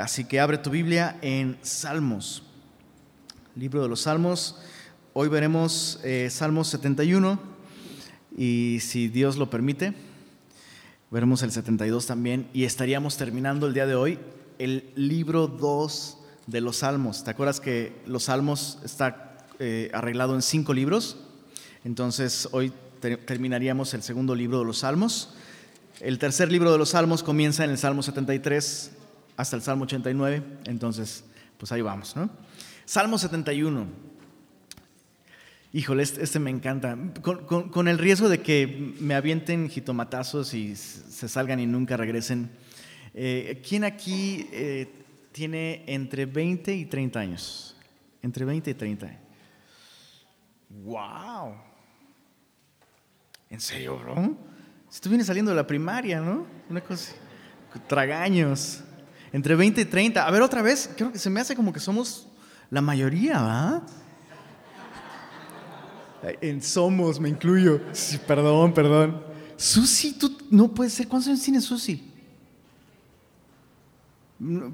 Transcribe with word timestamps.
Así 0.00 0.24
que 0.24 0.40
abre 0.40 0.56
tu 0.56 0.70
Biblia 0.70 1.18
en 1.20 1.58
Salmos, 1.60 2.42
libro 3.54 3.82
de 3.82 3.90
los 3.90 4.00
Salmos. 4.00 4.56
Hoy 5.12 5.28
veremos 5.28 6.00
eh, 6.02 6.28
Salmos 6.30 6.68
71 6.68 7.38
y 8.34 8.78
si 8.80 9.08
Dios 9.08 9.36
lo 9.36 9.50
permite, 9.50 9.92
veremos 11.10 11.42
el 11.42 11.52
72 11.52 12.06
también 12.06 12.48
y 12.54 12.64
estaríamos 12.64 13.18
terminando 13.18 13.66
el 13.66 13.74
día 13.74 13.84
de 13.84 13.94
hoy 13.94 14.18
el 14.58 14.90
libro 14.96 15.46
2 15.46 16.18
de 16.46 16.62
los 16.62 16.78
Salmos. 16.78 17.22
¿Te 17.22 17.30
acuerdas 17.30 17.60
que 17.60 17.92
los 18.06 18.22
Salmos 18.24 18.78
está 18.82 19.46
eh, 19.58 19.90
arreglado 19.92 20.34
en 20.34 20.40
cinco 20.40 20.72
libros? 20.72 21.18
Entonces 21.84 22.48
hoy 22.52 22.72
terminaríamos 23.26 23.92
el 23.92 24.02
segundo 24.02 24.34
libro 24.34 24.60
de 24.60 24.64
los 24.64 24.78
Salmos. 24.78 25.34
El 26.00 26.18
tercer 26.18 26.50
libro 26.50 26.72
de 26.72 26.78
los 26.78 26.88
Salmos 26.88 27.22
comienza 27.22 27.62
en 27.62 27.70
el 27.70 27.76
Salmo 27.76 28.02
73 28.02 29.01
hasta 29.36 29.56
el 29.56 29.62
Salmo 29.62 29.84
89, 29.84 30.42
entonces 30.66 31.24
pues 31.58 31.70
ahí 31.72 31.82
vamos, 31.82 32.16
¿no? 32.16 32.28
Salmo 32.84 33.18
71. 33.18 33.86
Híjole, 35.74 36.02
este, 36.02 36.22
este 36.22 36.38
me 36.38 36.50
encanta. 36.50 36.98
Con, 37.22 37.88
el 37.88 37.98
riesgo 37.98 38.28
de 38.28 38.42
que 38.42 38.94
me 39.00 39.14
avienten 39.14 39.70
jitomatazos 39.70 40.52
y 40.52 40.76
se 40.76 41.28
salgan 41.28 41.60
y 41.60 41.66
nunca 41.66 41.96
regresen. 41.96 42.50
Eh, 43.14 43.62
¿Quién 43.66 43.84
aquí 43.84 44.48
eh, 44.52 44.92
tiene 45.32 45.84
entre 45.86 46.26
20 46.26 46.74
y 46.74 46.84
30 46.84 47.20
años? 47.20 47.76
Entre 48.20 48.44
20 48.44 48.70
y 48.70 48.74
30. 48.74 49.18
¡Wow! 50.68 51.54
¿En 53.48 53.60
serio, 53.60 53.98
bro? 53.98 54.36
Si 54.90 55.00
tú 55.00 55.08
vienes 55.08 55.26
saliendo 55.26 55.52
de 55.52 55.56
la 55.56 55.66
primaria, 55.66 56.20
¿no? 56.20 56.46
Una 56.68 56.82
cosa. 56.82 57.14
Tragaños. 57.86 58.82
Entre 59.32 59.54
20 59.54 59.80
y 59.80 59.84
30. 59.84 60.26
A 60.26 60.30
ver, 60.30 60.42
otra 60.42 60.62
vez, 60.62 60.90
creo 60.96 61.10
que 61.10 61.18
se 61.18 61.30
me 61.30 61.40
hace 61.40 61.56
como 61.56 61.72
que 61.72 61.80
somos 61.80 62.28
la 62.70 62.80
mayoría, 62.80 63.40
¿va? 63.40 63.82
En 66.40 66.62
somos, 66.62 67.18
me 67.18 67.28
incluyo. 67.28 67.80
perdón, 68.26 68.72
perdón. 68.72 69.22
Susi, 69.56 70.12
tú 70.12 70.38
no 70.50 70.68
puedes 70.68 70.92
ser. 70.92 71.08
¿Cuántos 71.08 71.28
años 71.28 71.42
tienes 71.42 71.64
Susi? 71.64 72.10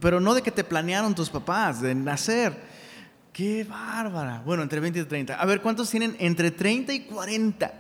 Pero 0.01 0.21
no 0.21 0.35
de 0.35 0.43
que 0.43 0.51
te 0.51 0.65
planearon 0.65 1.15
tus 1.15 1.31
papás, 1.31 1.81
de 1.81 1.95
nacer. 1.95 2.59
Qué 3.33 3.65
bárbara. 3.65 4.43
Bueno, 4.45 4.63
entre 4.63 4.81
20 4.81 5.01
y 5.01 5.05
30. 5.05 5.41
A 5.41 5.47
ver, 5.47 5.61
¿cuántos 5.61 5.91
tienen 5.91 6.17
entre 6.19 6.51
30 6.51 6.93
y 6.93 7.01
40? 7.01 7.73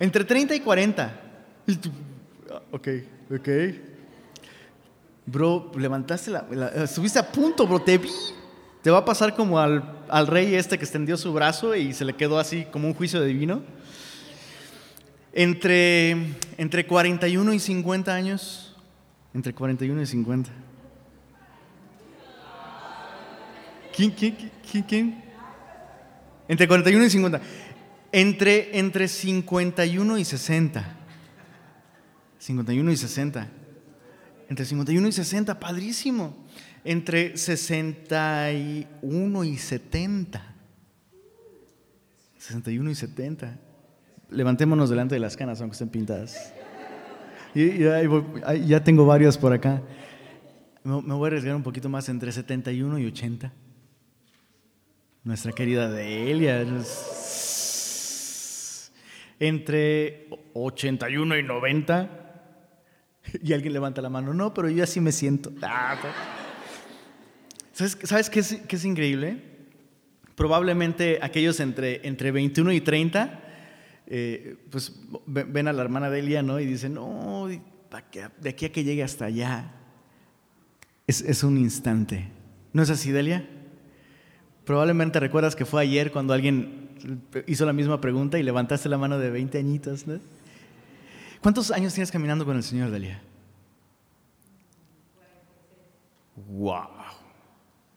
Entre 0.00 0.24
30 0.24 0.54
y 0.54 0.60
40. 0.60 1.20
Ok. 2.70 2.88
Ok. 3.30 3.48
Bro, 5.26 5.72
levantaste 5.76 6.30
la, 6.30 6.46
Estuviste 6.84 7.18
a 7.18 7.30
punto, 7.30 7.66
bro, 7.66 7.80
te 7.80 7.98
vi. 7.98 8.10
Te 8.82 8.90
va 8.90 8.98
a 8.98 9.04
pasar 9.04 9.34
como 9.34 9.58
al, 9.58 10.04
al, 10.08 10.26
rey 10.26 10.54
este 10.54 10.78
que 10.78 10.84
extendió 10.84 11.16
su 11.16 11.32
brazo 11.32 11.74
y 11.74 11.92
se 11.92 12.04
le 12.04 12.14
quedó 12.14 12.38
así 12.38 12.64
como 12.72 12.88
un 12.88 12.94
juicio 12.94 13.22
divino. 13.22 13.62
Entre, 15.34 16.16
entre 16.56 16.86
41 16.86 17.52
y 17.52 17.58
50 17.58 18.14
años. 18.14 18.76
Entre 19.34 19.52
41 19.52 20.00
y 20.00 20.06
50. 20.06 20.50
¿Quién, 23.94 24.10
quién, 24.12 24.50
quién, 24.70 24.82
quién? 24.84 25.24
Entre 26.46 26.66
41 26.66 27.04
y 27.04 27.10
50. 27.10 27.40
Entre, 28.12 28.78
entre 28.78 29.06
51 29.06 30.18
y 30.18 30.24
60. 30.24 30.97
51 32.48 32.92
y 32.92 32.96
60. 32.96 33.48
Entre 34.48 34.64
51 34.64 35.06
y 35.06 35.12
60, 35.12 35.60
padrísimo. 35.60 36.34
Entre 36.82 37.36
61 37.36 39.44
y 39.44 39.58
70. 39.58 40.54
61 42.38 42.90
y 42.90 42.94
70. 42.94 43.58
Levantémonos 44.30 44.88
delante 44.88 45.14
de 45.14 45.20
las 45.20 45.36
canas, 45.36 45.60
aunque 45.60 45.74
estén 45.74 45.90
pintadas. 45.90 46.54
Y, 47.54 47.80
ya 48.66 48.82
tengo 48.82 49.04
varios 49.04 49.36
por 49.36 49.52
acá. 49.52 49.82
Me, 50.84 51.02
voy 51.02 51.24
a 51.24 51.26
arriesgar 51.26 51.54
un 51.54 51.62
poquito 51.62 51.90
más 51.90 52.08
entre 52.08 52.32
71 52.32 52.98
y 52.98 53.04
80. 53.04 53.52
Nuestra 55.24 55.52
querida 55.52 55.90
Delia. 55.90 56.66
Entre 59.38 60.30
81 60.54 61.36
y 61.36 61.42
90. 61.42 62.24
Y 63.42 63.52
alguien 63.52 63.72
levanta 63.72 64.02
la 64.02 64.08
mano, 64.08 64.34
no, 64.34 64.54
pero 64.54 64.68
yo 64.68 64.84
así 64.84 65.00
me 65.00 65.12
siento. 65.12 65.52
Ah, 65.62 65.96
¿Sabes, 67.72 67.98
¿sabes 68.02 68.30
qué, 68.30 68.40
es, 68.40 68.84
increíble? 68.84 69.42
Probablemente 70.34 71.18
aquellos 71.22 71.60
entre, 71.60 72.06
entre 72.06 72.32
21 72.32 72.72
y 72.72 72.80
30, 72.80 73.40
eh, 74.06 74.56
pues 74.70 75.00
ven 75.26 75.68
a 75.68 75.72
la 75.72 75.82
hermana 75.82 76.10
Delia, 76.10 76.42
¿no? 76.42 76.58
Y 76.58 76.66
dicen, 76.66 76.94
no, 76.94 77.46
de 77.48 78.48
aquí 78.48 78.66
a 78.66 78.72
que 78.72 78.84
llegue 78.84 79.02
hasta 79.02 79.26
allá, 79.26 79.72
es, 81.06 81.20
es 81.20 81.42
un 81.44 81.56
instante. 81.56 82.28
¿No 82.72 82.82
es 82.82 82.90
así, 82.90 83.10
Delia? 83.10 83.48
Probablemente 84.64 85.20
recuerdas 85.20 85.56
que 85.56 85.64
fue 85.64 85.82
ayer 85.82 86.12
cuando 86.12 86.34
alguien 86.34 86.90
hizo 87.46 87.64
la 87.64 87.72
misma 87.72 88.00
pregunta 88.00 88.38
y 88.38 88.42
levantaste 88.42 88.88
la 88.88 88.98
mano 88.98 89.18
de 89.18 89.30
20 89.30 89.58
añitos, 89.58 90.06
¿no? 90.06 90.18
¿Cuántos 91.42 91.70
años 91.70 91.94
tienes 91.94 92.10
caminando 92.10 92.44
con 92.44 92.56
el 92.56 92.62
Señor, 92.62 92.90
Delia? 92.90 93.22
¡Wow! 96.34 96.88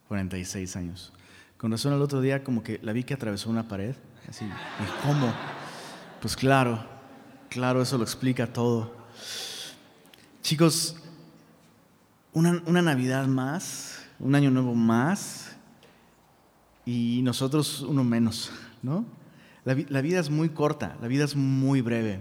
46 0.07 0.75
años. 0.75 1.13
Con 1.57 1.71
razón 1.71 1.93
el 1.93 2.01
otro 2.01 2.21
día 2.21 2.43
como 2.43 2.63
que 2.63 2.79
la 2.83 2.93
vi 2.93 3.03
que 3.03 3.13
atravesó 3.13 3.49
una 3.49 3.67
pared. 3.67 3.95
Así, 4.27 4.45
¿cómo? 5.03 5.33
Pues 6.21 6.35
claro, 6.35 6.85
claro, 7.49 7.81
eso 7.81 7.97
lo 7.97 8.03
explica 8.03 8.45
todo. 8.51 8.95
Chicos, 10.43 10.95
una, 12.33 12.61
una 12.65 12.81
Navidad 12.81 13.25
más, 13.25 14.05
un 14.19 14.35
año 14.35 14.51
nuevo 14.51 14.75
más 14.75 15.55
y 16.85 17.21
nosotros 17.23 17.81
uno 17.81 18.03
menos, 18.03 18.51
¿no? 18.83 19.05
La, 19.65 19.75
la 19.89 20.01
vida 20.01 20.19
es 20.19 20.29
muy 20.29 20.49
corta, 20.49 20.97
la 21.01 21.07
vida 21.07 21.25
es 21.25 21.35
muy 21.35 21.81
breve. 21.81 22.19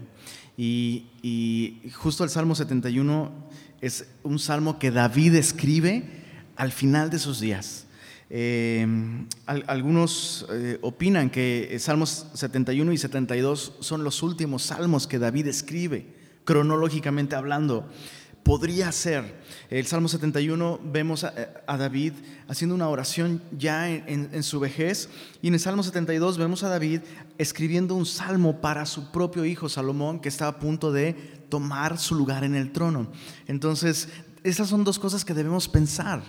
Y, 0.56 1.80
justo 1.94 2.24
el 2.24 2.30
Salmo 2.30 2.54
71 2.54 3.30
es 3.80 4.06
un 4.22 4.38
salmo 4.38 4.78
que 4.78 4.90
David 4.90 5.34
escribe 5.34 6.04
al 6.56 6.72
final 6.72 7.10
de 7.10 7.18
sus 7.18 7.40
días. 7.40 7.86
Eh, 8.32 8.86
algunos 9.46 10.46
eh, 10.50 10.78
opinan 10.82 11.30
que 11.30 11.76
Salmos 11.80 12.26
71 12.34 12.92
y 12.92 12.98
72 12.98 13.74
son 13.80 14.04
los 14.04 14.22
últimos 14.22 14.62
salmos 14.62 15.06
que 15.08 15.18
David 15.18 15.48
escribe, 15.48 16.06
cronológicamente 16.44 17.34
hablando 17.34 17.88
podría 18.42 18.90
ser. 18.92 19.40
El 19.68 19.86
Salmo 19.86 20.08
71 20.08 20.80
vemos 20.84 21.24
a, 21.24 21.32
David 21.76 22.14
haciendo 22.48 22.74
una 22.74 22.88
oración 22.88 23.42
ya 23.56 23.88
en, 23.88 24.42
su 24.42 24.60
vejez 24.60 25.08
y 25.42 25.48
en 25.48 25.54
el 25.54 25.60
Salmo 25.60 25.82
72 25.82 26.38
vemos 26.38 26.62
a 26.62 26.68
David 26.68 27.00
escribiendo 27.38 27.94
un 27.94 28.06
salmo 28.06 28.60
para 28.60 28.86
su 28.86 29.10
propio 29.12 29.44
hijo 29.44 29.68
Salomón 29.68 30.20
que 30.20 30.28
está 30.28 30.48
a 30.48 30.58
punto 30.58 30.92
de 30.92 31.12
tomar 31.48 31.98
su 31.98 32.14
lugar 32.14 32.44
en 32.44 32.54
el 32.54 32.72
trono. 32.72 33.10
Entonces, 33.46 34.08
esas 34.42 34.68
son 34.68 34.84
dos 34.84 34.98
cosas 34.98 35.24
que 35.24 35.34
debemos 35.34 35.68
pensar. 35.68 36.22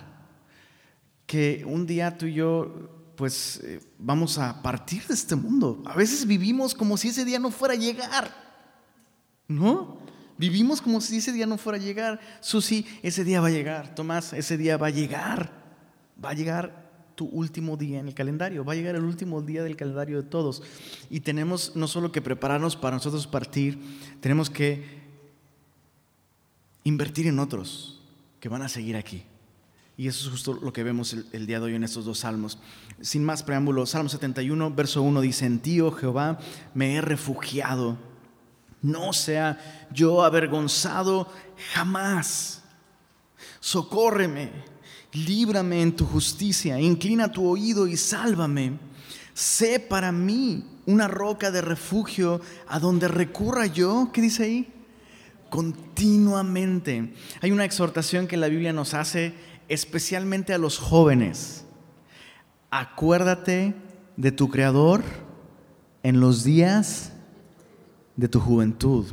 Que 1.26 1.64
un 1.66 1.86
día 1.86 2.18
tú 2.18 2.26
y 2.26 2.34
yo 2.34 2.90
pues 3.16 3.60
eh, 3.62 3.80
vamos 3.98 4.38
a 4.38 4.62
partir 4.62 5.06
de 5.06 5.14
este 5.14 5.36
mundo. 5.36 5.82
A 5.86 5.94
veces 5.94 6.26
vivimos 6.26 6.74
como 6.74 6.96
si 6.96 7.08
ese 7.08 7.24
día 7.24 7.38
no 7.38 7.50
fuera 7.50 7.74
a 7.74 7.76
llegar. 7.76 8.42
¿No? 9.48 10.01
Vivimos 10.42 10.82
como 10.82 11.00
si 11.00 11.18
ese 11.18 11.30
día 11.30 11.46
no 11.46 11.56
fuera 11.56 11.78
a 11.78 11.80
llegar. 11.80 12.18
Susi, 12.40 12.84
ese 13.04 13.22
día 13.22 13.40
va 13.40 13.46
a 13.46 13.52
llegar. 13.52 13.94
Tomás, 13.94 14.32
ese 14.32 14.56
día 14.56 14.76
va 14.76 14.88
a 14.88 14.90
llegar. 14.90 15.52
Va 16.22 16.30
a 16.30 16.34
llegar 16.34 16.90
tu 17.14 17.26
último 17.26 17.76
día 17.76 18.00
en 18.00 18.08
el 18.08 18.14
calendario. 18.14 18.64
Va 18.64 18.72
a 18.72 18.74
llegar 18.74 18.96
el 18.96 19.04
último 19.04 19.40
día 19.40 19.62
del 19.62 19.76
calendario 19.76 20.20
de 20.20 20.28
todos. 20.28 20.64
Y 21.10 21.20
tenemos 21.20 21.76
no 21.76 21.86
solo 21.86 22.10
que 22.10 22.20
prepararnos 22.20 22.74
para 22.74 22.96
nosotros 22.96 23.28
partir, 23.28 23.78
tenemos 24.18 24.50
que 24.50 24.84
invertir 26.82 27.28
en 27.28 27.38
otros 27.38 28.02
que 28.40 28.48
van 28.48 28.62
a 28.62 28.68
seguir 28.68 28.96
aquí. 28.96 29.22
Y 29.96 30.08
eso 30.08 30.24
es 30.24 30.32
justo 30.32 30.54
lo 30.54 30.72
que 30.72 30.82
vemos 30.82 31.12
el, 31.12 31.46
día 31.46 31.60
de 31.60 31.66
hoy 31.66 31.76
en 31.76 31.84
estos 31.84 32.04
dos 32.04 32.18
salmos. 32.18 32.58
Sin 33.00 33.24
más 33.24 33.44
preámbulo, 33.44 33.86
Salmo 33.86 34.08
71, 34.08 34.72
verso 34.72 35.02
1 35.02 35.20
dice, 35.20 35.46
en 35.46 35.60
ti, 35.60 35.80
oh 35.80 35.92
Jehová, 35.92 36.40
me 36.74 36.96
he 36.96 37.00
refugiado 37.00 38.10
no 38.82 39.12
sea 39.12 39.86
yo 39.92 40.22
avergonzado 40.22 41.28
jamás. 41.72 42.62
Socórreme, 43.60 44.50
líbrame 45.12 45.82
en 45.82 45.96
tu 45.96 46.04
justicia, 46.04 46.78
inclina 46.80 47.30
tu 47.30 47.48
oído 47.48 47.86
y 47.86 47.96
sálvame. 47.96 48.78
Sé 49.34 49.80
para 49.80 50.12
mí 50.12 50.64
una 50.84 51.08
roca 51.08 51.50
de 51.50 51.62
refugio 51.62 52.40
a 52.68 52.78
donde 52.78 53.08
recurra 53.08 53.66
yo, 53.66 54.10
¿qué 54.12 54.20
dice 54.20 54.42
ahí? 54.44 54.72
continuamente. 55.52 57.12
Hay 57.42 57.52
una 57.52 57.66
exhortación 57.66 58.26
que 58.26 58.38
la 58.38 58.48
Biblia 58.48 58.72
nos 58.72 58.94
hace 58.94 59.34
especialmente 59.68 60.54
a 60.54 60.58
los 60.58 60.78
jóvenes. 60.78 61.66
Acuérdate 62.70 63.74
de 64.16 64.32
tu 64.32 64.48
Creador 64.48 65.02
en 66.02 66.20
los 66.20 66.42
días 66.42 67.12
de 68.22 68.28
tu 68.28 68.38
juventud. 68.38 69.04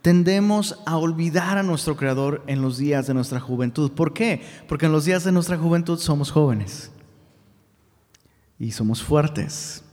Tendemos 0.00 0.78
a 0.86 0.96
olvidar 0.96 1.58
a 1.58 1.62
nuestro 1.62 1.98
Creador 1.98 2.42
en 2.46 2.62
los 2.62 2.78
días 2.78 3.06
de 3.06 3.12
nuestra 3.12 3.40
juventud. 3.40 3.92
¿Por 3.92 4.14
qué? 4.14 4.42
Porque 4.66 4.86
en 4.86 4.92
los 4.92 5.04
días 5.04 5.22
de 5.22 5.32
nuestra 5.32 5.58
juventud 5.58 5.98
somos 5.98 6.30
jóvenes 6.30 6.90
y 8.58 8.72
somos 8.72 9.02
fuertes. 9.02 9.84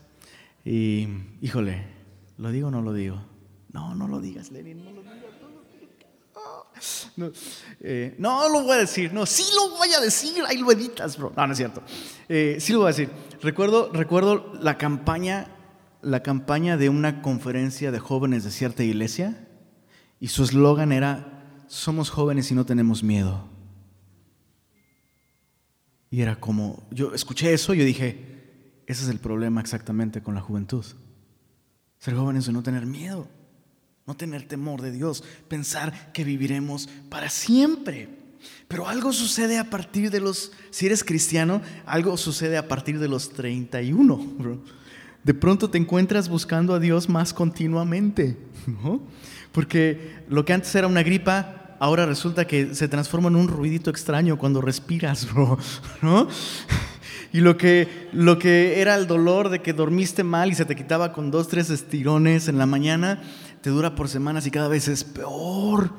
Y, 0.64 1.10
híjole, 1.42 1.86
¿lo 2.38 2.50
digo 2.50 2.70
o 2.70 2.72
no 2.72 2.82
lo 2.82 2.94
digo? 2.94 3.22
No, 3.74 3.94
no 3.94 4.08
lo 4.08 4.22
digas, 4.22 4.52
Lenin, 4.52 4.86
no 4.86 4.92
lo 4.92 5.02
digas. 5.02 5.16
No, 7.18 7.32
eh, 7.82 8.16
no, 8.18 8.48
lo 8.50 8.64
voy 8.64 8.74
a 8.74 8.80
decir, 8.80 9.14
no, 9.14 9.26
sí 9.26 9.44
lo 9.54 9.78
voy 9.78 9.94
a 9.94 10.00
decir, 10.00 10.44
ahí 10.48 10.58
lo 10.58 10.72
editas, 10.72 11.18
bro. 11.18 11.34
No, 11.36 11.46
no 11.46 11.52
es 11.52 11.58
cierto. 11.58 11.82
Eh, 12.30 12.56
sí 12.60 12.72
lo 12.72 12.80
voy 12.80 12.86
a 12.86 12.90
decir. 12.90 13.10
Recuerdo, 13.42 13.92
recuerdo 13.92 14.54
la 14.62 14.78
campaña, 14.78 15.55
la 16.06 16.22
campaña 16.22 16.78
de 16.78 16.90
una 16.90 17.22
conferencia 17.24 17.92
de 17.92 18.00
jóvenes 18.00 18.44
de 18.44 18.52
cierta 18.52 18.84
iglesia 18.84 19.48
y 20.20 20.28
su 20.28 20.44
eslogan 20.44 20.92
era, 20.92 21.64
somos 21.68 22.12
jóvenes 22.12 22.52
y 22.52 22.56
no 22.56 22.66
tenemos 22.66 23.04
miedo. 23.04 23.50
Y 26.12 26.22
era 26.22 26.40
como, 26.40 26.88
yo 26.92 27.14
escuché 27.14 27.54
eso 27.54 27.74
y 27.74 27.80
yo 27.80 27.86
dije, 27.86 28.82
ese 28.86 29.04
es 29.04 29.10
el 29.10 29.20
problema 29.20 29.62
exactamente 29.62 30.22
con 30.22 30.36
la 30.36 30.42
juventud. 30.42 30.86
Ser 31.98 32.16
jóvenes 32.16 32.48
y 32.48 32.54
no 32.54 32.62
tener 32.62 32.86
miedo, 32.86 33.28
no 34.06 34.16
tener 34.16 34.48
temor 34.48 34.84
de 34.84 34.92
Dios, 34.92 35.24
pensar 35.48 36.14
que 36.14 36.24
viviremos 36.24 36.88
para 37.10 37.30
siempre. 37.30 38.10
Pero 38.68 38.88
algo 38.88 39.12
sucede 39.12 39.58
a 39.58 39.72
partir 39.72 40.12
de 40.12 40.20
los, 40.20 40.52
si 40.70 40.86
eres 40.86 41.04
cristiano, 41.04 41.64
algo 41.88 42.16
sucede 42.16 42.58
a 42.58 42.68
partir 42.68 43.00
de 43.00 43.08
los 43.08 43.32
31. 43.32 44.85
De 45.26 45.34
pronto 45.34 45.72
te 45.72 45.80
encuentras 45.80 46.30
buscando 46.30 46.76
a 46.76 46.80
Dios 46.80 47.10
más 47.10 47.34
continuamente. 47.34 48.38
Porque 49.52 50.18
lo 50.30 50.46
que 50.46 50.54
antes 50.54 50.74
era 50.76 50.86
una 50.86 51.02
gripa, 51.02 51.76
ahora 51.80 52.06
resulta 52.06 52.46
que 52.46 52.76
se 52.76 52.88
transforma 52.88 53.30
en 53.30 53.36
un 53.36 53.48
ruidito 53.48 53.90
extraño 53.90 54.38
cuando 54.38 54.62
respiras, 54.62 55.28
¿no? 56.04 56.28
Y 57.34 57.42
lo 57.42 57.58
que, 57.58 58.08
lo 58.14 58.38
que 58.38 58.80
era 58.80 58.94
el 58.94 59.08
dolor 59.08 59.50
de 59.50 59.64
que 59.64 59.74
dormiste 59.74 60.24
mal 60.24 60.52
y 60.52 60.56
se 60.56 60.64
te 60.64 60.76
quitaba 60.76 61.12
con 61.12 61.32
dos, 61.32 61.48
tres 61.48 61.72
estirones 61.72 62.48
en 62.48 62.60
la 62.60 62.68
mañana, 62.68 63.24
te 63.62 63.72
dura 63.72 63.96
por 63.96 64.10
semanas 64.10 64.46
y 64.46 64.52
cada 64.52 64.68
vez 64.68 64.88
es 64.88 65.04
peor. 65.04 65.90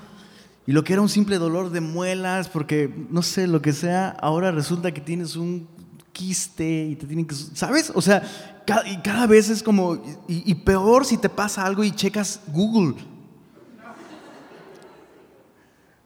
Y 0.69 0.73
lo 0.73 0.85
que 0.85 0.93
era 0.93 1.03
un 1.03 1.09
simple 1.09 1.39
dolor 1.39 1.71
de 1.71 1.81
muelas, 1.81 2.49
porque 2.49 2.95
no 3.11 3.23
sé, 3.23 3.49
lo 3.49 3.61
que 3.61 3.73
sea, 3.73 4.11
ahora 4.21 4.53
resulta 4.53 4.95
que 4.95 5.01
tienes 5.01 5.35
un 5.35 5.67
quiste 6.13 6.87
y 6.87 6.95
te 6.95 7.07
tienen 7.07 7.27
que... 7.27 7.35
¿Sabes? 7.35 7.93
O 7.95 8.01
sea, 8.01 8.23
cada, 8.67 8.89
y 8.89 8.99
cada 8.99 9.27
vez 9.27 9.49
es 9.49 9.63
como... 9.63 9.95
Y, 10.29 10.51
y 10.51 10.55
peor 10.57 11.07
si 11.07 11.17
te 11.17 11.29
pasa 11.29 11.65
algo 11.65 11.85
y 11.85 11.93
checas 11.93 12.41
Google. 12.49 12.97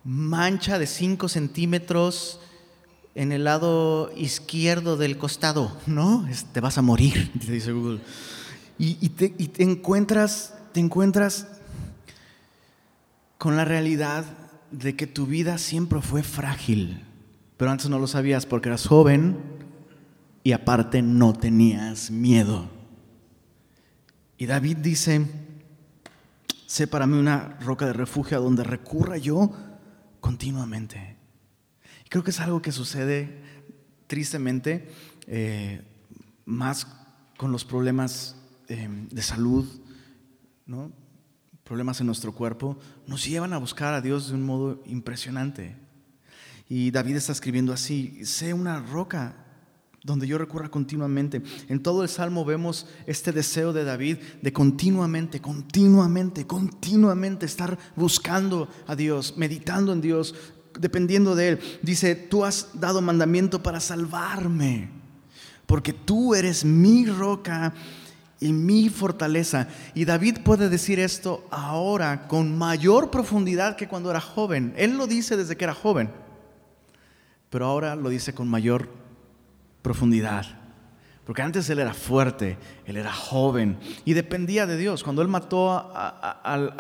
Mancha 0.05 0.79
de 0.79 0.87
5 0.87 1.29
centímetros 1.29 2.41
en 3.15 3.33
el 3.33 3.45
lado 3.45 4.11
izquierdo 4.17 4.97
del 4.97 5.19
costado, 5.19 5.77
¿no? 5.87 6.27
Te 6.53 6.61
vas 6.61 6.79
a 6.79 6.83
morir, 6.83 7.33
te 7.47 7.53
dice 7.53 7.73
Google. 7.73 8.01
Y, 8.79 9.11
te, 9.11 9.35
encuentras, 9.63 10.55
te 10.73 10.81
encuentras 10.81 11.47
con 13.37 13.55
la 13.57 13.67
realidad 13.67 14.25
de 14.71 14.97
que 14.97 15.07
tu 15.07 15.27
vida 15.27 15.59
siempre 15.59 16.01
fue 16.01 16.23
frágil, 16.23 17.05
pero 17.59 17.71
antes 17.71 17.91
no 17.91 17.99
lo 17.99 18.07
sabías 18.07 18.47
porque 18.47 18.71
eras 18.71 18.87
joven 18.87 19.37
y 20.43 20.53
aparte 20.53 21.03
no 21.03 21.33
tenías 21.33 22.11
miedo. 22.11 22.69
Y 24.39 24.47
David 24.47 24.79
dice, 24.79 25.27
sé 26.67 26.87
para 26.87 27.07
mí 27.07 27.19
una 27.19 27.59
roca 27.61 27.87
de 27.87 27.93
refugio 27.93 28.39
a 28.39 28.41
donde 28.41 28.65
recurra 28.65 29.19
yo 29.19 29.53
continuamente. 30.21 31.17
Creo 32.09 32.25
que 32.25 32.31
es 32.31 32.41
algo 32.41 32.63
que 32.63 32.73
sucede 32.73 33.43
tristemente 34.07 34.89
eh, 35.27 35.83
más 36.45 36.87
con 37.37 37.53
los 37.53 37.65
problemas 37.65 38.37
em, 38.69 39.09
de 39.09 39.23
salud, 39.23 39.67
¿no? 40.67 40.91
problemas 41.71 42.01
en 42.01 42.07
nuestro 42.07 42.33
cuerpo, 42.33 42.77
nos 43.07 43.25
llevan 43.25 43.53
a 43.53 43.59
buscar 43.59 43.95
a 43.95 44.01
Dios 44.01 44.29
de 44.29 44.35
un 44.35 44.43
modo 44.43 44.83
impresionante. 44.87 45.77
Y 46.69 46.91
David 46.91 47.15
está 47.15 47.31
escribiendo 47.31 47.73
así, 47.73 48.27
sé 48.27 48.53
una 48.55 48.81
roca 48.81 49.50
donde 50.03 50.27
yo 50.27 50.39
recurra 50.39 50.71
continuamente. 50.71 51.43
En 51.69 51.83
todo 51.83 52.03
el 52.03 52.09
Salmo 52.09 52.45
vemos 52.45 52.87
este 53.07 53.33
deseo 53.33 53.73
de 53.73 53.85
David 53.85 54.19
de 54.41 54.53
continuamente, 54.53 55.41
continuamente, 55.41 56.47
continuamente 56.47 57.47
estar 57.47 57.79
buscando 57.97 58.69
a 58.87 58.97
Dios, 58.97 59.35
meditando 59.37 59.93
en 59.93 60.01
Dios, 60.01 60.35
dependiendo 60.79 61.35
de 61.35 61.49
Él. 61.51 61.61
Dice, 61.83 62.15
tú 62.15 62.45
has 62.45 62.69
dado 62.75 63.03
mandamiento 63.03 63.63
para 63.63 63.81
salvarme, 63.81 64.91
porque 65.67 65.93
tú 65.93 66.35
eres 66.35 66.65
mi 66.65 67.05
roca 67.07 67.75
y 68.41 68.55
mi 68.55 68.89
fortaleza. 68.89 69.69
Y 69.95 70.07
David 70.07 70.39
puede 70.43 70.71
decir 70.71 70.99
esto 70.99 71.47
ahora 71.51 72.27
con 72.27 72.57
mayor 72.57 73.11
profundidad 73.11 73.77
que 73.77 73.87
cuando 73.87 74.11
era 74.11 74.21
joven. 74.21 74.73
Él 74.77 74.97
lo 74.97 75.07
dice 75.07 75.37
desde 75.37 75.57
que 75.57 75.65
era 75.65 75.75
joven, 75.75 76.11
pero 77.51 77.67
ahora 77.67 77.95
lo 77.97 78.09
dice 78.09 78.33
con 78.33 78.49
mayor 78.49 78.89
profundidad. 79.83 80.47
Porque 81.25 81.43
antes 81.43 81.69
él 81.71 81.79
era 81.79 81.95
fuerte, 81.95 82.59
él 82.87 82.97
era 82.97 83.13
joven 83.13 83.79
y 84.05 84.15
dependía 84.15 84.67
de 84.67 84.77
Dios. 84.77 85.05
Cuando 85.05 85.23
él 85.23 85.29
mató 85.29 85.93
al, 85.95 86.75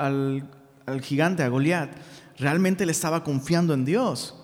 al 0.86 1.00
gigante, 1.02 1.42
a 1.42 1.48
Goliat, 1.48 1.90
realmente 2.38 2.84
le 2.86 2.92
estaba 2.92 3.22
confiando 3.22 3.74
en 3.74 3.84
Dios. 3.84 4.34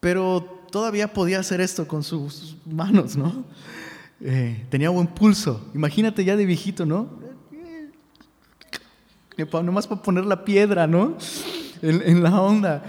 Pero 0.00 0.62
todavía 0.70 1.12
podía 1.12 1.38
hacer 1.38 1.60
esto 1.60 1.86
con 1.86 2.02
sus 2.02 2.56
manos, 2.66 3.16
¿no? 3.16 3.44
Eh, 4.20 4.66
tenía 4.68 4.90
buen 4.90 5.06
pulso. 5.06 5.70
Imagínate 5.74 6.24
ya 6.24 6.36
de 6.36 6.46
viejito, 6.46 6.86
¿no? 6.86 7.20
Nomás 9.64 9.86
para 9.86 10.02
poner 10.02 10.24
la 10.24 10.44
piedra, 10.44 10.86
¿no? 10.86 11.16
En, 11.82 12.22
la 12.22 12.40
onda. 12.40 12.82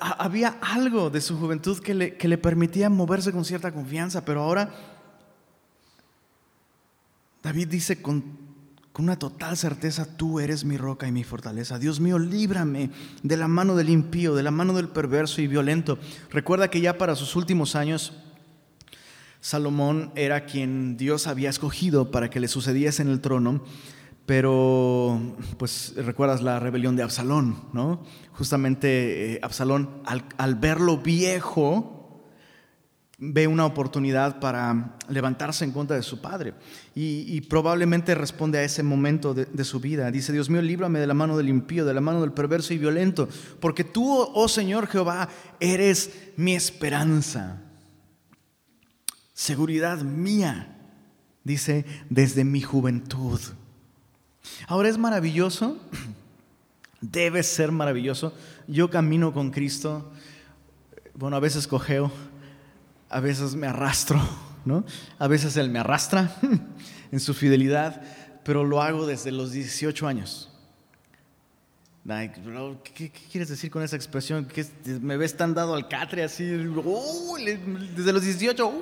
Había 0.00 0.58
algo 0.60 1.10
de 1.10 1.20
su 1.20 1.38
juventud 1.38 1.80
que 1.80 1.94
le, 1.94 2.16
que 2.16 2.28
le 2.28 2.38
permitía 2.38 2.88
moverse 2.88 3.32
con 3.32 3.44
cierta 3.44 3.72
confianza, 3.72 4.24
pero 4.24 4.42
ahora 4.42 4.70
David 7.42 7.68
dice 7.68 8.00
con 8.00 8.42
con 8.92 9.06
una 9.06 9.18
total 9.18 9.56
certeza, 9.56 10.04
tú 10.16 10.38
eres 10.38 10.64
mi 10.64 10.76
roca 10.76 11.08
y 11.08 11.12
mi 11.12 11.24
fortaleza. 11.24 11.78
Dios 11.78 11.98
mío, 11.98 12.18
líbrame 12.18 12.90
de 13.22 13.36
la 13.38 13.48
mano 13.48 13.74
del 13.74 13.88
impío, 13.88 14.34
de 14.34 14.42
la 14.42 14.50
mano 14.50 14.74
del 14.74 14.88
perverso 14.88 15.40
y 15.40 15.46
violento. 15.46 15.98
Recuerda 16.30 16.68
que 16.68 16.82
ya 16.82 16.98
para 16.98 17.16
sus 17.16 17.34
últimos 17.34 17.74
años, 17.74 18.12
Salomón 19.40 20.12
era 20.14 20.44
quien 20.44 20.98
Dios 20.98 21.26
había 21.26 21.48
escogido 21.48 22.10
para 22.10 22.28
que 22.28 22.38
le 22.38 22.48
sucediese 22.48 23.00
en 23.00 23.08
el 23.08 23.20
trono, 23.20 23.64
pero 24.26 25.20
pues 25.58 25.94
recuerdas 25.96 26.42
la 26.42 26.60
rebelión 26.60 26.96
de 26.96 27.02
Absalón, 27.02 27.56
¿no? 27.72 28.02
Justamente 28.32 29.34
eh, 29.34 29.40
Absalón, 29.42 30.02
al, 30.04 30.24
al 30.38 30.54
verlo 30.54 30.98
viejo, 30.98 32.02
ve 33.24 33.46
una 33.46 33.66
oportunidad 33.66 34.40
para 34.40 34.96
levantarse 35.08 35.64
en 35.64 35.70
contra 35.70 35.94
de 35.94 36.02
su 36.02 36.20
padre 36.20 36.54
y, 36.92 37.40
probablemente 37.42 38.16
responde 38.16 38.58
a 38.58 38.64
ese 38.64 38.82
momento 38.82 39.32
de, 39.32 39.64
su 39.64 39.78
vida. 39.78 40.10
Dice, 40.10 40.32
Dios 40.32 40.50
mío, 40.50 40.60
líbrame 40.60 40.98
de 40.98 41.06
la 41.06 41.14
mano 41.14 41.36
del 41.36 41.48
impío, 41.48 41.84
de 41.84 41.94
la 41.94 42.00
mano 42.00 42.20
del 42.20 42.32
perverso 42.32 42.74
y 42.74 42.78
violento, 42.78 43.28
porque 43.60 43.84
tú, 43.84 44.28
oh 44.34 44.48
Señor 44.48 44.88
Jehová, 44.88 45.28
eres 45.60 46.10
mi 46.36 46.56
esperanza, 46.56 47.62
seguridad 49.34 50.02
mía, 50.02 50.76
dice, 51.44 51.84
desde 52.10 52.42
mi 52.42 52.60
juventud. 52.60 53.38
Ahora 54.66 54.88
es 54.88 54.98
maravilloso, 54.98 55.78
debe 57.00 57.42
ser 57.42 57.72
maravilloso. 57.72 58.34
Yo 58.66 58.90
camino 58.90 59.32
con 59.32 59.50
Cristo, 59.50 60.12
bueno, 61.14 61.36
a 61.36 61.40
veces 61.40 61.66
cojeo 61.66 62.10
a 63.12 63.20
veces 63.20 63.54
me 63.54 63.66
arrastro, 63.66 64.20
¿no? 64.64 64.84
A 65.18 65.28
veces 65.28 65.56
Él 65.56 65.68
me 65.68 65.78
arrastra 65.78 66.34
en 67.12 67.20
su 67.20 67.34
fidelidad, 67.34 68.02
pero 68.42 68.64
lo 68.64 68.82
hago 68.82 69.06
desde 69.06 69.30
los 69.30 69.52
18 69.52 70.08
años. 70.08 70.48
¿qué, 72.94 73.12
quieres 73.30 73.48
decir 73.48 73.70
con 73.70 73.82
esa 73.82 73.94
expresión? 73.94 74.46
¿Que 74.46 74.66
me 75.00 75.16
ves 75.16 75.36
tan 75.36 75.54
dado 75.54 75.74
al 75.74 75.86
catre 75.88 76.24
así? 76.24 76.44
desde 76.44 78.12
los 78.12 78.22
18, 78.22 78.66
uh, 78.66 78.72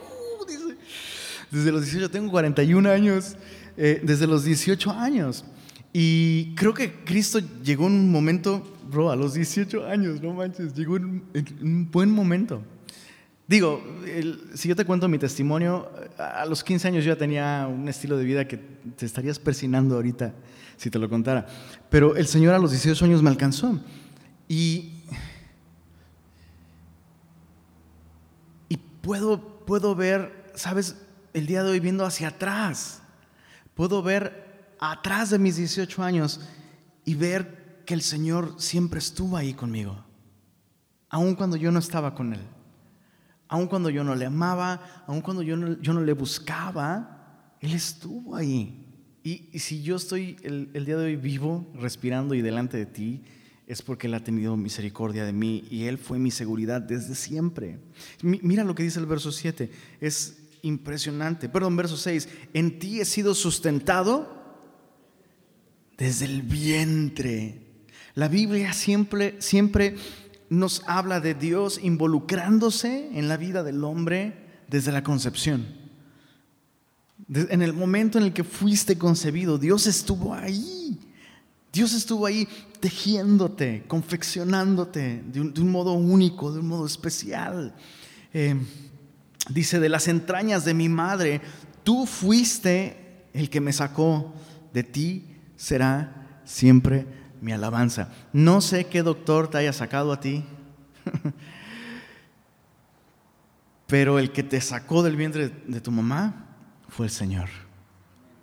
desde 1.51 1.73
los 1.73 1.83
18, 1.83 2.11
tengo 2.11 2.31
41 2.31 2.89
años, 2.89 3.37
eh, 3.77 4.01
desde 4.03 4.27
los 4.27 4.45
18 4.45 4.91
años. 4.91 5.45
Y 5.93 6.55
creo 6.55 6.73
que 6.73 7.05
Cristo 7.05 7.41
llegó 7.63 7.87
un 7.87 8.11
momento, 8.11 8.63
bro, 8.91 9.11
a 9.11 9.17
los 9.17 9.35
18 9.35 9.87
años, 9.87 10.23
no 10.23 10.33
manches, 10.33 10.75
llegó 10.75 10.97
en 10.97 11.25
un 11.61 11.91
buen 11.91 12.11
momento. 12.11 12.63
Digo, 13.49 13.83
si 14.55 14.69
yo 14.69 14.77
te 14.77 14.85
cuento 14.85 15.09
mi 15.09 15.19
testimonio, 15.19 15.91
a 16.17 16.47
los 16.47 16.63
15 16.63 16.87
años 16.87 17.05
yo 17.05 17.13
ya 17.13 17.19
tenía 17.19 17.67
un 17.69 17.89
estilo 17.89 18.17
de 18.17 18.25
vida 18.25 18.47
que 18.47 18.59
te 18.59 19.05
estarías 19.05 19.41
persinando 19.41 19.97
ahorita 19.97 20.33
si 20.77 20.89
te 20.89 21.01
lo 21.01 21.09
contara. 21.11 21.47
Pero 21.91 22.15
el 22.15 22.29
Señor 22.29 22.55
a 22.55 22.59
los 22.61 22.71
18 22.71 23.05
años 23.05 23.23
me 23.25 23.29
alcanzó. 23.29 23.81
Y, 24.47 25.03
y 28.69 28.77
puedo, 29.03 29.41
puedo 29.67 29.97
ver, 29.97 30.53
sabes, 30.55 30.95
el 31.35 31.47
día 31.47 31.65
de 31.65 31.71
hoy 31.71 31.81
viendo 31.81 32.07
hacia 32.07 32.29
atrás, 32.29 33.03
puedo 33.81 34.03
ver 34.03 34.77
atrás 34.79 35.31
de 35.31 35.39
mis 35.39 35.57
18 35.57 36.03
años 36.03 36.39
y 37.07 37.15
ver 37.15 37.83
que 37.87 37.95
el 37.95 38.03
Señor 38.03 38.57
siempre 38.59 38.99
estuvo 38.99 39.39
ahí 39.39 39.55
conmigo, 39.55 40.05
aun 41.09 41.35
cuando 41.35 41.57
yo 41.57 41.73
no 41.73 41.79
estaba 41.79 42.15
con 42.15 42.35
Él 42.35 42.41
aun 43.49 43.69
cuando 43.69 43.89
yo 43.91 44.05
no 44.05 44.15
le 44.15 44.27
amaba, 44.27 45.05
aun 45.07 45.23
cuando 45.23 45.43
yo 45.43 45.57
no, 45.57 45.81
yo 45.81 45.93
no 45.93 46.03
le 46.03 46.13
buscaba, 46.13 47.57
Él 47.61 47.73
estuvo 47.73 48.37
ahí. 48.37 48.87
Y, 49.25 49.59
si 49.59 49.83
yo 49.83 49.97
estoy 49.97 50.37
el, 50.43 50.73
día 50.73 50.97
de 50.97 51.07
hoy 51.07 51.17
vivo, 51.17 51.67
respirando 51.75 52.35
y 52.35 52.43
delante 52.43 52.77
de 52.77 52.87
ti, 52.87 53.25
es 53.67 53.83
porque 53.83 54.07
Él 54.07 54.15
ha 54.15 54.23
tenido 54.23 54.57
misericordia 54.57 55.25
de 55.25 55.33
mí 55.33 55.65
y 55.69 55.85
Él 55.85 55.99
fue 55.99 56.21
mi 56.21 56.31
seguridad 56.31 56.81
desde 56.81 57.17
siempre. 57.17 57.81
mira 58.23 58.63
lo 58.63 58.77
que 58.77 58.85
dice 58.85 59.01
el 59.01 59.07
verso 59.07 59.33
7, 59.33 59.71
es 60.01 60.40
impresionante. 60.63 61.49
Perdón, 61.49 61.77
verso 61.77 61.97
6, 61.97 62.29
en 62.55 62.79
ti 62.79 63.01
he 63.01 63.05
sido 63.05 63.35
sustentado 63.35 64.41
desde 65.97 66.25
el 66.25 66.43
vientre. 66.43 67.63
La 68.15 68.29
Biblia 68.29 68.73
siempre, 68.73 69.37
siempre 69.41 69.97
nos 70.49 70.83
habla 70.87 71.21
de 71.21 71.35
Dios 71.35 71.79
involucrándose 71.83 73.11
en 73.13 73.29
la 73.29 73.37
vida 73.37 73.63
del 73.63 73.85
hombre 73.85 74.35
desde 74.69 74.93
la 74.93 75.03
concepción. 75.03 75.67
En 77.29 77.63
el 77.63 77.73
momento 77.73 78.19
en 78.19 78.25
el 78.25 78.33
que 78.33 78.45
fuiste 78.45 78.99
concebido, 78.99 79.59
Dios 79.59 79.87
estuvo 79.87 80.35
ahí. 80.35 80.99
Dios 81.73 81.93
estuvo 81.93 82.27
ahí 82.27 82.49
tejiéndote, 82.81 83.85
confeccionándote 83.87 85.23
de 85.25 85.41
un, 85.41 85.71
modo 85.71 85.93
único, 85.93 86.53
de 86.53 86.59
un 86.59 86.67
modo 86.67 86.87
especial. 86.87 87.75
Eh, 88.33 88.57
dice, 89.49 89.81
de 89.81 89.89
las 89.89 90.09
entrañas 90.09 90.65
de 90.65 90.75
mi 90.75 90.89
madre, 90.89 91.41
tú 91.83 92.07
fuiste 92.07 93.27
el 93.33 93.51
que 93.51 93.61
me 93.61 93.73
sacó, 93.73 94.35
de 94.73 94.83
ti 94.83 95.37
será 95.57 96.41
siempre 96.45 97.07
mi 97.41 97.53
alabanza. 97.53 98.13
No 98.33 98.61
sé 98.61 98.87
qué 98.87 99.03
doctor 99.03 99.49
te 99.49 99.59
haya 99.59 99.73
sacado 99.73 100.13
a 100.13 100.21
ti, 100.21 100.45
pero 103.87 104.19
el 104.19 104.33
que 104.33 104.43
te 104.43 104.61
sacó 104.61 105.03
del 105.03 105.17
vientre 105.17 105.49
de 105.67 105.81
tu 105.81 105.91
mamá 105.91 106.47
fue 106.89 107.07
el 107.07 107.13
Señor. 107.13 107.49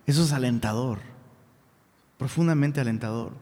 Eso 0.06 0.24
es 0.24 0.32
alentador, 0.32 0.98
profundamente 2.16 2.80
alentador. 2.80 3.32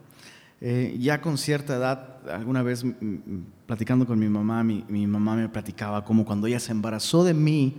Eh, 0.61 0.97
ya 0.99 1.21
con 1.21 1.37
cierta 1.37 1.77
edad, 1.77 2.16
alguna 2.31 2.63
vez 2.63 2.85
platicando 3.67 4.07
con 4.07 4.19
mi 4.19 4.29
mamá, 4.29 4.63
mi, 4.65 5.07
mamá 5.07 5.37
me 5.37 5.49
platicaba 5.49 6.05
como 6.05 6.25
cuando 6.25 6.47
ella 6.47 6.61
se 6.61 6.73
embarazó 6.73 7.25
de 7.25 7.35
mí, 7.35 7.75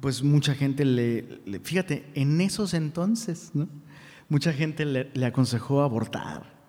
pues 0.00 0.22
mucha 0.22 0.54
gente 0.54 0.84
le, 0.84 1.60
fíjate, 1.62 2.10
en 2.14 2.40
esos 2.40 2.74
entonces, 2.74 3.50
¿no? 3.54 3.68
mucha 4.28 4.52
gente 4.52 4.84
le 4.84 5.26
aconsejó 5.26 5.82
abortar. 5.82 6.60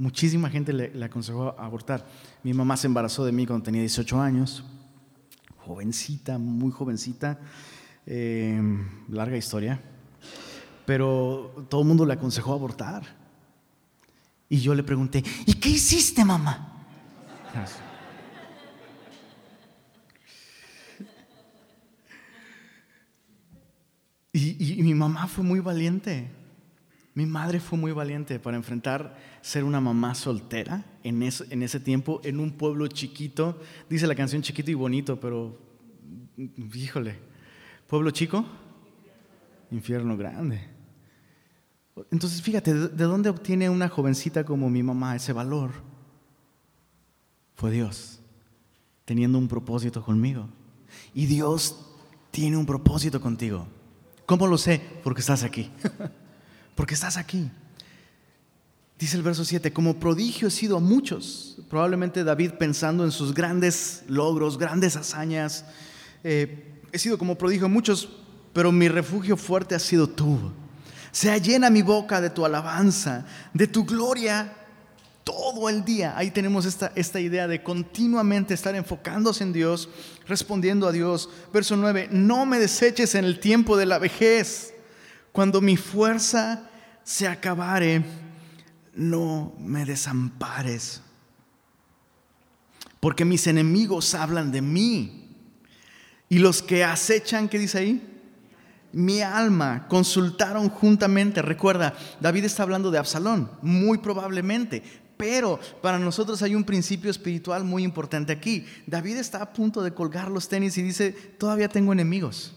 Muchísima 0.00 0.48
gente 0.48 0.72
le, 0.72 1.04
aconsejó 1.04 1.54
abortar. 1.60 2.06
Mi 2.42 2.54
mamá 2.54 2.78
se 2.78 2.86
embarazó 2.86 3.22
de 3.22 3.32
mí 3.32 3.44
cuando 3.44 3.64
tenía 3.64 3.82
18 3.82 4.18
años, 4.18 4.64
jovencita, 5.58 6.38
muy 6.38 6.72
jovencita, 6.72 7.38
eh, 8.06 8.62
larga 9.10 9.36
historia, 9.36 9.78
pero 10.86 11.66
todo 11.68 11.82
el 11.82 11.86
mundo 11.86 12.06
le 12.06 12.14
aconsejó 12.14 12.54
abortar. 12.54 13.02
Y 14.50 14.60
yo 14.60 14.74
le 14.74 14.82
pregunté, 14.82 15.24
¿y 15.46 15.54
qué 15.54 15.70
hiciste, 15.70 16.22
mamá? 16.24 16.66
y 24.32 24.82
mi 24.82 24.94
mamá 24.94 25.26
fue 25.26 25.42
muy 25.42 25.60
valiente. 25.60 26.30
Mi 27.14 27.26
madre 27.26 27.58
fue 27.58 27.78
muy 27.78 27.92
valiente 27.92 28.38
para 28.38 28.56
enfrentar 28.56 29.16
ser 29.40 29.64
una 29.64 29.80
mamá 29.80 30.14
soltera 30.14 30.84
en, 31.02 31.22
en 31.22 31.62
ese 31.62 31.80
tiempo, 31.80 32.20
en 32.24 32.38
un 32.38 32.52
pueblo 32.52 32.86
chiquito. 32.86 33.60
Dice 33.88 34.06
la 34.06 34.14
canción 34.14 34.42
chiquito 34.42 34.70
y 34.70 34.74
bonito, 34.74 35.18
pero 35.18 35.58
híjole, 36.72 37.18
pueblo 37.88 38.10
chico, 38.10 38.44
infierno 39.70 40.16
grande. 40.16 40.79
Entonces, 42.10 42.40
fíjate, 42.42 42.72
¿de 42.74 43.04
dónde 43.04 43.28
obtiene 43.28 43.68
una 43.68 43.88
jovencita 43.88 44.44
como 44.44 44.70
mi 44.70 44.82
mamá 44.82 45.16
ese 45.16 45.32
valor? 45.32 45.70
Fue 47.54 47.70
Dios, 47.70 48.20
teniendo 49.04 49.38
un 49.38 49.48
propósito 49.48 50.02
conmigo. 50.02 50.48
Y 51.14 51.26
Dios 51.26 51.76
tiene 52.30 52.56
un 52.56 52.66
propósito 52.66 53.20
contigo. 53.20 53.66
¿Cómo 54.26 54.46
lo 54.46 54.56
sé? 54.56 54.80
Porque 55.02 55.20
estás 55.20 55.42
aquí. 55.42 55.70
porque 56.74 56.94
estás 56.94 57.16
aquí. 57.16 57.50
Dice 58.98 59.16
el 59.16 59.22
verso 59.22 59.44
7, 59.44 59.72
como 59.72 59.98
prodigio 59.98 60.48
he 60.48 60.50
sido 60.50 60.76
a 60.76 60.80
muchos. 60.80 61.58
Probablemente 61.68 62.22
David 62.22 62.52
pensando 62.58 63.04
en 63.04 63.10
sus 63.10 63.34
grandes 63.34 64.04
logros, 64.08 64.58
grandes 64.58 64.94
hazañas. 64.94 65.64
Eh, 66.22 66.80
he 66.92 66.98
sido 66.98 67.16
como 67.16 67.36
prodigio 67.36 67.66
a 67.66 67.70
muchos, 67.70 68.08
pero 68.52 68.70
mi 68.70 68.88
refugio 68.88 69.36
fuerte 69.36 69.74
ha 69.74 69.78
sido 69.78 70.06
tú. 70.06 70.38
Sea 71.12 71.38
llena 71.38 71.70
mi 71.70 71.82
boca 71.82 72.20
de 72.20 72.30
tu 72.30 72.44
alabanza, 72.44 73.26
de 73.52 73.66
tu 73.66 73.84
gloria 73.84 74.54
todo 75.24 75.68
el 75.68 75.84
día. 75.84 76.16
Ahí 76.16 76.30
tenemos 76.30 76.64
esta, 76.66 76.92
esta 76.94 77.20
idea 77.20 77.46
de 77.46 77.62
continuamente 77.62 78.54
estar 78.54 78.74
enfocándose 78.74 79.44
en 79.44 79.52
Dios, 79.52 79.88
respondiendo 80.26 80.86
a 80.86 80.92
Dios. 80.92 81.28
Verso 81.52 81.76
9, 81.76 82.08
no 82.10 82.46
me 82.46 82.58
deseches 82.58 83.14
en 83.14 83.24
el 83.24 83.40
tiempo 83.40 83.76
de 83.76 83.86
la 83.86 83.98
vejez, 83.98 84.74
cuando 85.32 85.60
mi 85.60 85.76
fuerza 85.76 86.68
se 87.04 87.28
acabare, 87.28 88.04
no 88.94 89.54
me 89.58 89.84
desampares. 89.84 91.00
Porque 92.98 93.24
mis 93.24 93.46
enemigos 93.46 94.14
hablan 94.14 94.52
de 94.52 94.60
mí. 94.60 95.28
Y 96.28 96.38
los 96.38 96.62
que 96.62 96.84
acechan, 96.84 97.48
¿qué 97.48 97.58
dice 97.58 97.78
ahí? 97.78 98.09
Mi 98.92 99.20
alma 99.20 99.86
consultaron 99.88 100.68
juntamente. 100.68 101.42
Recuerda, 101.42 101.94
David 102.20 102.44
está 102.44 102.64
hablando 102.64 102.90
de 102.90 102.98
Absalón, 102.98 103.50
muy 103.62 103.98
probablemente. 103.98 104.82
Pero 105.16 105.60
para 105.82 105.98
nosotros 105.98 106.42
hay 106.42 106.54
un 106.54 106.64
principio 106.64 107.10
espiritual 107.10 107.62
muy 107.64 107.84
importante 107.84 108.32
aquí. 108.32 108.64
David 108.86 109.18
está 109.18 109.42
a 109.42 109.52
punto 109.52 109.82
de 109.82 109.92
colgar 109.92 110.30
los 110.30 110.48
tenis 110.48 110.78
y 110.78 110.82
dice, 110.82 111.12
todavía 111.12 111.68
tengo 111.68 111.92
enemigos. 111.92 112.54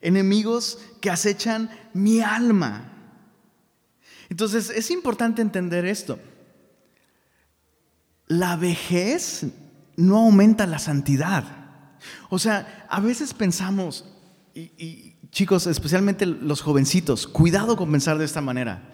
Enemigos 0.00 0.78
que 1.00 1.10
acechan 1.10 1.68
mi 1.92 2.20
alma. 2.20 2.92
Entonces 4.28 4.70
es 4.70 4.90
importante 4.90 5.42
entender 5.42 5.84
esto. 5.84 6.20
La 8.28 8.56
vejez 8.56 9.46
no 9.96 10.18
aumenta 10.18 10.64
la 10.66 10.78
santidad. 10.78 11.44
O 12.30 12.38
sea, 12.38 12.86
a 12.88 13.00
veces 13.00 13.34
pensamos, 13.34 14.04
y, 14.54 15.07
chicos, 15.30 15.66
especialmente 15.66 16.26
los 16.26 16.60
jovencitos, 16.60 17.26
cuidado 17.26 17.76
con 17.76 17.90
pensar 17.90 18.18
de 18.18 18.24
esta 18.24 18.40
manera. 18.40 18.92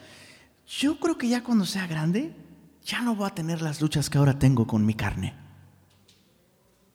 Yo 0.67 0.99
creo 0.99 1.19
que 1.19 1.29
ya 1.29 1.43
cuando 1.43 1.64
sea 1.64 1.87
grande, 1.87 2.35
ya 2.85 3.03
no 3.03 3.14
voy 3.14 3.26
a 3.26 3.35
tener 3.35 3.62
las 3.62 3.81
luchas 3.81 4.11
que 4.11 4.19
ahora 4.19 4.38
tengo 4.38 4.67
con 4.67 4.85
mi 4.85 4.95
carne. 4.95 5.35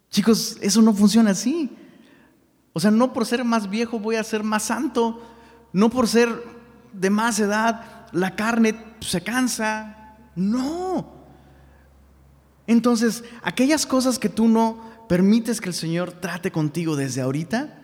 Chicos, 0.10 0.58
eso 0.62 0.82
no 0.82 0.94
funciona 0.94 1.32
así. 1.32 1.70
O 2.74 2.80
sea, 2.80 2.92
no 2.92 3.14
por 3.14 3.26
ser 3.26 3.44
más 3.44 3.70
viejo 3.70 4.00
voy 4.00 4.16
a 4.16 4.24
ser 4.24 4.44
más 4.44 4.64
santo, 4.64 5.22
no 5.74 5.90
por 5.90 6.08
ser 6.08 6.30
de 6.94 7.10
más 7.10 7.40
edad 7.40 8.08
la 8.12 8.36
carne 8.36 8.76
se 9.02 9.22
cansa. 9.22 10.16
No. 10.36 11.20
Entonces, 12.68 13.24
aquellas 13.42 13.86
cosas 13.86 14.20
que 14.20 14.30
tú 14.30 14.48
no 14.48 14.90
permites 15.08 15.60
que 15.60 15.70
el 15.70 15.76
Señor 15.76 16.12
trate 16.12 16.52
contigo 16.52 16.96
desde 16.96 17.22
ahorita, 17.22 17.79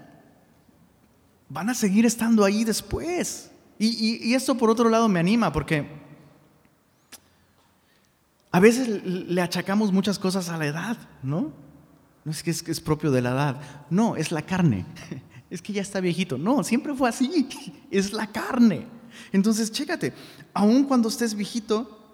van 1.50 1.70
a 1.70 1.74
seguir 1.74 2.06
estando 2.06 2.44
ahí 2.44 2.64
después. 2.64 3.52
Y, 3.78 4.34
esto 4.34 4.56
por 4.56 4.70
otro 4.70 4.90
lado 4.90 5.10
me 5.10 5.20
anima 5.20 5.52
porque 5.52 5.86
a 8.52 8.60
veces 8.60 9.04
le 9.04 9.42
achacamos 9.42 9.92
muchas 9.92 10.18
cosas 10.18 10.48
a 10.50 10.58
la 10.58 10.66
edad, 10.66 10.98
¿no? 11.22 11.52
No 12.24 12.32
es 12.32 12.42
que 12.42 12.52
es, 12.52 12.64
que 12.64 12.72
es 12.72 12.80
propio 12.80 13.12
de 13.12 13.22
la 13.22 13.32
edad, 13.32 13.62
no, 13.90 14.16
es 14.16 14.32
la 14.32 14.42
carne. 14.42 14.86
Es 15.48 15.62
que 15.62 15.72
ya 15.72 15.84
está 15.84 16.02
viejito. 16.02 16.40
No, 16.40 16.64
siempre 16.64 16.94
fue 16.96 17.08
así, 17.08 17.48
es 17.92 18.12
la 18.12 18.28
carne. 18.28 18.88
Entonces, 19.32 19.72
chécate, 19.72 20.12
aun 20.54 20.84
cuando 20.86 21.08
estés 21.08 21.36
viejito, 21.36 22.06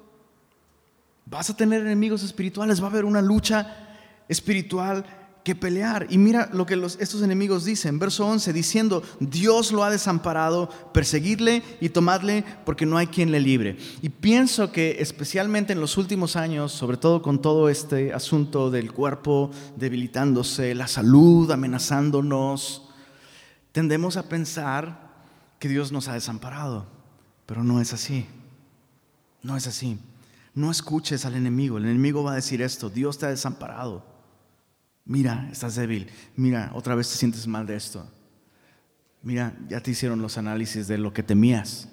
vas 1.26 1.50
a 1.50 1.56
tener 1.56 1.82
enemigos 1.82 2.24
espirituales, 2.24 2.82
va 2.82 2.88
a 2.88 2.90
haber 2.90 3.06
una 3.06 3.22
lucha 3.22 3.88
espiritual 4.28 5.06
que 5.44 5.56
pelear. 5.56 6.08
Y 6.10 6.18
mira 6.18 6.50
lo 6.54 6.66
que 6.66 6.76
estos 7.00 7.22
enemigos 7.22 7.66
dicen, 7.66 8.00
verso 8.00 8.26
11, 8.26 8.54
diciendo, 8.54 9.04
Dios 9.20 9.72
lo 9.72 9.84
ha 9.84 9.90
desamparado, 9.90 10.70
perseguidle 10.94 11.64
y 11.80 11.90
tomadle 11.90 12.44
porque 12.66 12.86
no 12.86 12.98
hay 12.98 13.08
quien 13.08 13.32
le 13.32 13.40
libre. 13.40 13.78
Y 14.02 14.10
pienso 14.10 14.72
que 14.72 14.98
especialmente 15.00 15.74
en 15.74 15.82
los 15.82 15.98
últimos 15.98 16.36
años, 16.36 16.72
sobre 16.72 16.98
todo 16.98 17.22
con 17.22 17.42
todo 17.42 17.70
este 17.70 18.14
asunto 18.14 18.70
del 18.70 18.92
cuerpo 18.92 19.52
debilitándose, 19.76 20.76
la 20.76 20.88
salud 20.88 21.50
amenazándonos, 21.52 22.90
tendemos 23.72 24.18
a 24.18 24.30
pensar 24.30 25.12
que 25.60 25.70
Dios 25.70 25.92
nos 25.92 26.08
ha 26.08 26.14
desamparado, 26.14 26.86
pero 27.46 27.64
no 27.64 27.82
es 27.82 27.94
así. 27.94 28.26
No 29.44 29.58
es 29.58 29.66
así. 29.66 29.98
No 30.54 30.70
escuches 30.70 31.26
al 31.26 31.36
enemigo. 31.36 31.78
El 31.78 31.86
enemigo 31.86 32.24
va 32.24 32.34
a 32.34 32.36
decir 32.36 32.62
esto, 32.62 32.90
Dios 32.90 33.18
te 33.18 33.26
ha 33.26 33.30
desamparado. 33.30 34.11
Mira, 35.06 35.50
estás 35.52 35.76
débil. 35.76 36.08
Mira, 36.36 36.72
otra 36.74 36.96
vez 36.96 37.10
te 37.10 37.16
sientes 37.16 37.48
mal 37.48 37.66
de 37.66 37.76
esto. 37.76 38.08
Mira, 39.24 39.56
ya 39.70 39.82
te 39.82 39.92
hicieron 39.92 40.22
los 40.22 40.38
análisis 40.38 40.88
de 40.88 40.98
lo 40.98 41.14
que 41.14 41.24
temías. 41.24 41.88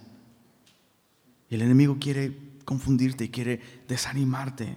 Y 1.50 1.54
el 1.54 1.62
enemigo 1.62 1.98
quiere 1.98 2.36
confundirte 2.64 3.24
y 3.24 3.28
quiere 3.28 3.60
desanimarte. 3.88 4.76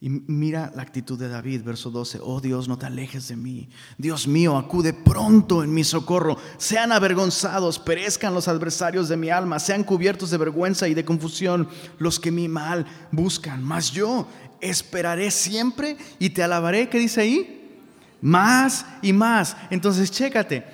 Y 0.00 0.10
mira 0.10 0.70
la 0.76 0.82
actitud 0.82 1.18
de 1.18 1.28
David, 1.28 1.64
verso 1.64 1.90
12. 1.90 2.20
Oh 2.22 2.40
Dios, 2.40 2.68
no 2.68 2.78
te 2.78 2.86
alejes 2.86 3.26
de 3.28 3.34
mí. 3.34 3.68
Dios 3.96 4.28
mío, 4.28 4.56
acude 4.56 4.92
pronto 4.92 5.64
en 5.64 5.74
mi 5.74 5.82
socorro. 5.82 6.36
Sean 6.56 6.92
avergonzados, 6.92 7.80
perezcan 7.80 8.32
los 8.32 8.46
adversarios 8.46 9.08
de 9.08 9.16
mi 9.16 9.30
alma, 9.30 9.58
sean 9.58 9.82
cubiertos 9.82 10.30
de 10.30 10.38
vergüenza 10.38 10.86
y 10.86 10.94
de 10.94 11.04
confusión 11.04 11.68
los 11.98 12.20
que 12.20 12.30
mi 12.30 12.46
mal 12.46 12.86
buscan. 13.10 13.64
Mas 13.64 13.90
yo 13.90 14.28
esperaré 14.60 15.30
siempre 15.30 15.96
y 16.18 16.30
te 16.30 16.42
alabaré. 16.42 16.88
¿Qué 16.88 16.98
dice 16.98 17.20
ahí? 17.20 17.80
Más 18.20 18.86
y 19.02 19.12
más. 19.12 19.56
Entonces, 19.70 20.10
chécate. 20.10 20.64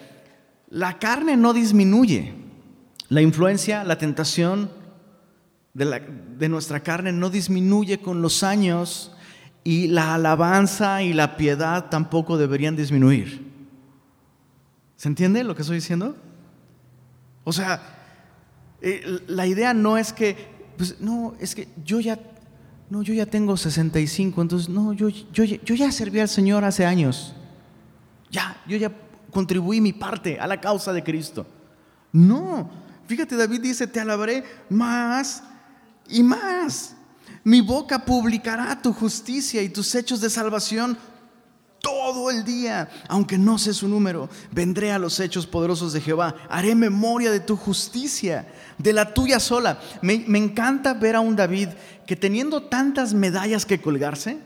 La 0.69 0.99
carne 0.99 1.37
no 1.37 1.53
disminuye. 1.53 2.35
La 3.09 3.23
influencia, 3.23 3.85
la 3.85 3.99
tentación 3.99 4.71
de, 5.75 6.03
de 6.38 6.49
nuestra 6.49 6.81
carne 6.81 7.12
no 7.12 7.31
disminuye 7.31 7.99
con 7.99 8.23
los 8.23 8.43
años 8.43 9.12
y 9.62 9.88
la 9.88 10.14
alabanza 10.14 11.03
y 11.03 11.12
la 11.12 11.37
piedad 11.37 11.88
tampoco 11.91 12.37
deberían 12.37 12.76
disminuir. 12.76 13.45
¿Se 14.97 15.09
entiende 15.09 15.43
lo 15.43 15.55
que 15.55 15.62
estoy 15.62 15.76
diciendo? 15.76 16.17
O 17.45 17.53
sea, 17.53 17.81
eh, 18.81 19.21
la 19.26 19.47
idea 19.47 19.75
no 19.75 19.97
es 19.97 20.12
que, 20.12 20.37
pues 20.76 21.00
no, 21.00 21.35
es 21.41 21.55
que 21.55 21.69
yo 21.85 22.00
ya, 22.00 22.19
no, 22.91 23.03
yo 23.03 23.14
ya 23.14 23.26
tengo 23.26 23.57
65, 23.57 24.43
entonces 24.43 24.69
no, 24.69 24.93
yo, 24.93 25.09
yo, 25.09 25.45
yo 25.45 25.75
ya 25.75 25.91
serví 25.91 26.21
al 26.21 26.29
Señor 26.29 26.64
hace 26.64 26.85
años. 26.85 27.35
Ya, 28.31 28.61
yo 28.67 28.76
ya 28.76 28.93
contribuí 29.31 29.81
mi 29.81 29.93
parte 29.93 30.38
a 30.38 30.47
la 30.47 30.61
causa 30.61 30.93
de 30.93 31.03
Cristo. 31.03 31.47
No, 32.12 32.71
fíjate, 33.07 33.37
David 33.37 33.61
dice, 33.61 33.87
te 33.87 34.00
alabaré 34.00 34.45
más 34.69 35.43
y 36.09 36.23
más. 36.23 36.95
Mi 37.43 37.61
boca 37.61 38.05
publicará 38.05 38.81
tu 38.81 38.93
justicia 38.93 39.62
y 39.62 39.69
tus 39.69 39.95
hechos 39.95 40.21
de 40.21 40.31
salvación 40.31 40.97
todo 41.85 42.31
el 42.31 42.45
día, 42.45 42.88
aunque 43.09 43.37
no 43.37 43.59
sé 43.59 43.75
su 43.75 43.87
número. 43.87 44.31
Vendré 44.50 44.91
a 44.91 44.99
los 44.99 45.21
hechos 45.21 45.47
poderosos 45.47 45.93
de 45.93 46.00
Jehová. 46.00 46.35
Haré 46.49 46.75
memoria 46.75 47.31
de 47.31 47.41
tu 47.41 47.57
justicia, 47.57 48.49
de 48.78 48.93
la 48.93 49.14
tuya 49.14 49.40
sola. 49.40 49.81
Me, 50.02 50.14
encanta 50.14 50.95
ver 50.95 51.16
a 51.16 51.21
un 51.21 51.37
David 51.37 51.69
que 52.07 52.16
teniendo 52.16 52.62
tantas 52.62 53.14
medallas 53.14 53.64
que 53.66 53.81
colgarse, 53.81 54.38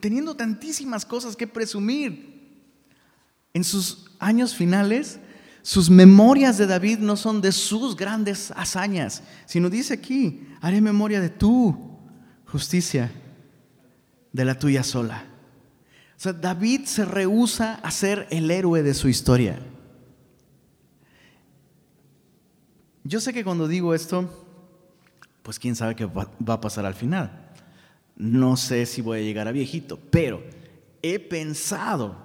teniendo 0.00 0.34
tantísimas 0.34 1.04
cosas 1.04 1.36
que 1.36 1.46
presumir, 1.46 2.34
en 3.52 3.62
sus 3.62 4.10
años 4.18 4.54
finales 4.54 5.20
sus 5.62 5.88
memorias 5.88 6.58
de 6.58 6.66
David 6.66 6.98
no 6.98 7.16
son 7.16 7.40
de 7.40 7.50
sus 7.50 7.96
grandes 7.96 8.52
hazañas, 8.54 9.22
sino 9.46 9.70
dice 9.70 9.94
aquí, 9.94 10.46
haré 10.60 10.82
memoria 10.82 11.22
de 11.22 11.30
tu 11.30 11.98
justicia, 12.44 13.10
de 14.30 14.44
la 14.44 14.58
tuya 14.58 14.82
sola. 14.82 15.24
O 16.16 16.20
sea, 16.20 16.34
David 16.34 16.84
se 16.84 17.06
rehúsa 17.06 17.76
a 17.76 17.90
ser 17.90 18.26
el 18.30 18.50
héroe 18.50 18.82
de 18.82 18.92
su 18.92 19.08
historia. 19.08 19.58
Yo 23.04 23.20
sé 23.20 23.32
que 23.32 23.44
cuando 23.44 23.68
digo 23.68 23.94
esto, 23.94 24.28
pues 25.42 25.58
quién 25.58 25.76
sabe 25.76 25.94
qué 25.94 26.06
va 26.06 26.54
a 26.54 26.60
pasar 26.60 26.86
al 26.86 26.94
final. 26.94 27.52
No 28.16 28.56
sé 28.56 28.86
si 28.86 29.02
voy 29.02 29.18
a 29.18 29.22
llegar 29.22 29.46
a 29.46 29.52
viejito, 29.52 29.98
pero 30.10 30.42
he 31.02 31.18
pensado 31.18 32.16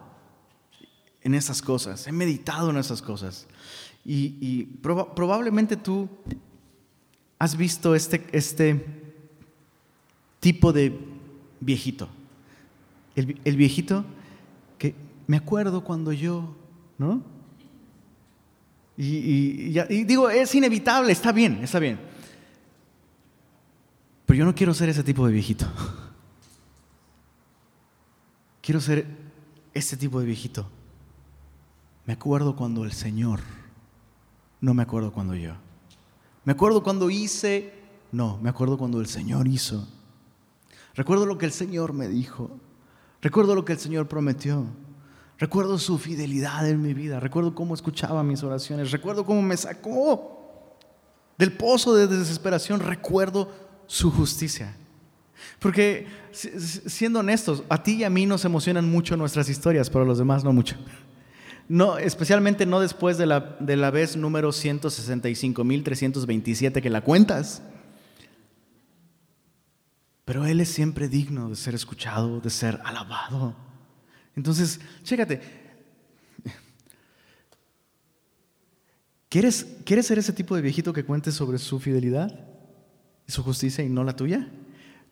en 1.22 1.36
esas 1.36 1.62
cosas, 1.62 2.08
he 2.08 2.12
meditado 2.12 2.70
en 2.70 2.78
esas 2.78 3.02
cosas. 3.02 3.48
Y, 4.06 4.64
probablemente 4.82 5.76
tú 5.76 6.10
has 7.38 7.56
visto 7.56 7.94
este, 7.94 8.26
este 8.32 8.86
tipo 10.40 10.72
de 10.74 10.98
viejito. 11.60 12.08
El, 13.16 13.58
viejito 13.58 14.06
que 14.78 14.96
me 15.28 15.38
acuerdo 15.38 15.84
cuando 15.84 16.14
yo, 16.14 16.56
¿no? 16.98 17.22
Y, 19.02 20.04
digo, 20.04 20.30
es 20.30 20.54
inevitable, 20.54 21.12
está 21.14 21.32
bien, 21.32 21.64
está 21.64 21.80
bien. 21.80 22.00
Pero 24.26 24.40
yo 24.40 24.46
no 24.46 24.54
quiero 24.54 24.74
ser 24.74 24.90
ese 24.90 25.04
tipo 25.04 25.26
de 25.26 25.34
viejito. 25.34 25.66
Quiero 28.62 28.82
ser 28.82 29.08
este 29.74 29.98
tipo 29.98 30.20
de 30.20 30.28
viejito 30.28 30.70
me 32.10 32.14
acuerdo 32.14 32.56
cuando 32.56 32.86
el 32.86 32.92
Señor, 32.92 33.40
no 34.62 34.74
me 34.74 34.82
acuerdo 34.82 35.14
cuando 35.14 35.36
yo. 35.36 35.52
Me 36.44 36.54
acuerdo 36.54 36.82
cuando 36.82 37.12
hice, 37.12 37.72
no, 38.12 38.40
me 38.42 38.50
acuerdo 38.50 38.80
cuando 38.80 39.00
el 39.00 39.06
Señor 39.06 39.48
hizo. 39.48 39.88
Recuerdo 40.96 41.28
lo 41.28 41.38
que 41.38 41.46
el 41.46 41.52
Señor 41.52 41.94
me 41.94 42.08
dijo. 42.08 42.50
Recuerdo 43.22 43.54
lo 43.54 43.64
que 43.64 43.74
el 43.74 43.78
Señor 43.78 44.08
prometió. 44.08 44.66
Recuerdo 45.40 45.80
su 45.80 45.98
fidelidad 45.98 46.70
en 46.70 46.82
mi 46.82 46.94
vida. 46.94 47.22
Recuerdo 47.22 47.56
cómo 47.56 47.74
escuchaba 47.74 48.22
mis 48.24 48.44
oraciones. 48.44 48.92
Recuerdo 48.92 49.26
cómo 49.26 49.42
me 49.42 49.56
sacó 49.56 50.76
del 51.38 51.54
pozo 51.54 51.96
de 51.96 52.08
desesperación. 52.08 52.82
Recuerdo 52.82 53.50
su 53.88 54.12
justicia. 54.12 54.76
Porque, 55.60 56.08
siendo 56.34 57.20
honestos, 57.20 57.64
a 57.70 57.82
ti 57.82 57.96
y 57.96 58.04
a 58.04 58.10
mí 58.10 58.26
nos 58.26 58.44
emocionan 58.44 58.92
mucho 58.92 59.16
nuestras 59.16 59.48
historias, 59.48 59.90
pero 59.90 60.04
a 60.04 60.08
los 60.08 60.18
demás 60.18 60.44
no 60.44 60.52
mucho. 60.52 60.76
No, 61.70 61.98
especialmente 61.98 62.66
no 62.66 62.82
después 62.82 63.18
de 63.18 63.26
la, 63.26 63.56
de 63.62 63.78
la 63.78 63.92
vez 63.92 64.18
número 64.18 64.50
165.327 64.50 66.82
que 66.82 66.90
la 66.90 67.00
cuentas. 67.00 67.62
Pero 70.26 70.46
Él 70.46 70.60
es 70.60 70.68
siempre 70.68 71.08
digno 71.08 71.50
de 71.50 71.56
ser 71.56 71.76
escuchado, 71.76 72.42
de 72.42 72.50
ser 72.50 72.82
alabado. 72.84 73.69
Entonces, 74.40 74.80
chécate. 75.04 75.42
¿Quieres, 79.28 79.68
¿Quieres 79.84 80.08
ser 80.08 80.18
ese 80.18 80.32
tipo 80.32 80.56
de 80.56 80.62
viejito 80.62 80.94
que 80.94 81.04
cuente 81.04 81.34
sobre 81.34 81.58
su 81.58 81.78
fidelidad 81.78 82.48
y 83.28 83.34
su 83.34 83.44
justicia 83.44 83.84
y 83.84 83.90
no 83.90 84.06
la 84.06 84.16
tuya? 84.16 84.50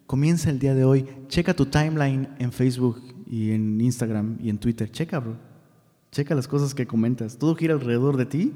Comienza 0.05 0.49
el 0.49 0.59
día 0.59 0.73
de 0.73 0.85
hoy. 0.85 1.05
Checa 1.27 1.53
tu 1.53 1.65
timeline 1.65 2.29
en 2.39 2.53
Facebook 2.53 3.03
y 3.29 3.51
en 3.51 3.81
Instagram 3.81 4.37
y 4.41 4.49
en 4.49 4.59
Twitter. 4.59 4.89
Checa, 4.89 5.19
bro. 5.19 5.37
Checa 6.09 6.33
las 6.33 6.47
cosas 6.47 6.73
que 6.73 6.87
comentas. 6.87 7.37
Todo 7.37 7.53
gira 7.53 7.73
alrededor 7.73 8.15
de 8.15 8.27
ti. 8.27 8.53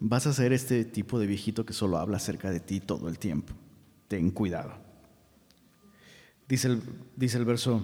Vas 0.00 0.26
a 0.26 0.32
ser 0.32 0.52
este 0.52 0.84
tipo 0.84 1.20
de 1.20 1.28
viejito 1.28 1.64
que 1.64 1.72
solo 1.72 1.96
habla 1.96 2.16
acerca 2.16 2.50
de 2.50 2.58
ti 2.58 2.80
todo 2.80 3.08
el 3.08 3.20
tiempo. 3.20 3.54
Ten 4.08 4.32
cuidado. 4.32 4.72
Dice 6.48 6.66
el, 6.66 6.82
dice 7.14 7.38
el 7.38 7.44
verso, 7.44 7.82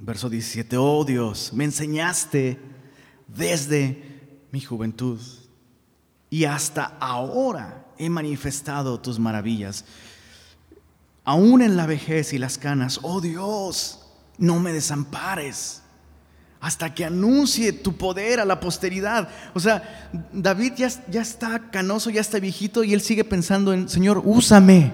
verso 0.00 0.30
17, 0.30 0.76
oh 0.76 1.04
Dios, 1.04 1.52
me 1.52 1.64
enseñaste 1.64 2.58
desde 3.26 4.46
mi 4.52 4.60
juventud 4.60 5.20
y 6.30 6.44
hasta 6.44 6.96
ahora 7.00 7.86
he 7.98 8.08
manifestado 8.08 9.00
tus 9.00 9.18
maravillas. 9.18 9.84
Aún 11.24 11.62
en 11.62 11.76
la 11.76 11.86
vejez 11.86 12.32
y 12.32 12.38
las 12.38 12.58
canas, 12.58 13.00
oh 13.02 13.20
Dios, 13.20 14.00
no 14.38 14.60
me 14.60 14.72
desampares 14.72 15.82
hasta 16.60 16.94
que 16.94 17.04
anuncie 17.04 17.72
tu 17.72 17.96
poder 17.96 18.40
a 18.40 18.44
la 18.44 18.60
posteridad. 18.60 19.28
O 19.54 19.60
sea, 19.60 20.10
David 20.32 20.72
ya, 20.76 20.88
ya 21.08 21.22
está 21.22 21.70
canoso, 21.70 22.10
ya 22.10 22.20
está 22.20 22.38
viejito 22.38 22.82
y 22.82 22.94
él 22.94 23.00
sigue 23.00 23.24
pensando 23.24 23.72
en, 23.72 23.88
Señor, 23.88 24.22
úsame. 24.24 24.92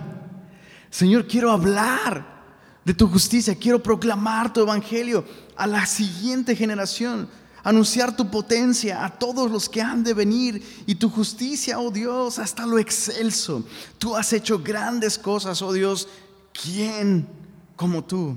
Señor, 0.90 1.26
quiero 1.26 1.50
hablar 1.50 2.33
de 2.84 2.94
tu 2.94 3.08
justicia, 3.08 3.54
quiero 3.54 3.82
proclamar 3.82 4.52
tu 4.52 4.60
evangelio 4.60 5.24
a 5.56 5.66
la 5.66 5.86
siguiente 5.86 6.54
generación. 6.54 7.28
anunciar 7.62 8.14
tu 8.14 8.30
potencia 8.30 9.06
a 9.06 9.18
todos 9.18 9.50
los 9.50 9.70
que 9.70 9.80
han 9.80 10.04
de 10.04 10.12
venir 10.12 10.62
y 10.84 10.96
tu 10.96 11.08
justicia, 11.08 11.78
oh 11.80 11.90
Dios, 11.90 12.38
hasta 12.38 12.66
lo 12.66 12.78
excelso. 12.78 13.64
Tú 13.96 14.14
has 14.14 14.34
hecho 14.34 14.58
grandes 14.58 15.18
cosas, 15.18 15.62
oh 15.62 15.72
Dios. 15.72 16.06
¿Quién 16.52 17.26
como 17.74 18.04
tú? 18.04 18.36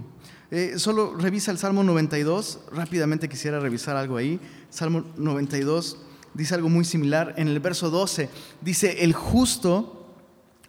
Eh, 0.49 0.75
solo 0.77 1.13
revisa 1.13 1.51
el 1.51 1.57
Salmo 1.57 1.83
92. 1.83 2.59
Rápidamente 2.71 3.27
quisiera 3.27 3.59
revisar 3.59 3.97
algo 3.97 4.15
ahí. 4.15 4.39
Salmo 4.69 5.03
92 5.17 5.97
dice 6.33 6.55
algo 6.55 6.69
muy 6.69 6.85
similar. 6.85 7.33
En 7.37 7.49
el 7.49 7.59
verso 7.59 7.89
12 7.89 8.29
dice, 8.61 9.03
el 9.03 9.13
justo 9.13 9.96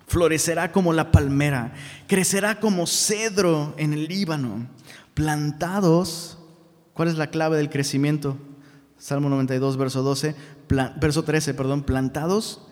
florecerá 0.09 0.73
como 0.73 0.93
la 0.93 1.13
palmera, 1.13 1.73
crecerá 2.07 2.59
como 2.59 2.87
cedro 2.87 3.75
en 3.77 3.93
el 3.93 4.09
Líbano, 4.09 4.67
plantados. 5.15 6.39
¿Cuál 6.95 7.09
es 7.09 7.17
la 7.17 7.29
clave 7.29 7.59
del 7.59 7.71
crecimiento? 7.71 8.37
Salmo 8.99 9.29
92, 9.29 9.77
verso 9.77 10.03
12, 10.03 10.35
verso 11.01 11.23
13, 11.23 11.55
perdón, 11.55 11.85
plantados 11.85 12.67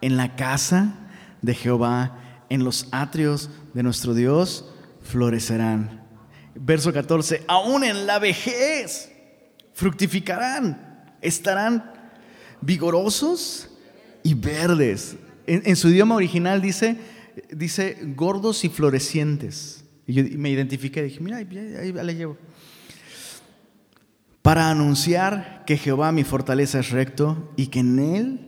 en 0.00 0.16
la 0.16 0.36
casa 0.36 0.94
de 1.42 1.54
Jehová, 1.54 2.44
en 2.48 2.64
los 2.64 2.88
atrios 2.92 3.50
de 3.74 3.82
nuestro 3.82 4.14
Dios, 4.14 4.72
florecerán. 5.02 6.06
Verso 6.54 6.92
14, 6.92 7.44
aún 7.48 7.84
en 7.84 8.06
la 8.06 8.18
vejez 8.18 9.12
fructificarán, 9.74 11.14
estarán 11.20 11.92
vigorosos 12.62 13.68
y 14.22 14.32
verdes. 14.32 15.16
En, 15.46 15.76
su 15.76 15.88
idioma 15.88 16.14
original 16.14 16.60
dice, 16.60 16.96
dice 17.50 17.98
gordos 18.16 18.64
y 18.64 18.68
florecientes. 18.68 19.84
Y 20.06 20.14
yo 20.14 20.24
me 20.38 20.50
identifiqué, 20.50 21.02
dije, 21.02 21.20
mira, 21.20 21.38
ahí, 21.38 21.92
le 21.92 22.14
llevo. 22.14 22.36
Para 24.42 24.70
anunciar 24.70 25.64
que 25.66 25.76
Jehová 25.76 26.12
mi 26.12 26.24
fortaleza 26.24 26.78
es 26.78 26.90
recto 26.90 27.52
y 27.56 27.68
que 27.68 27.80
en 27.80 27.98
él 27.98 28.40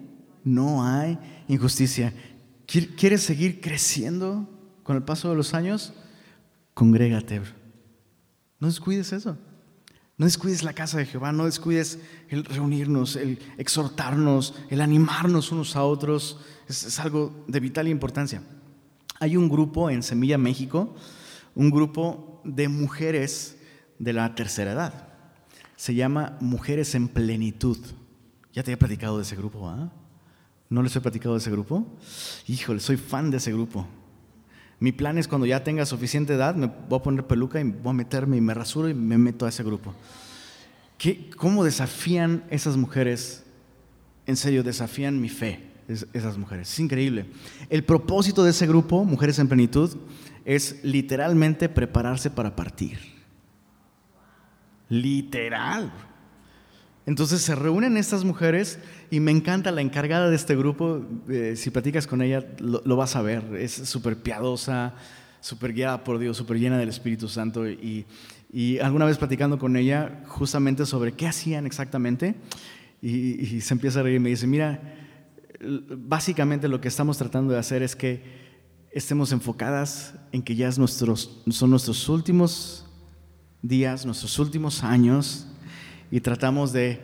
no 0.45 0.87
hay 0.87 1.19
injusticia. 1.49 2.13
¿Quieres 2.67 3.23
seguir 3.23 3.61
creciendo 3.61 4.49
con 4.83 4.97
el 4.97 5.03
paso 5.03 5.31
de 5.31 5.37
los 5.37 5.55
años? 5.55 5.95
Congrégate. 6.75 7.41
No 8.61 8.69
descuides 8.69 9.13
eso. 9.13 9.39
No 10.19 10.27
descuides 10.27 10.65
la 10.65 10.73
casa 10.73 10.99
de 10.99 11.07
Jehová, 11.07 11.31
no 11.31 11.45
descuides 11.45 12.01
el 12.29 12.45
reunirnos, 12.45 13.15
el 13.15 13.39
exhortarnos, 13.57 14.57
el 14.69 14.81
animarnos 14.81 15.53
unos 15.53 15.77
a 15.77 15.85
otros. 15.85 16.41
Es, 16.69 16.99
algo 16.99 17.45
de 17.47 17.61
vital 17.61 17.87
importancia. 17.87 18.43
Hay 19.21 19.37
un 19.37 19.49
grupo 19.49 19.91
en 19.91 20.03
Semilla, 20.03 20.37
México, 20.37 20.97
un 21.55 21.71
grupo 21.71 22.43
de 22.45 22.69
mujeres 22.69 23.59
de 24.01 24.13
la 24.13 24.35
tercera 24.35 24.73
edad. 24.73 25.09
Se 25.77 25.95
llama 25.95 26.37
Mujeres 26.41 26.97
en 26.97 27.07
Plenitud. 27.07 27.79
Ya 28.53 28.65
te 28.65 28.73
he 28.73 28.77
platicado 28.77 29.19
de 29.19 29.23
ese 29.23 29.37
grupo, 29.37 29.69
¿ah? 29.69 29.93
¿No 30.69 30.83
les 30.83 30.95
he 30.97 31.01
platicado 31.01 31.37
de 31.37 31.41
ese 31.41 31.51
grupo? 31.53 31.87
Híjole, 32.49 32.81
soy 32.81 32.97
fan 32.97 33.31
de 33.31 33.37
ese 33.37 33.53
grupo. 33.53 33.87
Mi 34.81 34.93
plan 34.93 35.19
es 35.19 35.27
cuando 35.27 35.47
ya 35.47 35.65
tenga 35.65 35.85
suficiente 35.87 36.35
edad, 36.35 36.55
me 36.55 36.67
voy 36.67 36.99
a 36.99 37.03
poner 37.03 37.27
peluca 37.27 37.61
y 37.61 37.65
voy 37.65 37.91
a 37.91 37.95
meterme 37.95 38.37
y 38.37 38.41
me 38.41 38.55
rasuro 38.55 38.89
y 38.89 38.95
me 38.95 39.19
meto 39.19 39.45
a 39.45 39.49
ese 39.49 39.65
grupo. 39.65 39.95
¿Qué, 40.97 41.31
¿Cómo 41.37 41.65
desafían 41.65 42.45
esas 42.51 42.77
mujeres? 42.77 43.45
En 44.27 44.37
serio, 44.37 44.63
desafían 44.63 45.21
mi 45.21 45.29
fe, 45.29 45.61
esas 46.13 46.39
mujeres. 46.39 46.71
Es 46.73 46.79
increíble. 46.79 47.27
El 47.71 47.83
propósito 47.83 48.45
de 48.45 48.51
ese 48.51 48.67
grupo, 48.67 49.05
Mujeres 49.05 49.39
en 49.39 49.49
Plenitud, 49.49 49.97
es 50.45 50.83
literalmente 50.85 51.69
prepararse 51.69 52.31
para 52.31 52.55
partir. 52.55 52.99
Literal. 54.89 55.93
Entonces 57.09 57.41
se 57.41 57.55
reúnen 57.55 57.97
estas 57.97 58.23
mujeres 58.23 58.79
y 59.11 59.21
me 59.21 59.31
encanta 59.31 59.73
la 59.73 59.81
encargada 59.81 60.29
de 60.29 60.37
este 60.37 60.55
grupo. 60.55 61.07
Eh, 61.31 61.55
si 61.57 61.71
platicas 61.71 62.07
con 62.07 62.21
ella, 62.21 62.45
lo, 62.59 62.97
vas 62.97 63.17
a 63.17 63.23
ver. 63.23 63.45
Es 63.59 63.73
súper 63.73 64.19
piadosa, 64.19 64.95
súper 65.41 65.73
guiada 65.73 66.05
por 66.05 66.19
Dios, 66.19 66.37
súper 66.37 66.59
llena 66.59 66.77
del 66.77 66.91
Espíritu 66.91 67.27
Santo. 67.27 67.67
Y, 67.67 68.05
alguna 68.83 69.07
vez 69.07 69.17
platicando 69.17 69.59
con 69.59 69.79
ella 69.79 70.23
justamente 70.27 70.85
sobre 70.85 71.13
qué 71.13 71.27
hacían 71.27 71.65
exactamente, 71.65 72.35
y, 73.01 73.63
se 73.63 73.73
empieza 73.73 74.01
a 74.01 74.03
reír 74.03 74.17
y 74.17 74.21
me 74.21 74.29
dice, 74.29 74.47
mira, 74.47 74.79
básicamente 75.63 76.69
lo 76.69 76.83
que 76.83 76.89
estamos 76.89 77.17
tratando 77.17 77.55
de 77.55 77.59
hacer 77.59 77.83
es 77.83 77.97
que 77.97 78.23
estemos 78.93 79.33
enfocadas 79.33 80.13
en 80.31 80.43
que 80.43 80.55
ya 80.57 80.69
es 80.69 80.79
nuestros, 80.79 81.43
son 81.49 81.71
nuestros 81.71 82.07
últimos 82.11 82.85
días, 83.63 84.05
nuestros 84.05 84.39
últimos 84.39 84.85
años 84.85 85.47
y 86.11 86.21
tratamos 86.21 86.73
de 86.73 87.01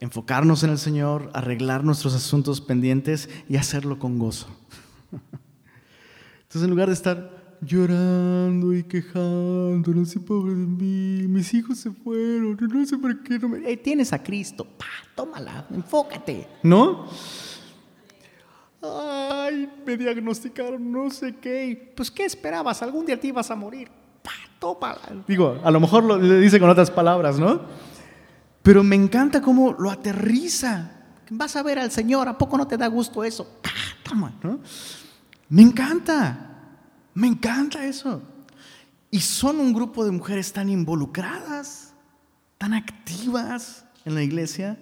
enfocarnos 0.00 0.62
en 0.62 0.70
el 0.70 0.78
Señor, 0.78 1.30
arreglar 1.32 1.84
nuestros 1.84 2.14
asuntos 2.14 2.60
pendientes 2.60 3.28
y 3.48 3.56
hacerlo 3.56 3.98
con 3.98 4.18
gozo. 4.18 4.48
Entonces 6.42 6.62
en 6.62 6.70
lugar 6.70 6.88
de 6.88 6.94
estar 6.94 7.58
llorando 7.60 8.74
y 8.74 8.82
quejando, 8.82 9.92
no 9.94 10.04
sé, 10.04 10.20
pobre 10.20 10.54
de 10.54 10.66
mí, 10.66 11.26
mis 11.26 11.52
hijos 11.54 11.78
se 11.78 11.90
fueron, 11.90 12.56
no 12.60 12.86
sé 12.86 12.98
por 12.98 13.22
qué 13.22 13.38
no 13.38 13.48
me... 13.48 13.76
tienes 13.78 14.12
a 14.12 14.22
Cristo, 14.22 14.64
pa, 14.64 14.86
tómala, 15.14 15.66
enfócate, 15.70 16.46
¿no? 16.62 17.06
Ay, 18.82 19.68
me 19.84 19.96
diagnosticaron 19.96 20.92
no 20.92 21.10
sé 21.10 21.34
qué. 21.36 21.92
Pues, 21.96 22.10
¿qué 22.10 22.24
esperabas? 22.24 22.82
Algún 22.82 23.06
día 23.06 23.18
te 23.18 23.28
ibas 23.28 23.50
a 23.50 23.56
morir. 23.56 23.88
Pa, 24.22 24.32
tómala. 24.58 25.24
Digo, 25.26 25.58
a 25.64 25.70
lo 25.70 25.80
mejor 25.80 26.04
lo, 26.04 26.18
le 26.18 26.38
dice 26.38 26.60
con 26.60 26.70
otras 26.70 26.90
palabras, 26.90 27.38
¿no? 27.38 27.62
Pero 28.66 28.82
me 28.82 28.96
encanta 28.96 29.40
cómo 29.40 29.76
lo 29.78 29.92
aterriza. 29.92 30.90
Vas 31.30 31.54
a 31.54 31.62
ver 31.62 31.78
al 31.78 31.92
Señor, 31.92 32.26
¿a 32.26 32.36
poco 32.36 32.58
no 32.58 32.66
te 32.66 32.76
da 32.76 32.88
gusto 32.88 33.22
eso? 33.22 33.60
¿no? 34.42 34.58
Me 35.48 35.62
encanta, 35.62 36.64
me 37.14 37.28
encanta 37.28 37.86
eso. 37.86 38.20
Y 39.08 39.20
son 39.20 39.60
un 39.60 39.72
grupo 39.72 40.04
de 40.04 40.10
mujeres 40.10 40.52
tan 40.52 40.68
involucradas, 40.68 41.92
tan 42.58 42.74
activas 42.74 43.84
en 44.04 44.16
la 44.16 44.24
iglesia, 44.24 44.76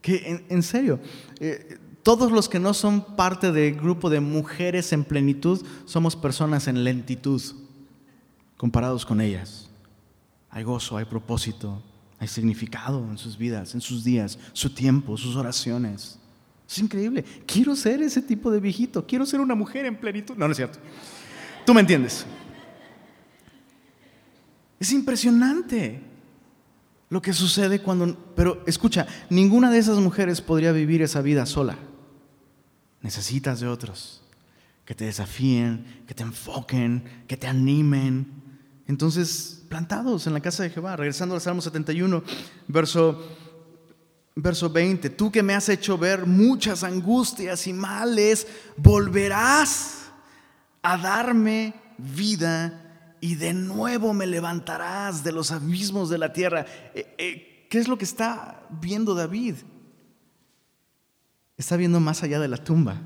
que 0.00 0.44
en, 0.48 0.62
serio, 0.62 1.00
eh, 1.40 1.80
todos 2.04 2.30
los 2.30 2.48
que 2.48 2.60
no 2.60 2.74
son 2.74 3.16
parte 3.16 3.50
del 3.50 3.74
grupo 3.74 4.08
de 4.08 4.20
mujeres 4.20 4.92
en 4.92 5.02
plenitud 5.02 5.66
somos 5.84 6.14
personas 6.14 6.68
en 6.68 6.84
lentitud 6.84 7.42
comparados 8.56 9.04
con 9.04 9.20
ellas. 9.20 9.68
Hay 10.48 10.62
gozo, 10.62 10.96
hay 10.96 11.06
propósito, 11.06 11.82
hay 12.18 12.28
significado 12.28 13.04
en 13.10 13.18
sus 13.18 13.36
vidas, 13.36 13.74
en 13.74 13.80
sus 13.80 14.04
días, 14.04 14.38
su 14.52 14.70
tiempo, 14.70 15.16
sus 15.16 15.36
oraciones. 15.36 16.18
Es 16.68 16.78
increíble. 16.78 17.24
Quiero 17.46 17.76
ser 17.76 18.02
ese 18.02 18.22
tipo 18.22 18.50
de 18.50 18.60
viejito. 18.60 19.06
Quiero 19.06 19.26
ser 19.26 19.40
una 19.40 19.54
mujer 19.54 19.86
en 19.86 19.96
plenitud. 19.96 20.34
No, 20.36 20.46
no 20.46 20.52
es 20.52 20.56
cierto. 20.56 20.78
Tú 21.64 21.74
me 21.74 21.80
entiendes. 21.80 22.26
Es 24.80 24.92
impresionante 24.92 26.02
lo 27.08 27.22
que 27.22 27.32
sucede 27.32 27.80
cuando... 27.80 28.16
Pero 28.34 28.62
escucha, 28.66 29.06
ninguna 29.30 29.70
de 29.70 29.78
esas 29.78 29.98
mujeres 29.98 30.40
podría 30.40 30.72
vivir 30.72 31.02
esa 31.02 31.22
vida 31.22 31.46
sola. 31.46 31.78
Necesitas 33.02 33.60
de 33.60 33.68
otros 33.68 34.22
que 34.84 34.94
te 34.94 35.04
desafíen, 35.04 36.02
que 36.06 36.14
te 36.14 36.22
enfoquen, 36.22 37.04
que 37.26 37.36
te 37.36 37.46
animen. 37.46 38.35
Entonces, 38.88 39.64
plantados 39.68 40.26
en 40.26 40.32
la 40.32 40.40
casa 40.40 40.62
de 40.62 40.70
Jehová. 40.70 40.96
Regresando 40.96 41.34
al 41.34 41.40
Salmo 41.40 41.60
71, 41.60 42.22
verso, 42.68 43.20
verso 44.34 44.70
20. 44.70 45.10
Tú 45.10 45.30
que 45.30 45.42
me 45.42 45.54
has 45.54 45.68
hecho 45.68 45.98
ver 45.98 46.26
muchas 46.26 46.84
angustias 46.84 47.66
y 47.66 47.72
males, 47.72 48.46
volverás 48.76 50.06
a 50.82 50.96
darme 50.96 51.74
vida 51.98 53.16
y 53.20 53.34
de 53.34 53.54
nuevo 53.54 54.14
me 54.14 54.26
levantarás 54.26 55.24
de 55.24 55.32
los 55.32 55.50
abismos 55.50 56.08
de 56.08 56.18
la 56.18 56.32
tierra. 56.32 56.64
Eh, 56.94 57.14
eh, 57.18 57.66
¿Qué 57.68 57.78
es 57.78 57.88
lo 57.88 57.98
que 57.98 58.04
está 58.04 58.62
viendo 58.70 59.14
David? 59.14 59.56
Está 61.56 61.76
viendo 61.76 61.98
más 62.00 62.22
allá 62.22 62.38
de 62.38 62.48
la 62.48 62.58
tumba. 62.58 63.00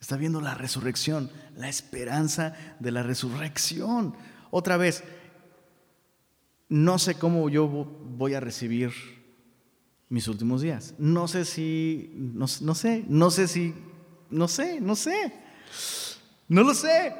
Está 0.00 0.16
viendo 0.16 0.40
la 0.40 0.54
resurrección, 0.54 1.30
la 1.56 1.68
esperanza 1.68 2.54
de 2.78 2.90
la 2.90 3.02
resurrección. 3.02 4.14
Otra 4.56 4.76
vez, 4.76 5.02
no 6.68 7.00
sé 7.00 7.16
cómo 7.16 7.48
yo 7.48 7.66
voy 7.66 8.34
a 8.34 8.40
recibir 8.40 8.92
mis 10.08 10.28
últimos 10.28 10.62
días. 10.62 10.94
No 10.96 11.26
sé 11.26 11.44
si, 11.44 12.12
no, 12.14 12.46
sé, 12.46 13.04
no 13.08 13.32
sé 13.32 13.48
si, 13.48 13.74
no 14.30 14.46
sé, 14.46 14.80
no 14.80 14.94
sé, 14.94 15.32
no 16.46 16.62
lo 16.62 16.72
sé. 16.72 17.16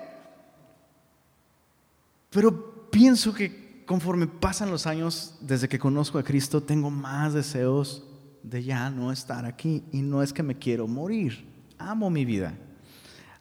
Pero 2.31 2.89
pienso 2.89 3.35
que 3.35 3.83
conforme 3.85 4.29
pasan 4.29 4.71
los 4.71 4.87
años, 4.87 5.37
desde 5.41 5.69
que 5.69 5.81
conozco 5.81 6.19
a 6.19 6.23
Cristo, 6.23 6.63
tengo 6.63 6.89
más 6.89 7.35
deseos 7.35 8.05
de 8.45 8.63
ya 8.63 8.91
no 8.91 9.11
estar 9.11 9.45
aquí. 9.45 9.83
Y 9.91 10.03
no 10.03 10.23
es 10.23 10.33
que 10.33 10.45
me 10.45 10.57
quiero 10.57 10.87
morir. 10.87 11.45
Amo 11.79 12.11
mi 12.11 12.25
vida. 12.25 12.57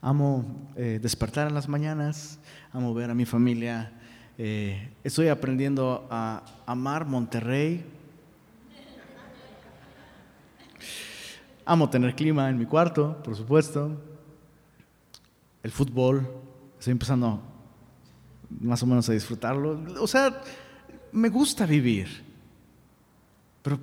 Amo 0.04 0.46
eh, 0.76 1.00
despertar 1.02 1.48
en 1.48 1.56
las 1.56 1.68
mañanas, 1.68 2.38
amo 2.72 2.94
ver 2.94 3.10
a 3.10 3.16
mi 3.16 3.26
familia, 3.26 3.92
eh, 4.38 4.92
estoy 5.04 5.30
aprendiendo 5.30 6.08
a 6.12 6.44
amar 6.66 7.06
Monterrey 7.06 7.84
Amo 11.66 11.90
tener 11.90 12.14
clima 12.14 12.50
en 12.50 12.58
mi 12.58 12.66
cuarto, 12.66 13.22
por 13.24 13.36
supuesto. 13.36 13.98
El 15.62 15.72
fútbol, 15.72 16.28
estoy 16.78 16.92
empezando 16.92 17.42
más 18.50 18.84
o 18.84 18.86
menos 18.86 19.08
a 19.08 19.14
disfrutarlo. 19.14 19.82
O 20.02 20.08
sea, 20.08 20.42
me 21.14 21.30
gusta 21.30 21.66
vivir. 21.66 22.24
Pero, 23.62 23.80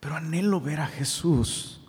pero 0.00 0.16
anhelo 0.16 0.60
ver 0.60 0.80
a 0.80 0.88
Jesús. 0.88 1.80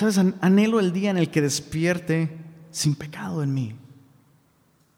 ¿Sabes? 0.00 0.16
Anhelo 0.16 0.80
el 0.80 0.94
día 0.94 1.10
en 1.10 1.18
el 1.18 1.30
que 1.30 1.42
despierte 1.42 2.34
sin 2.70 2.94
pecado 2.94 3.42
en 3.42 3.52
mí, 3.52 3.76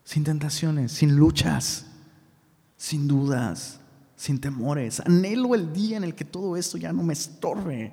sin 0.05 0.23
tentaciones, 0.23 0.93
sin 0.93 1.17
luchas, 1.17 1.87
sin 2.77 3.09
dudas, 3.09 3.81
sin 4.15 4.41
temores. 4.41 5.01
Anhelo 5.01 5.57
el 5.57 5.73
día 5.73 5.97
en 5.97 6.05
el 6.05 6.15
que 6.15 6.25
todo 6.25 6.57
esto 6.57 6.79
ya 6.79 6.93
no 6.93 7.03
me 7.03 7.15
estorbe 7.15 7.93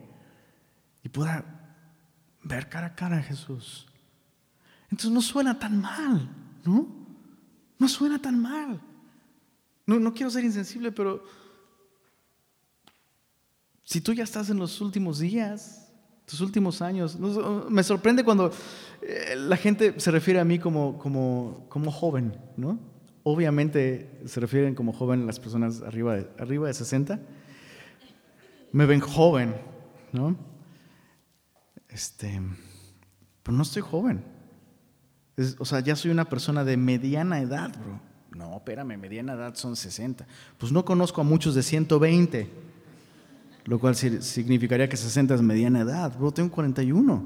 y 1.02 1.10
pueda 1.10 1.80
ver 2.44 2.70
cara 2.70 2.86
a 2.86 2.96
cara 2.96 3.18
a 3.18 3.24
Jesús. 3.24 3.88
Entonces 4.92 5.10
no 5.10 5.24
suena 5.24 5.58
tan 5.58 5.82
mal, 5.82 6.30
¿no? 6.64 6.88
No 7.80 7.88
suena 7.88 8.22
tan 8.22 8.40
mal. 8.40 8.80
No, 9.88 10.00
no 10.00 10.14
quiero 10.14 10.30
ser 10.30 10.44
insensible, 10.44 10.92
pero 10.92 11.24
si 13.84 14.00
tú 14.00 14.14
ya 14.14 14.26
estás 14.26 14.52
en 14.52 14.60
los 14.60 14.80
últimos 14.80 15.18
días, 15.18 15.89
tus 16.30 16.42
últimos 16.42 16.84
años, 16.84 17.18
me 17.70 17.82
sorprende 17.82 18.24
cuando 18.24 18.52
eh, 19.02 19.36
la 19.36 19.58
gente 19.58 20.00
se 20.00 20.12
refiere 20.12 20.40
a 20.40 20.46
mí 20.46 20.60
como, 20.60 21.00
como, 21.00 21.92
joven, 21.92 22.38
¿no? 22.56 22.78
Obviamente 23.24 24.22
se 24.26 24.40
refieren 24.40 24.76
como 24.76 24.94
joven 24.94 25.26
las 25.26 25.40
personas 25.40 25.82
arriba 25.82 26.18
de, 26.18 26.28
arriba 26.38 26.68
de 26.68 26.76
60. 26.76 27.20
Me 28.72 28.86
ven 28.86 29.00
joven, 29.00 29.56
¿no? 30.12 30.38
Este, 31.88 32.40
pero 33.42 33.58
no 33.58 33.64
estoy 33.64 33.82
joven. 33.82 34.24
o 35.58 35.66
sea, 35.66 35.80
ya 35.80 35.96
soy 35.96 36.12
una 36.12 36.26
persona 36.26 36.64
de 36.64 36.78
mediana 36.78 37.40
edad, 37.40 37.72
bro. 37.72 38.00
No, 38.36 38.56
espérame, 38.58 39.00
mediana 39.00 39.34
edad 39.34 39.56
son 39.56 39.76
60. 39.76 40.28
Pues 40.60 40.72
no 40.72 40.86
conozco 40.86 41.22
a 41.22 41.24
muchos 41.24 41.56
de 41.56 41.64
120, 41.64 42.48
lo 43.70 43.78
cual 43.78 43.96
significaría 43.96 44.90
que 44.90 44.98
60 44.98 45.36
es 45.36 45.44
mediana 45.44 45.82
edad. 45.82 46.18
Bro, 46.18 46.32
tengo 46.32 46.50
41. 46.50 47.24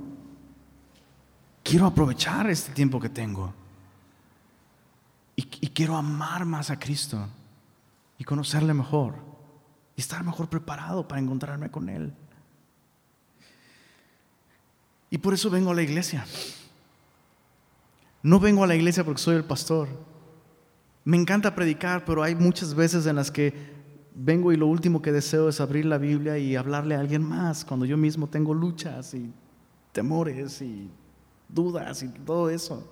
Quiero 1.63 1.85
aprovechar 1.85 2.49
este 2.49 2.73
tiempo 2.73 2.99
que 2.99 3.07
tengo. 3.07 3.53
Y, 5.37 5.43
quiero 5.69 5.95
amar 5.95 6.43
más 6.43 6.69
a 6.69 6.77
Cristo 6.77 7.29
y 8.17 8.25
conocerle 8.25 8.73
mejor 8.73 9.15
y 9.95 10.01
estar 10.01 10.21
mejor 10.21 10.49
preparado 10.49 11.07
para 11.07 11.21
encontrarme 11.21 11.71
con 11.71 11.87
Él. 11.87 12.13
Y 15.09 15.19
por 15.19 15.33
eso 15.33 15.49
vengo 15.49 15.71
a 15.71 15.75
la 15.75 15.81
iglesia. 15.81 16.25
No 18.21 18.41
vengo 18.41 18.65
a 18.65 18.67
la 18.67 18.75
iglesia 18.75 19.05
porque 19.05 19.21
soy 19.21 19.37
el 19.37 19.45
pastor. 19.45 19.87
Me 21.05 21.15
encanta 21.15 21.55
predicar, 21.55 22.03
pero 22.03 22.21
hay 22.21 22.35
muchas 22.35 22.75
veces 22.75 23.05
en 23.05 23.15
las 23.15 23.31
que 23.31 23.81
vengo 24.15 24.51
y 24.51 24.57
lo 24.57 24.67
último 24.67 25.01
que 25.01 25.11
deseo 25.11 25.49
es 25.49 25.59
abrir 25.59 25.85
la 25.85 25.97
Biblia 25.97 26.37
y 26.37 26.55
hablarle 26.55 26.95
a 26.95 26.99
alguien 26.99 27.23
más, 27.23 27.65
cuando 27.65 27.85
yo 27.85 27.97
mismo 27.97 28.27
tengo 28.27 28.53
luchas 28.53 29.13
y 29.13 29.31
temores 29.91 30.61
y 30.61 30.89
dudas 31.49 32.03
y 32.03 32.09
todo 32.09 32.49
eso. 32.49 32.89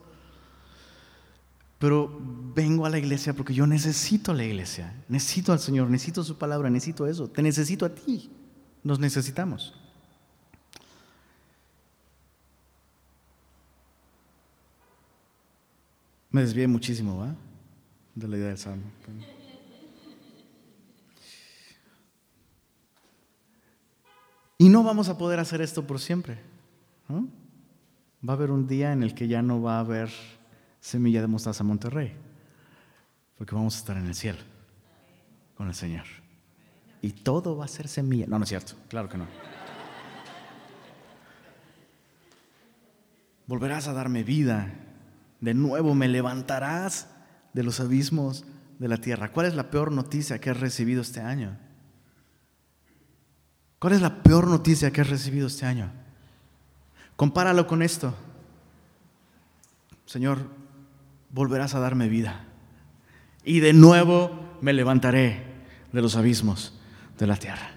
Pero 1.80 2.16
vengo 2.56 2.86
a 2.86 2.90
la 2.90 3.00
iglesia 3.00 3.34
porque 3.34 3.54
yo 3.54 3.66
necesito 3.66 4.34
la 4.34 4.44
iglesia, 4.44 4.94
necesito 5.10 5.52
al 5.52 5.60
Señor, 5.60 5.90
necesito 5.90 6.24
su 6.24 6.38
palabra, 6.38 6.70
necesito 6.70 7.08
eso, 7.08 7.28
te 7.28 7.42
necesito 7.42 7.86
a 7.86 7.90
ti, 7.90 8.30
nos 8.84 9.00
necesitamos. 9.00 9.74
Me 16.30 16.42
desvié 16.42 16.68
muchísimo, 16.68 17.18
¿va? 17.18 17.36
De 18.16 18.28
la 18.28 18.38
idea 18.38 18.48
del 18.50 18.58
salmo. 18.58 18.84
Y 24.62 24.70
no 24.70 24.84
vamos 24.84 25.10
a 25.10 25.18
poder 25.18 25.40
hacer 25.40 25.60
esto 25.60 25.88
por 25.88 26.00
siempre. 26.00 26.38
Va 27.10 28.34
a 28.34 28.36
haber 28.36 28.52
un 28.52 28.68
día 28.68 28.94
en 28.94 29.02
el 29.02 29.16
que 29.16 29.28
ya 29.28 29.42
no 29.42 29.60
va 29.60 29.78
a 29.78 29.80
haber 29.80 30.12
Semilla 30.80 31.20
de 31.20 31.26
Mostaza 31.26 31.64
Monterrey, 31.64 32.14
porque 33.40 33.56
vamos 33.56 33.74
a 33.74 33.80
estar 33.80 33.98
en 33.98 34.06
el 34.06 34.14
cielo 34.14 34.38
con 35.56 35.68
el 35.68 35.74
Señor. 35.74 36.06
Y 37.02 37.10
todo 37.10 37.58
va 37.58 37.66
a 37.66 37.68
ser 37.68 37.88
semilla. 37.88 38.28
No, 38.28 38.38
no 38.38 38.44
es 38.44 38.50
cierto, 38.50 38.74
claro 38.88 39.10
que 39.10 39.18
no. 39.18 39.26
Volverás 43.48 43.88
a 43.88 43.94
darme 43.94 44.24
vida. 44.24 44.76
De 45.40 45.56
nuevo 45.56 45.96
me 45.96 46.08
levantarás 46.08 47.08
de 47.54 47.64
los 47.64 47.80
abismos 47.80 48.46
de 48.78 48.88
la 48.88 48.98
tierra. 48.98 49.32
¿Cuál 49.32 49.48
es 49.48 49.56
la 49.56 49.72
peor 49.72 49.92
noticia 49.92 50.40
que 50.40 50.52
has 50.52 50.60
recibido 50.60 51.02
este 51.02 51.20
año? 51.20 51.58
¿Cuál 53.82 53.94
es 53.94 54.02
la 54.02 54.22
peor 54.22 54.48
noticia 54.48 54.92
que 54.92 55.02
has 55.02 55.10
recibido 55.10 55.48
este 55.48 55.66
año? 55.66 55.90
Compáralo 57.16 57.66
con 57.66 57.82
esto. 57.82 58.14
Señor, 60.06 60.38
volverás 61.32 61.74
a 61.74 61.80
darme 61.80 62.08
vida. 62.08 62.46
Y 63.44 63.60
de 63.60 63.74
nuevo 63.74 64.60
me 64.62 64.74
levantaré 64.74 65.42
de 65.92 66.00
los 66.00 66.16
abismos 66.16 66.80
de 67.18 67.26
la 67.26 67.38
tierra. 67.38 67.72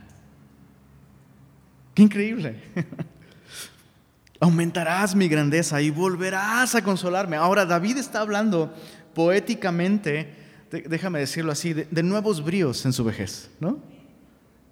Qué 1.95 2.03
increíble. 2.03 2.63
Aumentarás 4.41 5.15
mi 5.15 5.27
grandeza 5.27 5.81
y 5.81 5.89
volverás 5.89 6.75
a 6.75 6.85
consolarme. 6.85 7.37
Ahora 7.37 7.65
David 7.65 7.97
está 7.97 8.21
hablando 8.21 8.75
poéticamente, 9.15 10.35
déjame 10.71 11.21
decirlo 11.21 11.53
así, 11.53 11.73
de, 11.73 11.89
de 11.91 12.03
nuevos 12.03 12.45
bríos 12.45 12.85
en 12.85 12.93
su 12.93 13.05
vejez, 13.05 13.51
¿no? 13.59 13.94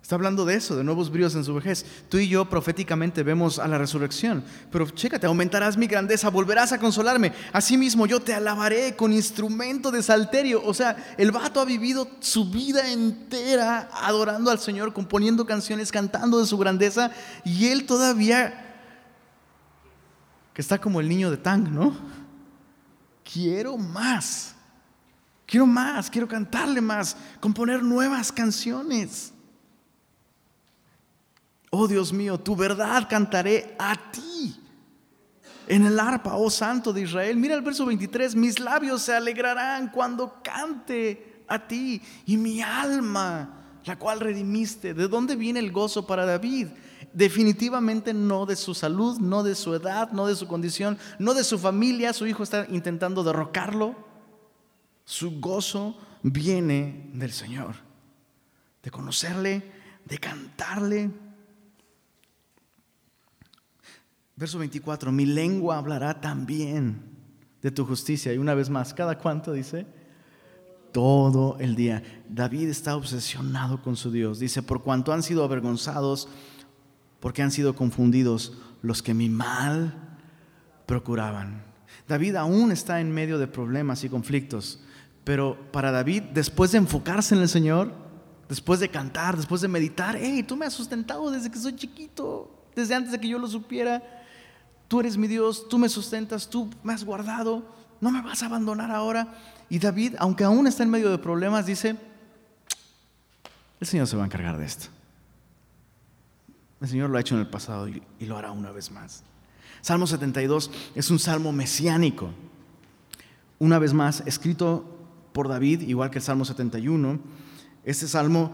Está 0.03 0.17
hablando 0.17 0.45
de 0.45 0.57
eso, 0.57 0.75
de 0.75 0.83
nuevos 0.83 1.11
bríos 1.11 1.37
en 1.37 1.45
su 1.45 1.55
vejez. 1.55 1.87
Tú 2.09 2.19
y 2.19 2.29
yo 2.29 2.45
proféticamente 2.49 3.23
vemos 3.23 3.61
a 3.61 3.69
la 3.69 3.79
resurrección. 3.79 4.43
Pero 4.73 4.91
chécate, 4.91 5.29
aumentarás 5.29 5.77
mi 5.77 5.87
grandeza, 5.87 6.29
volverás 6.29 6.73
a 6.73 6.79
consolarme. 6.79 7.33
Asimismo 7.53 8.07
yo 8.07 8.19
te 8.19 8.35
alabaré 8.35 8.97
con 8.97 9.13
instrumento 9.13 9.93
de 9.93 10.03
salterio. 10.03 10.61
O 10.65 10.75
sea, 10.75 11.15
el 11.17 11.31
vato 11.31 11.61
ha 11.61 11.65
vivido 11.65 12.09
su 12.19 12.51
vida 12.51 12.91
entera 12.91 13.89
adorando 13.93 14.51
al 14.51 14.59
Señor, 14.59 14.93
componiendo 14.93 15.47
canciones, 15.47 15.93
cantando 15.93 16.41
de 16.41 16.47
su 16.47 16.59
grandeza. 16.59 17.13
Y 17.45 17.69
él 17.69 17.87
todavía, 17.87 18.77
que 20.53 20.63
está 20.63 20.81
como 20.81 21.01
el 21.01 21.09
niño 21.09 21.31
de 21.31 21.37
Tang, 21.37 21.71
¿no? 21.71 21.97
Quiero 23.33 23.79
más. 23.79 24.57
Quiero 25.47 25.67
más, 25.67 26.11
quiero 26.11 26.27
cantarle 26.27 26.81
más, 26.81 27.17
componer 27.39 27.83
nuevas 27.83 28.33
canciones. 28.33 29.32
Oh 31.75 31.89
Dios 31.89 32.13
mío, 32.13 32.39
tu 32.39 32.55
verdad 32.55 33.09
cantaré 33.09 33.75
a 33.79 33.97
ti. 34.13 34.55
En 35.67 35.87
el 35.87 35.99
arpa, 35.99 36.35
oh 36.35 36.51
Santo 36.51 36.93
de 36.93 37.01
Israel. 37.01 37.39
Mira 37.39 37.55
el 37.55 37.63
verso 37.63 37.87
23, 37.87 38.37
mis 38.37 38.61
labios 38.61 39.01
se 39.01 39.15
alegrarán 39.15 39.89
cuando 39.89 40.43
cante 40.45 41.45
a 41.49 41.67
ti 41.67 42.03
y 42.27 42.37
mi 42.37 42.61
alma, 42.61 43.79
la 43.87 43.99
cual 43.99 44.21
redimiste. 44.21 44.93
¿De 44.93 45.09
dónde 45.09 45.35
viene 45.35 45.61
el 45.61 45.73
gozo 45.73 46.07
para 46.07 46.27
David? 46.27 46.69
Definitivamente 47.15 48.13
no 48.13 48.45
de 48.45 48.57
su 48.57 48.75
salud, 48.75 49.19
no 49.19 49.43
de 49.43 49.55
su 49.55 49.75
edad, 49.75 50.13
no 50.13 50.27
de 50.27 50.37
su 50.37 50.47
condición, 50.47 50.99
no 51.19 51.33
de 51.33 51.43
su 51.43 51.59
familia. 51.59 52.13
Su 52.13 52.27
hijo 52.27 52.43
está 52.43 52.67
intentando 52.69 53.25
derrocarlo. 53.25 53.97
Su 55.07 55.41
gozo 55.41 55.97
viene 56.23 57.09
del 57.15 57.33
Señor, 57.33 57.77
de 58.83 58.91
conocerle, 58.91 59.73
de 60.05 60.19
cantarle 60.19 61.32
Verso 64.43 64.59
24, 64.59 65.13
mi 65.13 65.25
lengua 65.25 65.79
hablará 65.79 66.21
también 66.21 67.01
de 67.63 67.71
tu 67.71 67.87
justicia. 67.87 68.35
Y 68.35 68.39
una 68.39 68.55
vez 68.55 68.71
más, 68.71 68.93
¿cada 68.93 69.17
cuánto 69.17 69.53
dice? 69.53 69.87
Todo 70.91 71.57
el 71.61 71.77
día. 71.77 72.03
David 72.29 72.67
está 72.67 72.97
obsesionado 72.97 73.81
con 73.83 73.95
su 73.95 74.11
Dios. 74.11 74.41
Dice, 74.41 74.61
por 74.65 74.83
cuanto 74.83 75.13
han 75.13 75.23
sido 75.23 75.45
avergonzados, 75.45 76.29
porque 77.21 77.43
han 77.43 77.53
sido 77.53 77.77
confundidos 77.77 78.59
los 78.83 79.01
que 79.01 79.15
mi 79.15 79.29
mal 79.29 80.19
procuraban. 80.87 81.63
David 82.09 82.35
aún 82.35 82.73
está 82.73 83.01
en 83.01 83.13
medio 83.13 83.39
de 83.39 83.47
problemas 83.47 84.03
y 84.03 84.09
conflictos, 84.09 84.83
pero 85.23 85.57
para 85.71 85.93
David, 85.93 86.25
después 86.35 86.73
de 86.73 86.79
enfocarse 86.79 87.37
en 87.37 87.43
el 87.43 87.49
Señor, 87.49 87.93
después 88.49 88.81
de 88.81 88.89
cantar, 88.89 89.37
después 89.37 89.61
de 89.61 89.69
meditar, 89.69 90.17
hey, 90.21 90.43
tú 90.43 90.57
me 90.57 90.67
has 90.67 90.73
sustentado 90.73 91.31
desde 91.31 91.49
que 91.49 91.61
soy 91.61 91.77
chiquito, 91.77 92.67
desde 92.75 92.97
antes 92.97 93.13
de 93.13 93.21
que 93.21 93.29
yo 93.29 93.39
lo 93.39 93.47
supiera 93.47 94.19
tú 94.93 95.01
eres 95.01 95.17
mi 95.17 95.27
Dios, 95.27 95.71
tú 95.71 95.79
me 95.79 95.89
sustentas, 95.89 96.51
tú 96.51 96.69
me 96.83 96.93
has 96.93 97.03
guardado, 97.03 97.63
no 97.99 98.11
me 98.11 98.21
vas 98.21 98.43
a 98.43 98.47
abandonar 98.47 98.91
ahora. 98.91 99.27
Y 99.71 99.79
David, 99.79 100.17
aunque 100.19 100.45
aún 100.45 100.67
está 100.67 100.83
en 100.83 100.91
medio 100.91 101.11
de 101.11 101.17
problemas, 101.17 101.65
dice, 101.65 101.97
el 103.81 103.87
Señor 103.87 104.07
se 104.07 104.17
va 104.17 104.25
a 104.25 104.27
encargar 104.27 104.59
de 104.59 104.67
esto. 104.67 104.89
El 106.83 106.89
Señor 106.89 107.09
lo 107.09 107.17
ha 107.17 107.23
hecho 107.23 107.37
en 107.37 107.41
el 107.41 107.47
pasado 107.47 107.89
y, 107.89 108.03
lo 108.21 108.37
hará 108.37 108.51
una 108.51 108.71
vez 108.71 108.91
más. 108.91 109.23
Salmo 109.81 110.07
72 110.07 110.71
es 110.95 111.11
un 111.11 111.19
salmo 111.19 111.53
mesiánico. 111.53 112.29
Una 113.61 113.79
vez 113.79 113.95
más, 113.95 114.23
escrito 114.27 114.85
por 115.33 115.49
David, 115.49 115.89
igual 115.89 116.11
que 116.11 116.19
el 116.19 116.23
Salmo 116.23 116.45
71. 116.45 117.19
Este 117.83 118.07
salmo 118.07 118.53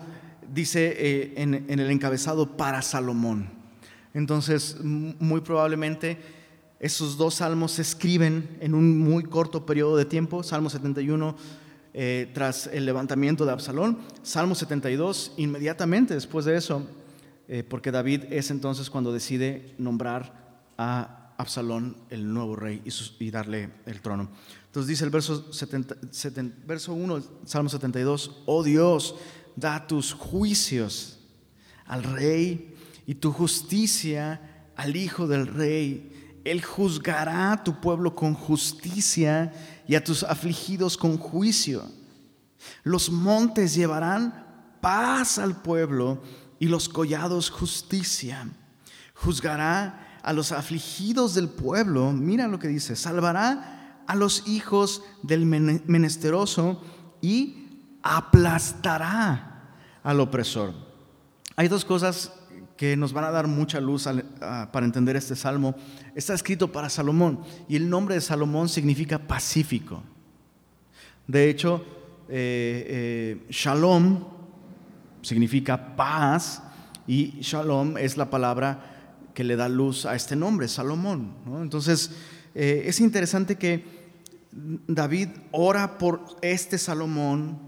dice 0.55 0.95
eh, 0.99 1.33
en 1.37 1.81
el 1.81 1.91
encabezado 1.91 2.57
para 2.57 2.81
Salomón. 2.83 3.58
Entonces, 4.19 4.79
muy 4.83 5.43
probablemente 5.43 6.19
esos 6.81 7.17
dos 7.17 7.35
salmos 7.35 7.71
se 7.71 7.83
escriben 7.83 8.59
en 8.61 8.75
un 8.75 8.99
muy 8.99 9.23
corto 9.23 9.65
periodo 9.65 9.97
de 9.97 10.07
tiempo. 10.07 10.43
Salmo 10.43 10.71
71 10.71 11.37
eh, 11.95 12.29
tras 12.35 12.67
el 12.67 12.85
levantamiento 12.85 13.47
de 13.47 13.53
Absalón. 13.53 13.99
Salmo 14.25 14.57
72 14.57 15.35
inmediatamente 15.37 16.15
después 16.15 16.45
de 16.47 16.57
eso, 16.57 16.85
eh, 17.47 17.63
porque 17.63 17.93
David 17.93 18.25
es 18.31 18.51
entonces 18.51 18.91
cuando 18.91 19.13
decide 19.13 19.77
nombrar 19.79 20.65
a 20.77 21.35
Absalón 21.39 21.97
el 22.11 22.33
nuevo 22.33 22.57
rey 22.57 22.83
y, 23.21 23.31
darle 23.31 23.71
el 23.87 24.01
trono. 24.01 24.31
Entonces 24.67 24.89
dice 24.89 25.05
el 25.05 25.11
verso, 25.11 25.53
70 25.53 25.95
seten- 26.11 26.55
verso 26.67 26.93
1, 26.93 27.23
Salmo 27.45 27.69
72, 27.69 28.43
oh 28.47 28.65
Dios, 28.65 29.15
da 29.55 29.87
tus 29.87 30.13
juicios 30.13 31.21
al 31.87 32.03
rey 32.03 32.75
y 33.09 33.15
tu 33.15 33.33
justicia 33.33 34.69
al 34.77 34.95
hijo 34.97 35.27
del 35.27 35.47
rey. 35.47 36.41
Él 36.45 36.63
juzgará 36.63 37.53
a 37.53 37.65
tu 37.65 37.81
pueblo 37.81 38.15
con 38.15 38.35
justicia 38.35 39.51
y 39.89 39.95
a 39.95 40.05
tus 40.05 40.23
afligidos 40.23 40.99
con 40.99 41.17
juicio. 41.17 41.91
Los 42.83 43.11
montes 43.11 43.75
llevarán 43.75 44.77
paz 44.83 45.39
al 45.39 45.63
pueblo 45.63 46.23
y 46.59 46.67
los 46.69 46.91
collados 46.91 47.49
justicia. 47.49 48.47
Juzgará 49.15 50.21
a 50.23 50.33
los 50.35 50.53
afligidos 50.53 51.35
del 51.35 51.49
pueblo. 51.49 52.13
Mira 52.13 52.47
lo 52.47 52.59
que 52.59 52.69
dice. 52.69 52.95
Salvará 52.95 54.03
a 54.07 54.15
los 54.15 54.47
hijos 54.47 55.03
del 55.23 55.47
mene- 55.47 55.83
menesteroso 55.87 56.83
y 57.23 57.69
aplastará 58.03 59.73
al 60.03 60.21
opresor. 60.21 60.75
Hay 61.57 61.69
dos 61.69 61.85
cosas 61.85 62.33
que 62.79 62.97
nos 62.97 63.13
van 63.13 63.25
a 63.25 63.31
dar 63.31 63.47
mucha 63.49 63.81
luz 63.81 64.07
al- 64.07 64.25
a- 64.41 64.71
para 64.73 64.87
entender 64.87 65.17
este 65.17 65.37
salmo. 65.37 65.75
Está 66.15 66.33
escrito 66.33 66.73
para 66.73 66.89
Salomón 66.89 67.41
y 67.69 67.77
el 67.77 67.91
nombre 67.91 68.15
de 68.15 68.23
Salomón 68.23 68.71
significa 68.71 69.19
pacífico. 69.19 70.03
De 71.27 71.51
hecho, 71.51 71.85
eh, 72.31 72.87
eh, 72.89 73.47
shalom 73.51 74.25
significa 75.23 75.97
paz 75.97 76.63
y 77.07 77.41
shalom 77.41 77.99
es 77.99 78.17
la 78.17 78.31
palabra 78.31 78.95
que 79.35 79.45
le 79.45 79.57
da 79.57 79.69
luz 79.69 80.07
a 80.07 80.15
este 80.15 80.37
nombre, 80.37 80.69
Salomón. 80.69 81.33
Entonces, 81.61 82.13
eh, 82.55 82.85
es 82.87 83.01
interesante 83.01 83.57
que 83.57 83.85
David 84.53 85.29
ora 85.53 85.99
por 85.99 86.25
este 86.43 86.79
Salomón 86.79 87.59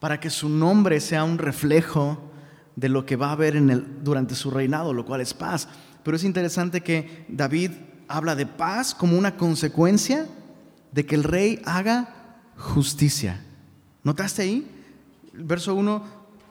para 0.00 0.18
que 0.20 0.30
su 0.30 0.48
nombre 0.48 1.00
sea 1.00 1.24
un 1.24 1.38
reflejo 1.38 2.29
de 2.80 2.88
lo 2.88 3.04
que 3.04 3.16
va 3.16 3.28
a 3.28 3.32
haber 3.32 3.56
en 3.56 3.68
el, 3.68 4.02
durante 4.02 4.34
su 4.34 4.50
reinado, 4.50 4.94
lo 4.94 5.04
cual 5.04 5.20
es 5.20 5.34
paz. 5.34 5.68
Pero 6.02 6.16
es 6.16 6.24
interesante 6.24 6.80
que 6.80 7.26
David 7.28 7.72
habla 8.08 8.34
de 8.34 8.46
paz 8.46 8.94
como 8.94 9.18
una 9.18 9.36
consecuencia 9.36 10.26
de 10.90 11.04
que 11.04 11.14
el 11.14 11.24
rey 11.24 11.60
haga 11.66 12.40
justicia. 12.56 13.44
¿Notaste 14.02 14.42
ahí? 14.42 14.66
Verso 15.34 15.74
1, 15.74 16.02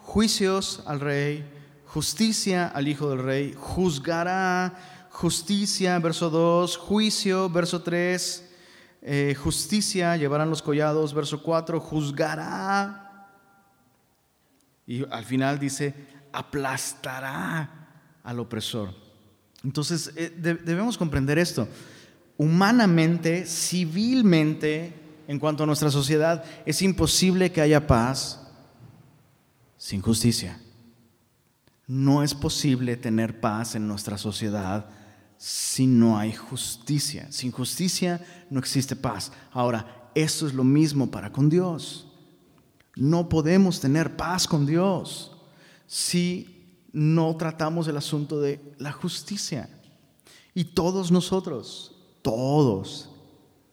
juicios 0.03 0.83
al 0.85 0.99
rey, 0.99 1.43
justicia 1.87 2.67
al 2.67 2.87
hijo 2.87 3.09
del 3.09 3.23
rey, 3.23 3.55
juzgará, 3.57 5.07
justicia, 5.09 5.97
verso 5.97 6.29
2, 6.29 6.77
juicio, 6.77 7.49
verso 7.49 7.81
3, 7.81 8.51
eh, 9.01 9.35
justicia, 9.35 10.15
llevarán 10.15 10.51
los 10.51 10.61
collados, 10.61 11.11
verso 11.11 11.41
4, 11.41 11.79
juzgará. 11.79 13.09
Y 14.85 15.05
al 15.11 15.23
final 15.23 15.59
dice, 15.59 15.93
aplastará 16.31 17.69
al 18.23 18.39
opresor. 18.39 18.93
Entonces, 19.63 20.11
eh, 20.15 20.29
de- 20.35 20.55
debemos 20.55 20.97
comprender 20.97 21.37
esto. 21.37 21.67
Humanamente, 22.37 23.45
civilmente, 23.45 24.93
en 25.27 25.39
cuanto 25.39 25.63
a 25.63 25.65
nuestra 25.65 25.91
sociedad, 25.91 26.43
es 26.65 26.81
imposible 26.81 27.51
que 27.51 27.61
haya 27.61 27.85
paz 27.85 28.39
sin 29.77 30.01
justicia. 30.01 30.59
No 31.87 32.23
es 32.23 32.33
posible 32.33 32.95
tener 32.97 33.39
paz 33.39 33.75
en 33.75 33.87
nuestra 33.87 34.17
sociedad 34.17 34.89
si 35.37 35.87
no 35.87 36.17
hay 36.17 36.33
justicia. 36.33 37.27
Sin 37.31 37.51
justicia 37.51 38.21
no 38.49 38.59
existe 38.59 38.95
paz. 38.95 39.31
Ahora, 39.51 40.09
esto 40.15 40.47
es 40.47 40.53
lo 40.53 40.63
mismo 40.63 41.09
para 41.09 41.31
con 41.31 41.49
Dios. 41.49 42.07
No 42.95 43.27
podemos 43.29 43.79
tener 43.79 44.15
paz 44.15 44.47
con 44.47 44.65
Dios 44.65 45.35
si 45.89 46.77
no 46.93 47.35
tratamos 47.35 47.87
el 47.87 47.97
asunto 47.97 48.39
de 48.39 48.61
la 48.77 48.91
justicia. 48.91 49.67
Y 50.53 50.63
todos 50.65 51.11
nosotros, 51.11 51.95
todos, 52.21 53.09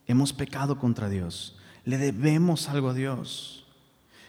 hemos 0.07 0.33
pecado 0.33 0.79
contra 0.79 1.09
Dios. 1.09 1.55
Le 1.85 1.99
debemos 1.99 2.69
algo 2.69 2.89
a 2.89 2.93
Dios. 2.95 3.65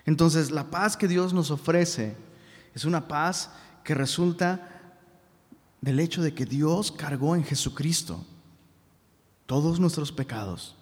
Entonces, 0.05 0.51
la 0.51 0.71
paz 0.71 0.99
que 0.99 1.09
Dios 1.09 1.33
nos 1.33 1.51
ofrece 1.51 2.15
es 2.75 2.85
una 2.85 3.09
paz 3.09 3.51
que 3.85 3.95
resulta 3.95 4.91
del 5.81 5.99
hecho 5.99 6.21
de 6.21 6.35
que 6.35 6.45
Dios 6.45 6.93
cargó 6.93 7.37
en 7.37 7.45
Jesucristo 7.45 8.23
todos 9.47 9.81
nuestros 9.81 10.13
pecados 10.13 10.77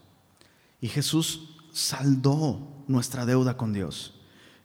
y 0.80 0.88
Jesús 0.88 1.56
saldó 1.72 2.82
nuestra 2.88 3.24
deuda 3.24 3.56
con 3.56 3.72
Dios. 3.72 4.15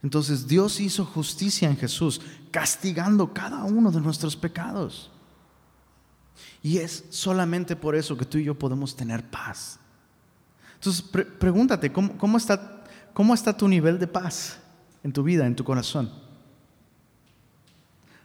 Entonces 0.04 0.48
Dios 0.48 0.80
hizo 0.80 1.06
justicia 1.06 1.70
en 1.70 1.78
Jesús, 1.78 2.22
castigando 2.50 3.34
cada 3.34 3.64
uno 3.64 3.92
de 3.92 4.02
nuestros 4.02 4.36
pecados. 4.36 5.12
Y 6.64 6.78
es 6.78 7.04
solamente 7.10 7.76
por 7.76 7.96
eso 7.96 8.18
que 8.18 8.26
tú 8.26 8.38
y 8.38 8.46
yo 8.46 8.58
podemos 8.58 8.96
tener 8.96 9.30
paz. 9.30 9.80
Entonces 10.76 11.02
pre- 11.02 11.26
pregúntate, 11.26 11.92
¿cómo, 11.92 12.18
cómo 12.18 12.38
está, 12.38 12.84
¿cómo 13.14 13.34
está 13.34 13.56
tu 13.56 13.68
nivel 13.68 14.00
de 14.00 14.08
paz 14.08 14.58
en 15.04 15.14
tu 15.14 15.22
vida, 15.22 15.46
en 15.46 15.56
tu 15.56 15.64
corazón? 15.64 16.12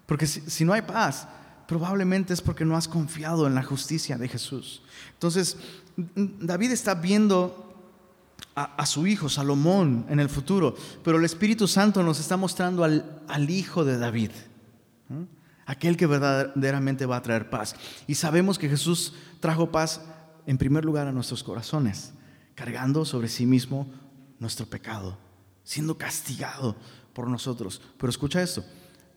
Porque 0.06 0.26
si 0.26 0.64
no 0.64 0.72
hay 0.72 0.82
paz, 0.82 1.28
probablemente 1.66 2.32
es 2.32 2.40
porque 2.40 2.64
no 2.64 2.76
has 2.76 2.88
confiado 2.88 3.46
en 3.46 3.54
la 3.54 3.62
justicia 3.62 4.16
de 4.16 4.28
Jesús. 4.28 4.82
Entonces, 5.12 5.56
David 5.96 6.70
está 6.70 6.94
viendo 6.94 7.65
a, 8.56 8.86
su 8.86 9.06
hijo 9.06 9.28
Salomón 9.28 10.06
en 10.08 10.18
el 10.18 10.30
futuro, 10.30 10.74
pero 11.04 11.18
el 11.18 11.26
Espíritu 11.26 11.68
Santo 11.68 12.02
nos 12.02 12.18
está 12.18 12.38
mostrando 12.38 12.84
al, 12.84 13.20
al 13.28 13.50
hijo 13.50 13.84
de 13.84 13.98
David, 13.98 14.30
¿no? 15.10 15.28
aquel 15.66 15.98
que 15.98 16.06
verdaderamente 16.06 17.04
va 17.04 17.16
a 17.18 17.22
traer 17.22 17.50
paz. 17.50 17.76
Y 18.06 18.14
sabemos 18.14 18.58
que 18.58 18.70
Jesús 18.70 19.14
trajo 19.40 19.70
paz 19.70 20.00
en 20.46 20.56
primer 20.56 20.86
lugar 20.86 21.06
a 21.06 21.12
nuestros 21.12 21.42
corazones, 21.42 22.14
cargando 22.54 23.04
sobre 23.04 23.28
sí 23.28 23.44
mismo 23.44 23.92
nuestro 24.38 24.64
pecado, 24.64 25.18
siendo 25.62 25.98
castigado 25.98 26.76
por 27.12 27.28
nosotros. 27.28 27.82
Pero 27.98 28.08
escucha 28.08 28.42
esto, 28.42 28.64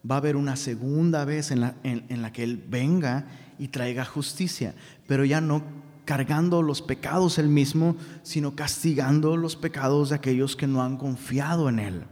va 0.10 0.16
a 0.16 0.18
haber 0.18 0.36
una 0.36 0.58
segunda 0.58 1.24
vez 1.24 1.52
en 1.52 1.62
la, 1.62 1.76
en, 1.84 2.06
en 2.10 2.22
la 2.22 2.34
que 2.34 2.44
Él 2.44 2.62
venga 2.68 3.26
y 3.58 3.70
traiga 3.70 4.04
justicia, 4.04 4.76
pero 5.08 5.24
ya 5.24 5.40
no 5.40 5.64
cargando 6.10 6.64
los 6.64 6.82
pecados 6.82 7.38
Él 7.38 7.50
mismo, 7.50 7.96
sino 8.24 8.56
castigando 8.56 9.38
los 9.38 9.56
pecados 9.56 10.10
de 10.10 10.16
aquellos 10.16 10.56
que 10.56 10.66
no 10.66 10.82
han 10.82 10.98
confiado 10.98 11.70
en 11.70 11.78
Él. 11.78 12.04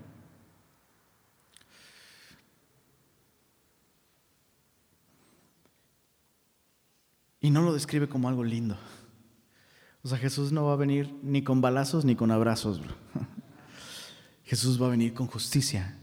Y 7.40 7.50
no 7.52 7.62
lo 7.62 7.74
describe 7.74 8.08
como 8.10 8.28
algo 8.30 8.44
lindo. 8.44 8.78
O 10.04 10.08
sea, 10.08 10.18
Jesús 10.18 10.52
no 10.52 10.66
va 10.66 10.74
a 10.74 10.78
venir 10.78 11.14
ni 11.22 11.44
con 11.44 11.62
balazos 11.62 12.06
ni 12.06 12.16
con 12.16 12.32
abrazos. 12.32 12.80
bro. 12.82 12.94
Jesús 14.44 14.82
va 14.82 14.88
a 14.88 14.92
venir 14.92 15.14
con 15.14 15.28
justicia 15.28 15.98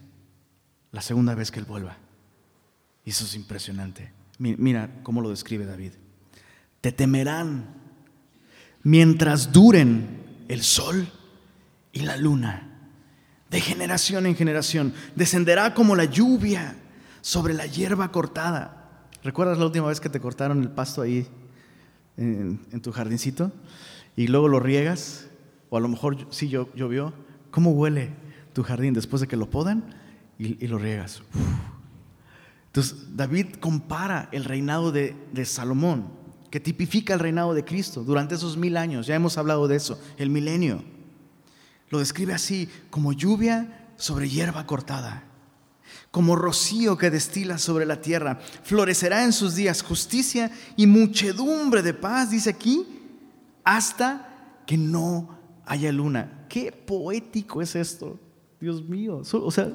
la 0.93 1.01
segunda 1.01 1.35
vez 1.35 1.51
que 1.51 1.59
Él 1.59 1.65
vuelva. 1.65 1.97
Y 3.05 3.11
eso 3.11 3.25
es 3.25 3.35
impresionante. 3.35 4.13
Mi- 4.39 4.57
Mira 4.57 5.01
cómo 5.03 5.21
lo 5.21 5.31
describe 5.31 5.65
David. 5.67 5.93
Te 6.81 6.93
temerán 6.93 7.84
mientras 8.85 9.51
duren 9.51 10.23
el 10.49 10.63
sol 10.63 11.09
y 11.93 12.01
la 12.01 12.17
luna. 12.17 12.71
De 13.51 13.61
generación 13.61 14.27
en 14.27 14.37
generación. 14.37 14.93
Descenderá 15.17 15.75
como 15.75 15.97
la 15.97 16.05
lluvia 16.05 16.77
sobre 17.21 17.55
la 17.55 17.67
hierba 17.67 18.13
cortada. 18.13 19.09
¿Recuerdas 19.23 19.59
la 19.59 19.67
última 19.67 19.89
vez 19.89 20.01
que 20.01 20.09
te 20.09 20.21
cortaron 20.21 20.61
el 20.63 20.71
pasto 20.71 21.03
ahí 21.03 21.27
en, 22.17 22.59
tu 22.83 22.93
jardincito? 22.93 23.53
Y 24.17 24.27
luego 24.29 24.49
lo 24.49 24.61
riegas. 24.61 25.29
O 25.71 25.77
a 25.77 25.81
lo 25.81 25.89
mejor 25.89 26.27
sí 26.31 26.49
llo- 26.49 26.69
llovió. 26.75 27.15
¿Cómo 27.51 27.71
huele 27.73 28.11
tu 28.53 28.63
jardín 28.63 28.93
después 28.95 29.21
de 29.21 29.29
que 29.29 29.37
lo 29.37 29.49
podan 29.49 29.95
y, 30.39 30.67
lo 30.67 30.79
riegas? 30.79 31.23
Entonces, 32.67 33.17
David 33.17 33.55
compara 33.61 34.29
el 34.33 34.45
reinado 34.45 34.91
de 34.91 35.45
Salomón, 35.45 36.09
que 36.55 36.61
tipifica 36.61 37.15
el 37.15 37.19
reinado 37.19 37.53
de 37.53 37.65
Cristo 37.65 38.05
durante 38.05 38.37
esos 38.37 38.57
mil 38.57 38.77
años. 38.77 39.09
Ya 39.09 39.17
hemos 39.17 39.39
hablado 39.39 39.67
de 39.67 39.75
eso, 39.75 40.01
el 40.17 40.31
milenio. 40.31 40.85
Lo 41.91 41.99
describe 41.99 42.33
así, 42.33 42.69
como 42.91 43.13
lluvia 43.13 43.89
sobre 43.97 44.29
hierba 44.29 44.65
cortada, 44.65 45.25
como 46.13 46.37
rocío 46.37 46.97
que 46.97 47.11
destila 47.11 47.59
sobre 47.59 47.87
la 47.87 48.01
tierra. 48.01 48.39
Florecerá 48.63 49.25
en 49.25 49.33
sus 49.33 49.57
días 49.57 49.83
justicia 49.83 50.53
y 50.77 50.87
muchedumbre 50.87 51.83
de 51.83 51.93
paz, 51.93 52.31
dice 52.31 52.51
aquí, 52.51 52.87
hasta 53.65 54.63
que 54.65 54.77
no 54.77 55.37
haya 55.67 55.91
luna. 55.91 56.47
Qué 56.49 56.71
poético 56.71 57.63
es 57.63 57.75
esto, 57.75 58.17
Dios 58.61 58.89
mío. 58.89 59.23
O 59.33 59.51
sea, 59.51 59.73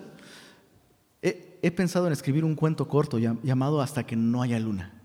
he, 1.21 1.71
pensado 1.71 2.07
en 2.07 2.13
escribir 2.13 2.45
un 2.45 2.55
cuento 2.55 2.87
corto 2.87 3.17
llamado 3.19 3.81
Hasta 3.81 4.05
que 4.05 4.15
no 4.15 4.41
haya 4.41 4.57
luna. 4.61 4.98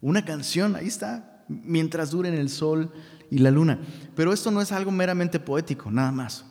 Una 0.00 0.24
canción, 0.24 0.76
ahí 0.76 0.86
está, 0.86 1.44
mientras 1.48 2.10
duren 2.10 2.34
el 2.34 2.48
sol 2.48 2.92
y 3.30 3.38
la 3.38 3.50
luna. 3.50 3.80
Pero 4.14 4.32
esto 4.32 4.50
no 4.50 4.60
es 4.60 4.72
algo 4.72 4.90
meramente 4.90 5.40
poético, 5.40 5.90
nada 5.90 6.12
más. 6.12 6.44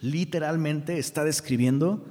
Literalmente 0.00 0.98
está 0.98 1.24
describiendo 1.24 2.04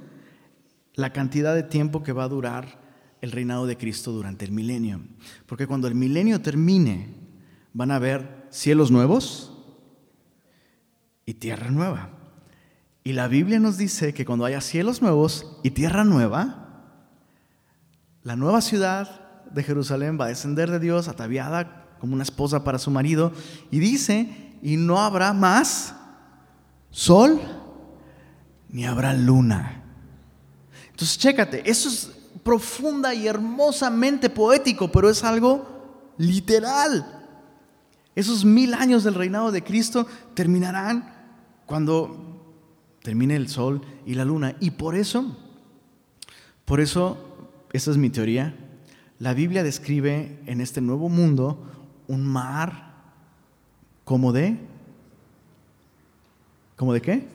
la 0.94 1.12
cantidad 1.12 1.54
de 1.54 1.62
tiempo 1.62 2.02
que 2.02 2.12
va 2.12 2.24
a 2.24 2.28
durar 2.28 2.80
el 3.20 3.32
reinado 3.32 3.66
de 3.66 3.76
Cristo 3.76 4.12
durante 4.12 4.44
el 4.44 4.52
milenio. 4.52 5.00
Porque 5.46 5.66
cuando 5.66 5.88
el 5.88 5.94
milenio 5.94 6.40
termine, 6.40 7.08
van 7.72 7.90
a 7.90 7.96
haber 7.96 8.46
cielos 8.50 8.90
nuevos 8.90 9.52
y 11.26 11.34
tierra 11.34 11.70
nueva. 11.70 12.10
Y 13.02 13.12
la 13.12 13.28
Biblia 13.28 13.60
nos 13.60 13.76
dice 13.76 14.14
que 14.14 14.24
cuando 14.24 14.44
haya 14.44 14.60
cielos 14.60 15.02
nuevos 15.02 15.58
y 15.62 15.70
tierra 15.70 16.04
nueva, 16.04 16.64
la 18.22 18.36
nueva 18.36 18.60
ciudad 18.60 19.23
de 19.54 19.62
Jerusalén 19.62 20.18
va 20.20 20.26
a 20.26 20.28
descender 20.28 20.70
de 20.70 20.80
Dios 20.80 21.08
ataviada 21.08 21.86
como 22.00 22.14
una 22.14 22.22
esposa 22.22 22.64
para 22.64 22.78
su 22.78 22.90
marido. 22.90 23.32
Y 23.70 23.78
dice, 23.78 24.52
y 24.62 24.76
no 24.76 25.00
habrá 25.00 25.32
más 25.32 25.94
sol 26.90 27.40
ni 28.68 28.84
habrá 28.84 29.14
luna. 29.14 29.82
Entonces, 30.90 31.18
chécate, 31.18 31.68
eso 31.68 31.88
es 31.88 32.10
profunda 32.42 33.14
y 33.14 33.26
hermosamente 33.26 34.30
poético, 34.30 34.90
pero 34.90 35.08
es 35.08 35.24
algo 35.24 36.12
literal. 36.18 37.26
Esos 38.14 38.44
mil 38.44 38.74
años 38.74 39.02
del 39.02 39.14
reinado 39.14 39.50
de 39.50 39.64
Cristo 39.64 40.06
terminarán 40.34 41.12
cuando 41.66 42.54
termine 43.02 43.36
el 43.36 43.48
sol 43.48 43.82
y 44.06 44.14
la 44.14 44.24
luna. 44.24 44.56
Y 44.60 44.72
por 44.72 44.94
eso, 44.94 45.36
por 46.64 46.80
eso, 46.80 47.18
esa 47.72 47.90
es 47.90 47.96
mi 47.96 48.10
teoría, 48.10 48.56
la 49.24 49.32
Biblia 49.32 49.62
describe 49.62 50.38
en 50.44 50.60
este 50.60 50.82
nuevo 50.82 51.08
mundo 51.08 51.58
un 52.08 52.26
mar 52.26 52.92
como 54.04 54.34
de, 54.34 54.58
¿como 56.76 56.92
de 56.92 57.00
qué? 57.00 57.26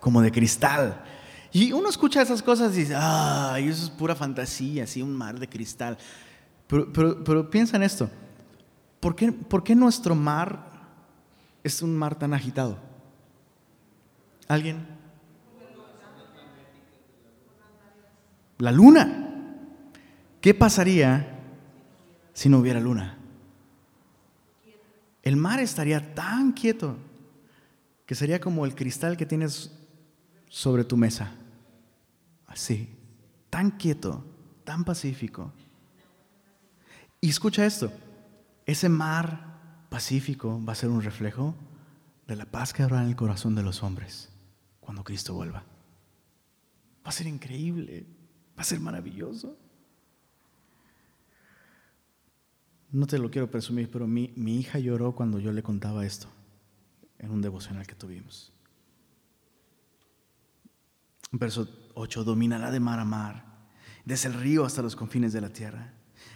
Como 0.00 0.20
de 0.20 0.32
cristal. 0.32 1.04
Y 1.52 1.70
uno 1.70 1.88
escucha 1.90 2.22
esas 2.22 2.42
cosas 2.42 2.74
y 2.74 2.80
dice, 2.80 2.96
ay, 2.96 3.68
eso 3.68 3.84
es 3.84 3.90
pura 3.90 4.16
fantasía, 4.16 4.82
así 4.82 5.00
un 5.00 5.14
mar 5.14 5.38
de 5.38 5.48
cristal. 5.48 5.96
Pero, 6.66 7.22
pero, 7.22 7.50
piensa 7.50 7.76
en 7.76 7.84
esto, 7.84 8.10
¿Por 8.98 9.14
qué, 9.14 9.30
¿por 9.30 9.62
qué 9.62 9.76
nuestro 9.76 10.16
mar 10.16 10.72
es 11.62 11.82
un 11.82 11.94
mar 11.94 12.18
tan 12.18 12.34
agitado? 12.34 12.78
¿Alguien? 14.48 14.84
La 18.58 18.72
luna. 18.72 19.25
¿Qué 20.46 20.54
pasaría 20.54 21.40
si 22.32 22.48
no 22.48 22.58
hubiera 22.58 22.78
luna? 22.78 23.18
El 25.20 25.34
mar 25.34 25.58
estaría 25.58 26.14
tan 26.14 26.52
quieto 26.52 26.96
que 28.06 28.14
sería 28.14 28.38
como 28.38 28.64
el 28.64 28.76
cristal 28.76 29.16
que 29.16 29.26
tienes 29.26 29.72
sobre 30.48 30.84
tu 30.84 30.96
mesa. 30.96 31.32
Así, 32.46 32.88
tan 33.50 33.72
quieto, 33.72 34.24
tan 34.62 34.84
pacífico. 34.84 35.52
Y 37.20 37.28
escucha 37.28 37.66
esto, 37.66 37.90
ese 38.66 38.88
mar 38.88 39.88
pacífico 39.88 40.64
va 40.64 40.74
a 40.74 40.76
ser 40.76 40.90
un 40.90 41.02
reflejo 41.02 41.56
de 42.28 42.36
la 42.36 42.46
paz 42.46 42.72
que 42.72 42.84
habrá 42.84 43.02
en 43.02 43.08
el 43.08 43.16
corazón 43.16 43.56
de 43.56 43.64
los 43.64 43.82
hombres 43.82 44.28
cuando 44.78 45.02
Cristo 45.02 45.34
vuelva. 45.34 45.64
Va 47.04 47.08
a 47.08 47.10
ser 47.10 47.26
increíble, 47.26 48.06
va 48.56 48.62
a 48.62 48.64
ser 48.64 48.78
maravilloso. 48.78 49.65
No 52.92 53.06
te 53.06 53.18
lo 53.18 53.30
quiero 53.30 53.50
presumir, 53.50 53.90
pero 53.90 54.06
mi, 54.06 54.32
mi 54.36 54.58
hija 54.58 54.78
lloró 54.78 55.14
cuando 55.14 55.38
yo 55.38 55.52
le 55.52 55.62
contaba 55.62 56.06
esto 56.06 56.28
en 57.18 57.30
un 57.30 57.42
devocional 57.42 57.86
que 57.86 57.94
tuvimos. 57.94 58.52
Verso 61.32 61.68
8, 61.94 62.24
dominará 62.24 62.70
de 62.70 62.80
mar 62.80 63.00
a 63.00 63.04
mar, 63.04 63.44
desde 64.04 64.28
el 64.28 64.34
río 64.34 64.64
hasta 64.64 64.82
los 64.82 64.94
confines 64.94 65.32
de 65.32 65.40
la 65.40 65.50
tierra. 65.50 65.92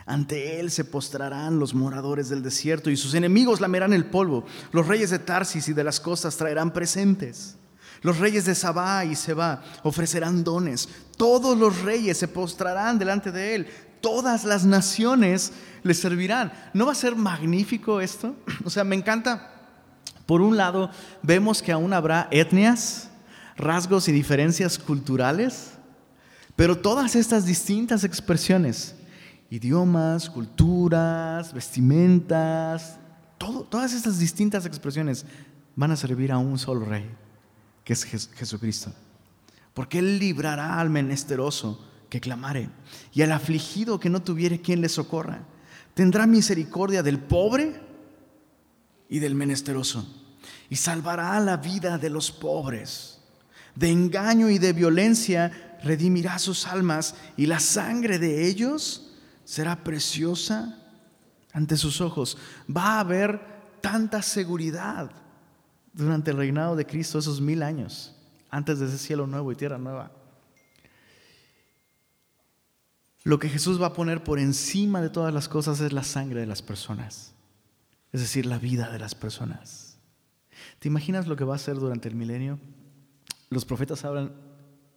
Ante 0.07 0.59
él 0.59 0.71
se 0.71 0.85
postrarán 0.85 1.59
los 1.59 1.75
moradores 1.75 2.29
del 2.29 2.43
desierto 2.43 2.91
y 2.91 2.97
sus 2.97 3.15
enemigos 3.15 3.61
lamerán 3.61 3.93
el 3.93 4.07
polvo. 4.07 4.45
Los 4.73 4.89
reyes 4.89 5.11
de 5.11 5.19
Tarsis 5.19 5.69
y 5.69 5.73
de 5.73 5.85
las 5.85 6.01
costas 6.01 6.37
traerán 6.37 6.73
presentes. 6.73 7.57
Los 8.03 8.19
reyes 8.19 8.47
de 8.47 8.55
Sabá 8.55 9.05
y 9.05 9.15
Seba 9.15 9.63
ofrecerán 9.83 10.43
dones. 10.43 10.89
Todos 11.17 11.57
los 11.57 11.83
reyes 11.83 12.17
se 12.17 12.29
postrarán 12.29 12.99
delante 12.99 13.31
de 13.31 13.55
él. 13.55 13.67
Todas 14.01 14.45
las 14.45 14.65
naciones 14.65 15.53
le 15.83 15.95
servirán. 15.95 16.53
¿No 16.73 16.87
va 16.87 16.93
a 16.93 16.97
ser 16.97 17.17
magnífico 17.17 18.01
esto? 18.01 18.35
O 18.65 18.71
sea, 18.71 18.85
me 18.85 18.97
encanta. 18.97 19.53
Por 20.27 20.41
un 20.41 20.57
lado, 20.57 20.91
vemos 21.23 21.61
que 21.61 21.73
aún 21.73 21.93
habrá 21.93 22.29
etnias, 22.31 23.11
rasgos 23.57 24.09
y 24.09 24.13
diferencias 24.13 24.79
culturales, 24.79 25.73
pero 26.55 26.79
todas 26.79 27.17
estas 27.17 27.47
distintas 27.47 28.05
expresiones, 28.05 28.95
idiomas, 29.51 30.31
culturas, 30.31 31.53
vestimentas, 31.53 32.97
todas 33.39 33.93
estas 33.93 34.19
distintas 34.19 34.67
expresiones 34.67 35.27
van 35.75 35.91
a 35.91 35.97
servir 35.97 36.31
a 36.31 36.39
un 36.39 36.59
solo 36.59 36.85
rey 36.85 37.11
que 37.85 37.95
es 37.95 38.05
Jesucristo. 38.05 38.93
Porque 39.75 39.99
Él 39.99 40.19
librará 40.19 40.79
al 40.79 40.91
menesteroso 40.91 41.90
que 42.11 42.21
clamare 42.21 42.69
y 43.15 43.23
al 43.23 43.33
afligido 43.33 43.99
que 43.99 44.11
no 44.11 44.21
tuviere 44.21 44.61
quien 44.61 44.81
le 44.83 44.89
socorra. 44.89 45.45
Tendrá 45.95 46.27
misericordia 46.27 47.03
del 47.03 47.19
pobre 47.19 47.81
y 49.09 49.21
del 49.21 49.35
menesteroso 49.35 50.07
y 50.69 50.77
salvará 50.77 51.39
la 51.41 51.57
vida 51.57 51.97
de 51.97 52.11
los 52.11 52.31
pobres. 52.31 53.19
De 53.75 53.91
engaño 53.91 54.51
y 54.51 54.59
de 54.59 54.73
violencia 54.73 55.79
redimirá 55.83 56.39
sus 56.39 56.67
almas 56.67 57.15
y 57.37 57.47
la 57.47 57.61
sangre 57.61 58.19
de 58.19 58.47
ellos 58.47 59.13
será 59.45 59.83
preciosa 59.83 60.77
ante 61.53 61.77
sus 61.77 62.01
ojos. 62.01 62.37
Va 62.69 62.97
a 62.97 63.01
haber 63.01 63.41
tanta 63.81 64.23
seguridad 64.23 65.11
durante 65.93 66.31
el 66.31 66.37
reinado 66.37 66.77
de 66.77 66.87
Cristo, 66.87 67.19
esos 67.19 67.41
mil 67.41 67.63
años, 67.63 68.15
antes 68.51 68.79
de 68.79 68.87
ese 68.87 68.99
cielo 68.99 69.27
nuevo 69.27 69.51
y 69.51 69.57
tierra 69.57 69.79
nueva. 69.79 70.11
Lo 73.23 73.39
que 73.39 73.49
Jesús 73.49 73.81
va 73.81 73.89
a 73.89 73.93
poner 73.93 74.25
por 74.25 74.39
encima 74.39 75.03
de 75.03 75.11
todas 75.11 75.33
las 75.33 75.49
cosas 75.49 75.81
es 75.81 75.93
la 75.93 76.05
sangre 76.05 76.41
de 76.41 76.47
las 76.47 76.63
personas, 76.63 77.33
es 78.13 78.21
decir, 78.21 78.47
la 78.47 78.59
vida 78.59 78.91
de 78.91 78.99
las 78.99 79.15
personas. 79.15 79.99
¿Te 80.79 80.89
imaginas 80.89 81.27
lo 81.27 81.37
que 81.37 81.45
va 81.45 81.55
a 81.55 81.57
hacer 81.57 81.77
durante 81.77 82.09
el 82.09 82.15
milenio? 82.15 82.59
Los 83.51 83.65
profetas 83.65 84.05
hablan 84.05 84.33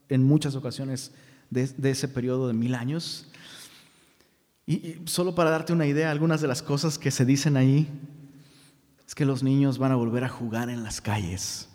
en 0.09 0.23
muchas 0.23 0.55
ocasiones 0.55 1.11
de, 1.49 1.73
ese 1.89 2.07
periodo 2.07 2.47
de 2.47 2.53
mil 2.53 2.75
años. 2.75 3.27
y, 4.65 5.01
solo 5.05 5.35
para 5.35 5.49
darte 5.49 5.73
una 5.73 5.85
idea, 5.85 6.09
algunas 6.09 6.39
de 6.41 6.47
las 6.47 6.61
cosas 6.61 6.97
que 6.97 7.11
se 7.11 7.25
dicen 7.25 7.57
ahí 7.57 7.89
es 9.05 9.15
que 9.15 9.25
los 9.25 9.43
niños 9.43 9.77
van 9.77 9.91
a 9.91 9.95
volver 9.95 10.23
a 10.23 10.29
jugar 10.29 10.69
en 10.69 10.83
las 10.83 11.01
calles. 11.01 11.67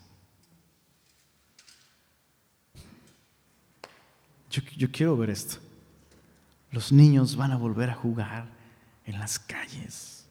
Yo, 4.51 4.91
quiero 4.91 5.17
ver 5.17 5.31
esto. 5.31 5.59
Los 6.71 6.93
niños 6.93 7.37
van 7.37 7.53
a 7.53 7.57
volver 7.57 7.91
a 7.91 7.95
jugar 7.95 8.47
en 9.05 9.19
las 9.19 9.39
calles. 9.39 10.27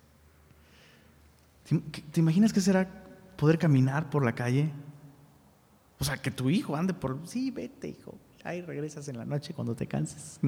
¿Te, 1.67 1.77
¿Te, 1.79 2.19
imaginas 2.19 2.53
qué 2.53 2.61
será 2.61 2.87
poder 3.35 3.57
caminar 3.57 4.09
por 4.09 4.23
la 4.23 4.33
calle? 4.33 4.71
O 5.99 6.05
sea, 6.05 6.17
que 6.17 6.31
tu 6.31 6.49
hijo 6.49 6.75
ande 6.75 6.93
por... 6.93 7.19
Sí, 7.27 7.51
vete, 7.51 7.89
hijo. 7.89 8.15
Ahí 8.43 8.61
regresas 8.61 9.07
en 9.07 9.17
la 9.17 9.25
noche 9.25 9.53
cuando 9.53 9.75
te 9.75 9.87
canses. 9.87 10.39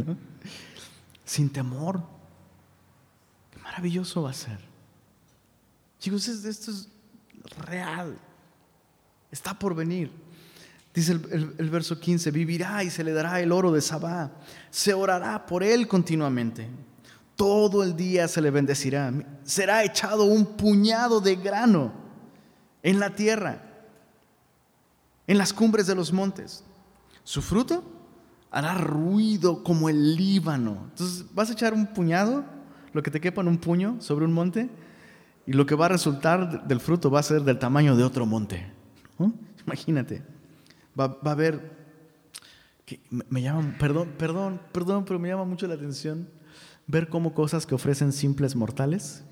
Sin 1.25 1.49
temor. 1.49 2.01
Qué 3.51 3.59
maravilloso 3.59 4.21
va 4.21 4.29
a 4.29 4.33
ser. 4.33 4.59
Chicos, 5.99 6.27
esto 6.27 6.71
es 6.71 6.87
real. 7.65 8.17
Está 9.31 9.57
por 9.57 9.75
venir. 9.75 10.11
Dice 10.99 11.13
el, 11.13 11.69
verso 11.69 11.97
15, 11.97 12.29
vivirá 12.29 12.83
y 12.83 12.89
se 12.89 13.05
le 13.05 13.13
dará 13.13 13.39
el 13.39 13.53
oro 13.53 13.71
de 13.71 13.79
Sabá, 13.79 14.33
se 14.69 14.93
orará 14.93 15.45
por 15.45 15.63
él 15.63 15.87
continuamente, 15.87 16.69
todo 17.37 17.83
el 17.83 17.95
día 17.95 18.27
se 18.27 18.41
le 18.41 18.51
bendecirá, 18.51 19.13
será 19.43 19.85
echado 19.85 20.25
un 20.25 20.57
puñado 20.57 21.21
de 21.21 21.37
grano 21.37 21.93
en 22.83 22.99
la 22.99 23.15
tierra, 23.15 23.61
en 25.25 25.37
las 25.37 25.53
cumbres 25.53 25.87
de 25.87 25.95
los 25.95 26.11
montes. 26.11 26.65
Su 27.23 27.41
fruto 27.41 27.81
hará 28.51 28.73
ruido 28.73 29.63
como 29.63 29.87
el 29.87 30.17
Líbano. 30.17 30.89
Entonces, 30.89 31.23
vas 31.33 31.49
a 31.49 31.53
echar 31.53 31.73
un 31.73 31.87
puñado, 31.87 32.43
lo 32.91 33.01
que 33.01 33.09
te 33.09 33.21
quepa 33.21 33.39
en 33.39 33.47
un 33.47 33.57
puño 33.57 33.95
sobre 34.01 34.25
un 34.25 34.33
monte, 34.33 34.69
y 35.47 35.53
lo 35.53 35.65
que 35.65 35.75
va 35.75 35.85
a 35.85 35.89
resultar 35.89 36.67
del 36.67 36.81
fruto 36.81 37.09
va 37.09 37.21
a 37.21 37.23
ser 37.23 37.43
del 37.43 37.57
tamaño 37.57 37.95
de 37.95 38.03
otro 38.03 38.25
monte. 38.25 38.69
Imagínate. 39.65 40.38
Va, 40.97 41.19
a 41.23 41.31
haber, 41.31 41.71
que 42.85 43.01
me 43.09 43.41
llama, 43.41 43.75
perdón, 43.79 44.13
perdón, 44.17 44.61
perdón, 44.71 45.05
pero 45.05 45.19
me 45.19 45.29
llama 45.29 45.45
mucho 45.45 45.67
la 45.67 45.75
atención 45.75 46.29
ver 46.87 47.09
cómo 47.09 47.33
cosas 47.33 47.65
que 47.65 47.75
ofrecen 47.75 48.11
simples 48.11 48.55
mortales 48.55 49.23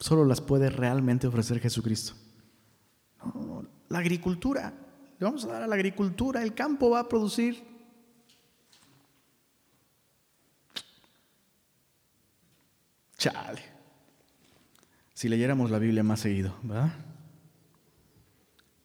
solo 0.00 0.24
las 0.24 0.40
puede 0.40 0.70
realmente 0.70 1.26
ofrecer 1.26 1.60
Jesucristo. 1.60 2.14
la 3.88 3.98
agricultura, 3.98 4.72
le 5.18 5.24
vamos 5.24 5.44
a 5.44 5.48
dar 5.48 5.62
a 5.62 5.66
la 5.66 5.74
agricultura, 5.74 6.42
el 6.42 6.54
campo 6.54 6.90
va 6.90 7.00
a 7.00 7.08
producir. 7.08 7.62
Chale. 13.18 13.62
Si 15.12 15.28
leyéramos 15.28 15.70
la 15.70 15.78
Biblia 15.78 16.02
más 16.02 16.20
seguido, 16.20 16.54
¿verdad? 16.62 17.09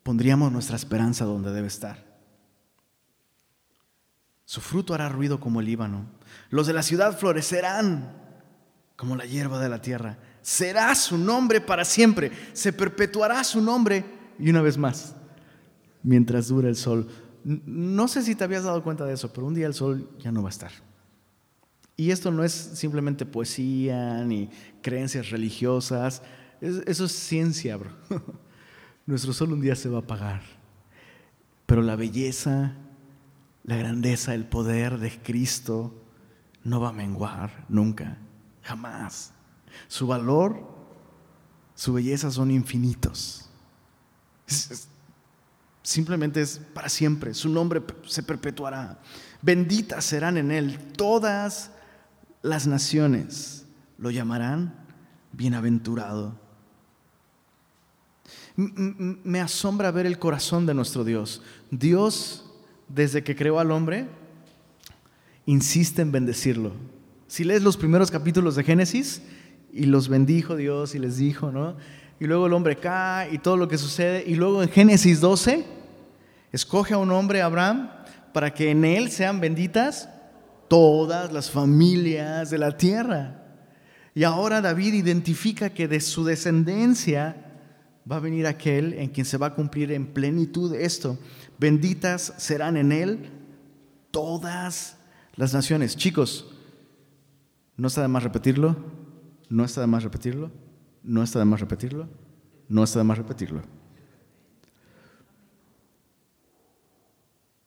Pondríamos 0.05 0.51
nuestra 0.51 0.75
esperanza 0.75 1.25
donde 1.25 1.51
debe 1.51 1.65
estar. 1.65 1.97
Su 4.45 4.61
fruto 4.61 4.93
hará 4.93 5.09
ruido 5.09 5.39
como 5.39 5.61
el 5.61 5.65
Líbano. 5.65 6.05
Los 6.51 6.67
de 6.67 6.73
la 6.73 6.83
ciudad 6.83 7.17
florecerán 7.17 8.13
como 8.95 9.15
la 9.15 9.25
hierba 9.25 9.59
de 9.59 9.67
la 9.67 9.81
tierra. 9.81 10.19
Será 10.43 10.93
su 10.93 11.17
nombre 11.17 11.59
para 11.59 11.83
siempre. 11.83 12.31
Se 12.53 12.71
perpetuará 12.71 13.43
su 13.43 13.59
nombre. 13.61 14.05
Y 14.37 14.51
una 14.51 14.61
vez 14.61 14.77
más, 14.77 15.15
mientras 16.03 16.49
dure 16.49 16.69
el 16.69 16.75
sol. 16.75 17.07
No 17.43 18.07
sé 18.07 18.21
si 18.21 18.35
te 18.35 18.43
habías 18.43 18.63
dado 18.63 18.83
cuenta 18.83 19.05
de 19.05 19.13
eso, 19.15 19.33
pero 19.33 19.47
un 19.47 19.55
día 19.55 19.65
el 19.65 19.73
sol 19.73 20.07
ya 20.19 20.31
no 20.31 20.43
va 20.43 20.49
a 20.49 20.51
estar. 20.51 20.71
Y 21.97 22.11
esto 22.11 22.29
no 22.29 22.43
es 22.43 22.51
simplemente 22.51 23.25
poesía 23.25 24.23
ni 24.23 24.51
creencias 24.83 25.31
religiosas, 25.31 26.21
eso 26.61 27.05
es 27.05 27.11
ciencia, 27.11 27.75
bro. 27.77 27.89
Nuestro 29.05 29.33
sol 29.33 29.53
un 29.53 29.61
día 29.61 29.75
se 29.75 29.89
va 29.89 29.97
a 29.97 30.01
apagar, 30.01 30.41
pero 31.65 31.81
la 31.81 31.95
belleza, 31.95 32.73
la 33.63 33.75
grandeza, 33.75 34.33
el 34.33 34.45
poder 34.45 34.97
de 34.97 35.21
Cristo 35.21 35.93
no 36.63 36.79
va 36.79 36.89
a 36.89 36.93
menguar 36.93 37.65
nunca, 37.69 38.17
jamás. 38.63 39.31
Su 39.87 40.07
valor, 40.07 40.75
su 41.75 41.93
belleza 41.93 42.31
son 42.31 42.49
infinitos. 42.49 43.47
Simplemente 45.83 46.41
es 46.41 46.59
para 46.73 46.89
siempre. 46.89 47.35
Su 47.35 47.47
nombre 47.49 47.83
se 48.07 48.23
perpetuará. 48.23 48.99
Benditas 49.41 50.03
serán 50.03 50.37
en 50.37 50.49
él 50.49 50.79
todas 50.93 51.69
las 52.41 52.65
naciones. 52.65 53.67
Lo 53.99 54.09
llamarán 54.09 54.73
bienaventurado. 55.31 56.39
Me 58.55 59.41
asombra 59.41 59.91
ver 59.91 60.05
el 60.05 60.19
corazón 60.19 60.65
de 60.65 60.73
nuestro 60.73 61.03
Dios. 61.03 61.41
Dios, 61.71 62.45
desde 62.87 63.23
que 63.23 63.35
creó 63.35 63.59
al 63.59 63.71
hombre, 63.71 64.07
insiste 65.45 66.01
en 66.01 66.11
bendecirlo. 66.11 66.71
Si 67.27 67.43
lees 67.43 67.63
los 67.63 67.77
primeros 67.77 68.11
capítulos 68.11 68.55
de 68.55 68.63
Génesis, 68.63 69.21
y 69.75 69.85
los 69.87 70.07
bendijo 70.07 70.55
Dios 70.55 70.95
y 70.95 70.99
les 70.99 71.17
dijo, 71.17 71.51
¿no? 71.51 71.75
Y 72.17 72.25
luego 72.27 72.47
el 72.47 72.53
hombre 72.53 72.77
cae 72.77 73.33
y 73.33 73.39
todo 73.39 73.57
lo 73.57 73.67
que 73.67 73.77
sucede. 73.77 74.23
Y 74.25 74.35
luego 74.35 74.63
en 74.63 74.69
Génesis 74.69 75.19
12, 75.19 75.65
escoge 76.53 76.93
a 76.93 76.97
un 76.97 77.11
hombre, 77.11 77.41
Abraham, 77.41 77.91
para 78.33 78.53
que 78.53 78.71
en 78.71 78.85
él 78.85 79.11
sean 79.11 79.41
benditas 79.41 80.07
todas 80.69 81.33
las 81.33 81.51
familias 81.51 82.49
de 82.49 82.57
la 82.57 82.77
tierra. 82.77 83.43
Y 84.13 84.23
ahora 84.23 84.61
David 84.61 84.93
identifica 84.93 85.71
que 85.71 85.89
de 85.89 85.99
su 85.99 86.23
descendencia 86.23 87.44
va 88.09 88.17
a 88.17 88.19
venir 88.19 88.45
aquel 88.45 88.93
en 88.93 89.09
quien 89.09 89.25
se 89.25 89.37
va 89.37 89.47
a 89.47 89.55
cumplir 89.55 89.91
en 89.91 90.05
plenitud 90.07 90.73
esto. 90.75 91.17
Benditas 91.57 92.33
serán 92.37 92.77
en 92.77 92.91
él 92.91 93.29
todas 94.11 94.97
las 95.35 95.53
naciones. 95.53 95.97
Chicos, 95.97 96.53
¿no 97.77 97.87
está 97.87 98.01
de 98.01 98.07
más 98.07 98.23
repetirlo? 98.23 98.75
¿No 99.49 99.65
está 99.65 99.81
de 99.81 99.87
más 99.87 100.03
repetirlo? 100.03 100.51
¿No 101.03 101.23
está 101.23 101.39
de 101.39 101.45
más 101.45 101.59
repetirlo? 101.59 102.07
¿No 102.67 102.83
está 102.83 102.99
de 102.99 103.05
más 103.05 103.17
repetirlo? 103.17 103.61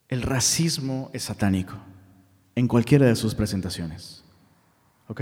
El 0.09 0.23
racismo 0.23 1.11
es 1.13 1.25
satánico 1.25 1.75
en 2.55 2.67
cualquiera 2.67 3.07
de 3.07 3.15
sus 3.15 3.35
presentaciones. 3.35 4.25
¿Ok? 5.07 5.21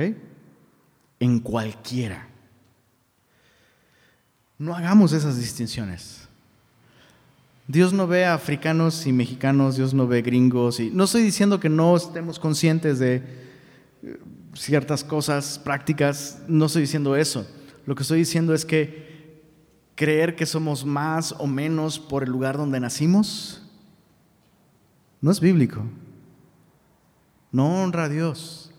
En 1.18 1.40
cualquiera. 1.40 2.28
No 4.58 4.74
hagamos 4.74 5.12
esas 5.12 5.36
distinciones. 5.38 6.28
Dios 7.68 7.92
no 7.92 8.06
ve 8.06 8.24
a 8.24 8.34
africanos 8.34 9.06
y 9.06 9.12
mexicanos, 9.12 9.76
Dios 9.76 9.92
no 9.92 10.06
ve 10.06 10.22
gringos. 10.22 10.80
Y 10.80 10.90
no 10.90 11.04
estoy 11.04 11.22
diciendo 11.22 11.58
que 11.58 11.68
no 11.68 11.96
estemos 11.96 12.38
conscientes 12.38 12.98
de 12.98 13.22
eh, 14.02 14.20
ciertas 14.54 15.02
cosas 15.02 15.58
prácticas, 15.58 16.40
no 16.48 16.66
estoy 16.66 16.82
diciendo 16.82 17.16
eso. 17.16 17.46
Lo 17.86 17.94
que 17.94 18.02
estoy 18.02 18.20
diciendo 18.20 18.54
es 18.54 18.64
que 18.64 19.42
creer 19.94 20.36
que 20.36 20.46
somos 20.46 20.84
más 20.84 21.32
o 21.38 21.46
menos 21.46 21.98
por 21.98 22.22
el 22.22 22.30
lugar 22.30 22.56
donde 22.56 22.78
nacimos 22.78 23.62
no 25.20 25.30
es 25.30 25.40
bíblico. 25.40 25.82
No 27.50 27.82
honra 27.82 28.04
a 28.04 28.08
Dios. 28.08 28.70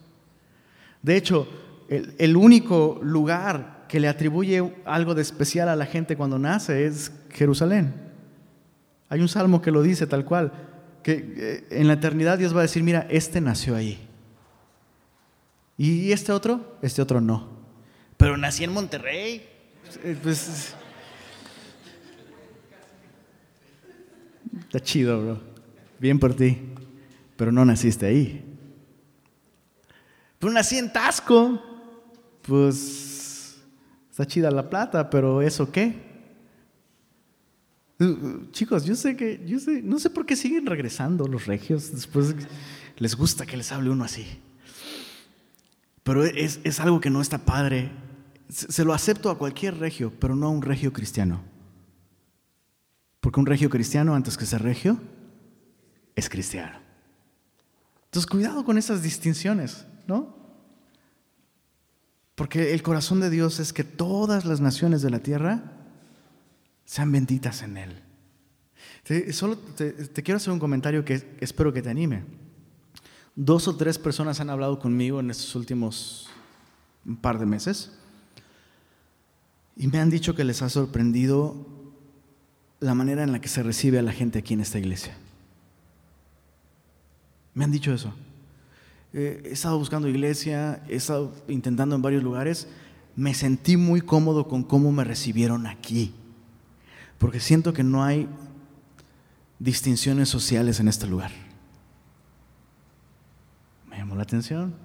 De 1.01 1.17
hecho, 1.17 1.47
el, 1.89 2.37
único 2.37 2.99
lugar 3.01 3.76
que 3.87 3.99
le 3.99 4.07
atribuye 4.07 4.73
algo 4.85 5.15
de 5.15 5.21
especial 5.21 5.69
a 5.69 5.75
la 5.75 5.85
gente 5.85 6.15
cuando 6.17 6.39
nace 6.39 6.85
es 6.85 7.11
Jerusalén. 7.31 7.93
Hay 9.09 9.21
un 9.21 9.29
salmo 9.29 9.61
que 9.61 9.71
lo 9.71 9.81
dice 9.81 10.07
tal 10.07 10.25
cual, 10.25 10.51
que 11.03 11.33
eh, 11.37 11.67
en 11.71 11.87
la 11.87 11.93
eternidad 11.93 12.37
Dios 12.37 12.53
va 12.53 12.59
a 12.59 12.63
decir, 12.63 12.83
mira, 12.83 13.07
este 13.09 13.39
nació 13.39 13.75
ahí. 13.75 13.99
¿Y 15.77 16.11
este 16.11 16.31
otro? 16.31 16.77
Este 16.81 17.01
otro 17.01 17.21
no. 17.21 17.47
Pero 18.17 18.35
nací 18.35 18.63
en 18.63 18.73
Monterrey. 18.73 19.47
Eh, 20.03 20.17
pues, 20.21 20.73
está 24.59 24.79
chido, 24.79 25.21
bro. 25.21 25.41
Bien 25.99 26.19
por 26.19 26.35
ti. 26.35 26.59
Pero 27.37 27.51
no 27.51 27.63
naciste 27.63 28.07
ahí. 28.07 28.43
Pero 30.39 30.51
nací 30.51 30.77
en 30.77 30.91
Tasco. 30.91 31.61
Pues 32.41 33.06
está 34.17 34.25
chida 34.25 34.49
la 34.49 34.67
plata, 34.67 35.11
pero 35.11 35.43
¿eso 35.43 35.71
qué? 35.71 35.93
Uh, 37.99 38.05
uh, 38.05 38.51
chicos, 38.51 38.83
yo 38.83 38.95
sé 38.95 39.15
que, 39.15 39.43
yo 39.45 39.59
sé, 39.59 39.83
no 39.83 39.99
sé 39.99 40.09
por 40.09 40.25
qué 40.25 40.35
siguen 40.35 40.65
regresando 40.65 41.27
los 41.27 41.45
regios. 41.45 41.91
Después 41.91 42.33
les 42.97 43.15
gusta 43.15 43.45
que 43.45 43.55
les 43.57 43.71
hable 43.71 43.91
uno 43.91 44.03
así. 44.03 44.25
Pero 46.01 46.25
es, 46.25 46.59
es 46.63 46.79
algo 46.79 46.99
que 46.99 47.11
no 47.11 47.21
está 47.21 47.45
padre. 47.45 47.91
Se 48.49 48.83
lo 48.83 48.93
acepto 48.93 49.29
a 49.29 49.37
cualquier 49.37 49.77
regio, 49.77 50.11
pero 50.19 50.35
no 50.35 50.47
a 50.47 50.49
un 50.49 50.63
regio 50.63 50.91
cristiano. 50.91 51.43
Porque 53.19 53.39
un 53.39 53.45
regio 53.45 53.69
cristiano, 53.69 54.15
antes 54.15 54.35
que 54.35 54.47
ser 54.47 54.63
regio, 54.63 54.99
es 56.15 56.27
cristiano. 56.27 56.79
Entonces, 58.05 58.27
cuidado 58.27 58.65
con 58.65 58.79
esas 58.79 59.03
distinciones, 59.03 59.85
¿no? 60.07 60.36
Porque 62.37 62.75
el 62.75 62.83
corazón 62.83 63.19
de 63.19 63.31
Dios 63.31 63.59
es 63.59 63.73
que 63.73 63.83
todas 63.83 64.45
las 64.45 64.61
naciones 64.61 65.01
de 65.01 65.09
la 65.09 65.17
tierra 65.17 65.63
sean 66.85 67.11
benditas 67.11 67.63
en 67.63 67.77
Él. 67.77 68.03
solo 69.33 69.57
te, 69.57 70.21
quiero 70.21 70.37
hacer 70.37 70.53
un 70.53 70.59
comentario 70.59 71.03
que 71.03 71.35
espero 71.39 71.73
que 71.73 71.81
te 71.81 71.89
anime. 71.89 72.25
Dos 73.35 73.67
o 73.67 73.75
tres 73.75 73.97
personas 73.97 74.39
han 74.39 74.51
hablado 74.51 74.77
conmigo 74.77 75.19
en 75.19 75.31
estos 75.31 75.55
últimos 75.55 76.29
par 77.21 77.39
de 77.39 77.47
meses 77.47 77.91
y 79.75 79.87
me 79.87 79.99
han 79.99 80.11
dicho 80.11 80.35
que 80.35 80.43
les 80.43 80.61
ha 80.61 80.69
sorprendido 80.69 81.65
la 82.79 82.93
manera 82.93 83.23
en 83.23 83.31
la 83.31 83.41
que 83.41 83.47
se 83.47 83.63
recibe 83.63 83.97
a 83.97 84.03
la 84.03 84.11
gente 84.11 84.37
aquí 84.37 84.53
en 84.53 84.61
esta 84.61 84.77
iglesia. 84.77 85.17
Me 87.55 87.63
han 87.63 87.71
dicho 87.71 87.91
eso. 87.91 88.13
He 89.17 89.49
estado 89.51 89.79
buscando 89.79 90.07
iglesia, 90.07 90.83
he 90.87 90.95
estado 90.95 91.33
intentando 91.47 91.95
en 91.95 92.03
varios 92.03 92.21
lugares. 92.21 92.67
Me 93.15 93.33
sentí 93.33 93.75
muy 93.75 93.99
cómodo 93.99 94.47
con 94.47 94.61
cómo 94.61 94.91
me 94.91 95.03
recibieron 95.03 95.65
aquí. 95.65 96.13
Porque 97.17 97.39
siento 97.39 97.73
que 97.73 97.83
no 97.83 98.03
hay 98.03 98.29
distinciones 99.57 100.29
sociales 100.29 100.79
en 100.79 100.87
este 100.87 101.07
lugar. 101.07 101.31
Me 103.89 103.97
llamó 103.97 104.15
la 104.15 104.21
atención. 104.21 104.75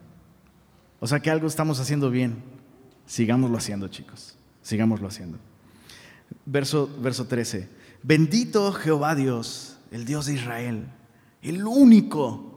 O 0.99 1.07
sea 1.07 1.21
que 1.21 1.31
algo 1.31 1.47
estamos 1.47 1.79
haciendo 1.79 2.11
bien. 2.11 2.43
Sigámoslo 3.05 3.59
haciendo, 3.59 3.89
chicos. 3.89 4.39
Sigámoslo 4.63 5.09
haciendo. 5.09 5.37
Verso, 6.47 6.89
verso 7.03 7.27
13. 7.27 7.69
Bendito 8.03 8.73
Jehová 8.73 9.15
Dios, 9.15 9.77
el 9.91 10.07
Dios 10.07 10.25
de 10.25 10.33
Israel, 10.33 10.87
el 11.43 11.67
único 11.67 12.52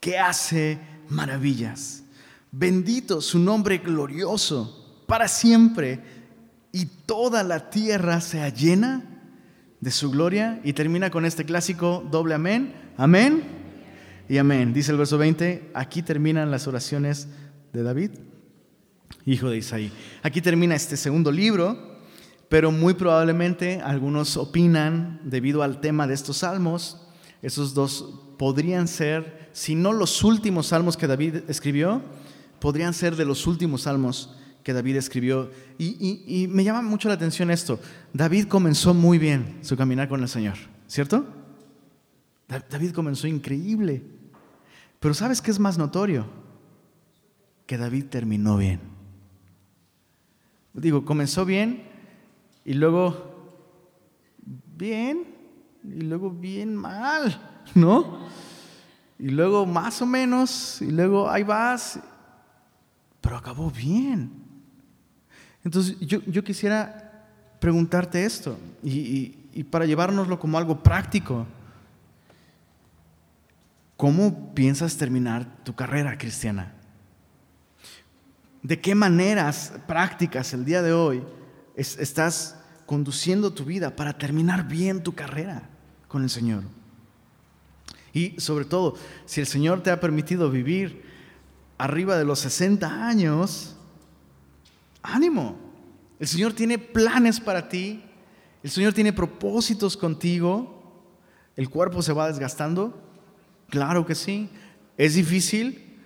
que 0.00 0.18
hace 0.18 0.78
maravillas. 1.08 2.02
Bendito 2.50 3.20
su 3.20 3.38
nombre 3.38 3.78
glorioso 3.78 5.02
para 5.06 5.28
siempre. 5.28 6.00
Y 6.72 6.86
toda 7.06 7.42
la 7.42 7.70
tierra 7.70 8.20
sea 8.20 8.48
llena 8.48 9.02
de 9.80 9.90
su 9.90 10.10
gloria. 10.10 10.60
Y 10.64 10.72
termina 10.72 11.10
con 11.10 11.24
este 11.24 11.44
clásico 11.44 12.06
doble 12.10 12.34
amén. 12.34 12.74
Amén 12.96 13.56
y 14.28 14.38
amén. 14.38 14.72
Dice 14.72 14.92
el 14.92 14.98
verso 14.98 15.18
20, 15.18 15.70
aquí 15.74 16.02
terminan 16.02 16.50
las 16.50 16.66
oraciones 16.66 17.28
de 17.72 17.82
David, 17.82 18.10
hijo 19.24 19.50
de 19.50 19.58
Isaí. 19.58 19.92
Aquí 20.22 20.40
termina 20.40 20.74
este 20.74 20.96
segundo 20.96 21.30
libro, 21.30 22.00
pero 22.48 22.72
muy 22.72 22.94
probablemente 22.94 23.80
algunos 23.82 24.36
opinan, 24.36 25.20
debido 25.24 25.62
al 25.62 25.80
tema 25.80 26.06
de 26.06 26.14
estos 26.14 26.38
salmos, 26.38 27.06
esos 27.42 27.74
dos 27.74 28.34
podrían 28.38 28.88
ser, 28.88 29.45
si 29.56 29.74
no 29.74 29.94
los 29.94 30.22
últimos 30.22 30.66
salmos 30.66 30.98
que 30.98 31.06
David 31.06 31.36
escribió, 31.48 32.02
podrían 32.60 32.92
ser 32.92 33.16
de 33.16 33.24
los 33.24 33.46
últimos 33.46 33.84
salmos 33.84 34.36
que 34.62 34.74
David 34.74 34.96
escribió. 34.96 35.50
Y, 35.78 36.42
y, 36.42 36.46
me 36.48 36.62
llama 36.62 36.82
mucho 36.82 37.08
la 37.08 37.14
atención 37.14 37.50
esto. 37.50 37.80
David 38.12 38.48
comenzó 38.48 38.92
muy 38.92 39.16
bien 39.16 39.60
su 39.62 39.74
caminar 39.74 40.10
con 40.10 40.20
el 40.20 40.28
Señor, 40.28 40.58
¿cierto? 40.86 41.24
David 42.46 42.92
comenzó 42.92 43.28
increíble. 43.28 44.02
Pero 45.00 45.14
¿sabes 45.14 45.40
qué 45.40 45.52
es 45.52 45.58
más 45.58 45.78
notorio? 45.78 46.26
Que 47.64 47.78
David 47.78 48.04
terminó 48.10 48.58
bien. 48.58 48.80
Digo, 50.74 51.06
comenzó 51.06 51.46
bien 51.46 51.88
y 52.62 52.74
luego 52.74 53.54
bien 54.76 55.24
y 55.82 56.02
luego 56.02 56.30
bien 56.30 56.76
mal, 56.76 57.64
¿no? 57.74 58.18
Y 59.18 59.30
luego 59.30 59.64
más 59.64 60.02
o 60.02 60.06
menos 60.06 60.80
y 60.82 60.90
luego 60.90 61.30
ahí 61.30 61.42
vas, 61.42 61.98
pero 63.20 63.36
acabó 63.36 63.70
bien. 63.70 64.30
Entonces 65.64 65.98
yo, 66.00 66.44
quisiera 66.44 67.26
preguntarte 67.58 68.24
esto 68.24 68.58
y, 68.82 69.36
y 69.52 69.64
para 69.64 69.86
llevárnoslo 69.86 70.38
como 70.38 70.58
algo 70.58 70.82
práctico. 70.82 71.46
¿Cómo 73.96 74.54
piensas 74.54 74.96
terminar 74.98 75.46
tu 75.64 75.74
carrera 75.74 76.18
cristiana? 76.18 76.74
¿De 78.62 78.80
qué 78.80 78.94
maneras 78.94 79.72
prácticas 79.86 80.52
el 80.52 80.64
día 80.64 80.82
de 80.82 80.92
hoy 80.92 81.22
estás 81.74 82.56
conduciendo 82.84 83.52
tu 83.52 83.64
vida 83.64 83.96
para 83.96 84.18
terminar 84.18 84.68
bien 84.68 85.02
tu 85.02 85.14
carrera 85.14 85.62
con 86.08 86.22
el 86.22 86.30
Señor? 86.30 86.64
Y 88.16 88.40
sobre 88.40 88.64
todo, 88.64 88.94
si 89.26 89.40
el 89.42 89.46
Señor 89.46 89.82
te 89.82 89.90
ha 89.90 90.00
permitido 90.00 90.50
vivir 90.50 91.02
arriba 91.76 92.16
de 92.16 92.24
los 92.24 92.38
60 92.38 93.06
años, 93.06 93.76
ánimo. 95.02 95.56
El 96.18 96.26
Señor 96.26 96.54
tiene 96.54 96.78
planes 96.78 97.40
para 97.40 97.68
ti, 97.68 98.02
el 98.62 98.70
Señor 98.70 98.94
tiene 98.94 99.12
propósitos 99.12 99.98
contigo, 99.98 101.04
el 101.56 101.68
cuerpo 101.68 102.00
se 102.00 102.14
va 102.14 102.28
desgastando, 102.28 103.02
Claro 103.68 104.06
que 104.06 104.14
sí. 104.14 104.48
¿Es 104.96 105.14
difícil? 105.14 105.98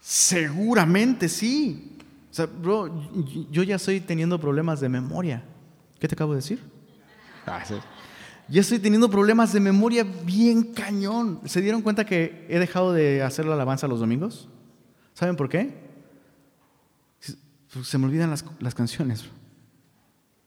Seguramente 0.00 1.28
sí. 1.28 1.98
Bro, 2.62 3.10
yo 3.50 3.62
ya 3.62 3.76
estoy 3.76 4.00
teniendo 4.00 4.40
problemas 4.40 4.80
de 4.80 4.88
memoria. 4.88 5.42
¿Qué 5.98 6.06
te 6.06 6.14
acabo 6.14 6.32
de 6.32 6.36
decir? 6.36 6.62
Ah, 7.46 7.62
ya 8.48 8.60
estoy 8.60 8.78
teniendo 8.78 9.10
problemas 9.10 9.52
de 9.52 9.60
memoria 9.60 10.04
bien 10.04 10.72
cañón. 10.72 11.40
¿Se 11.46 11.60
dieron 11.60 11.82
cuenta 11.82 12.06
que 12.06 12.46
he 12.48 12.58
dejado 12.58 12.92
de 12.92 13.22
hacer 13.22 13.44
la 13.44 13.54
alabanza 13.54 13.88
los 13.88 14.00
domingos? 14.00 14.48
¿Saben 15.14 15.36
por 15.36 15.48
qué? 15.48 15.74
Se 17.82 17.98
me 17.98 18.06
olvidan 18.06 18.30
las, 18.30 18.44
las 18.60 18.74
canciones. 18.74 19.24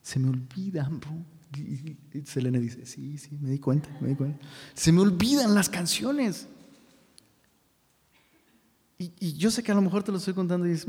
Se 0.01 0.19
me 0.19 0.29
olvidan, 0.29 0.99
bro. 0.99 1.11
Y 1.57 2.21
Selene 2.25 2.59
dice, 2.59 2.85
sí, 2.85 3.17
sí, 3.17 3.37
me 3.41 3.49
di 3.49 3.59
cuenta, 3.59 3.89
me 3.99 4.09
di 4.09 4.15
cuenta. 4.15 4.39
Se 4.73 4.91
me 4.91 5.01
olvidan 5.01 5.53
las 5.53 5.67
canciones. 5.67 6.47
Y, 8.97 9.33
yo 9.37 9.49
sé 9.49 9.63
que 9.63 9.71
a 9.71 9.75
lo 9.75 9.81
mejor 9.81 10.03
te 10.03 10.11
lo 10.11 10.17
estoy 10.17 10.33
contando 10.33 10.67
y 10.67 10.71
dices, 10.71 10.87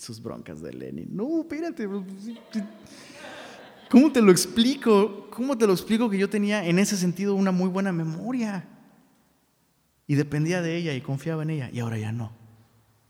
sus 0.00 0.22
broncas 0.22 0.62
de 0.62 0.72
Lenny. 0.72 1.06
No, 1.10 1.40
espérate. 1.40 1.88
¿Cómo 3.94 4.10
te 4.10 4.20
lo 4.20 4.32
explico? 4.32 5.28
¿Cómo 5.30 5.56
te 5.56 5.68
lo 5.68 5.72
explico 5.72 6.10
que 6.10 6.18
yo 6.18 6.28
tenía 6.28 6.66
en 6.66 6.80
ese 6.80 6.96
sentido 6.96 7.36
una 7.36 7.52
muy 7.52 7.68
buena 7.68 7.92
memoria? 7.92 8.66
Y 10.08 10.16
dependía 10.16 10.60
de 10.62 10.76
ella 10.76 10.94
y 10.94 11.00
confiaba 11.00 11.44
en 11.44 11.50
ella. 11.50 11.70
Y 11.72 11.78
ahora 11.78 11.96
ya 11.96 12.10
no. 12.10 12.32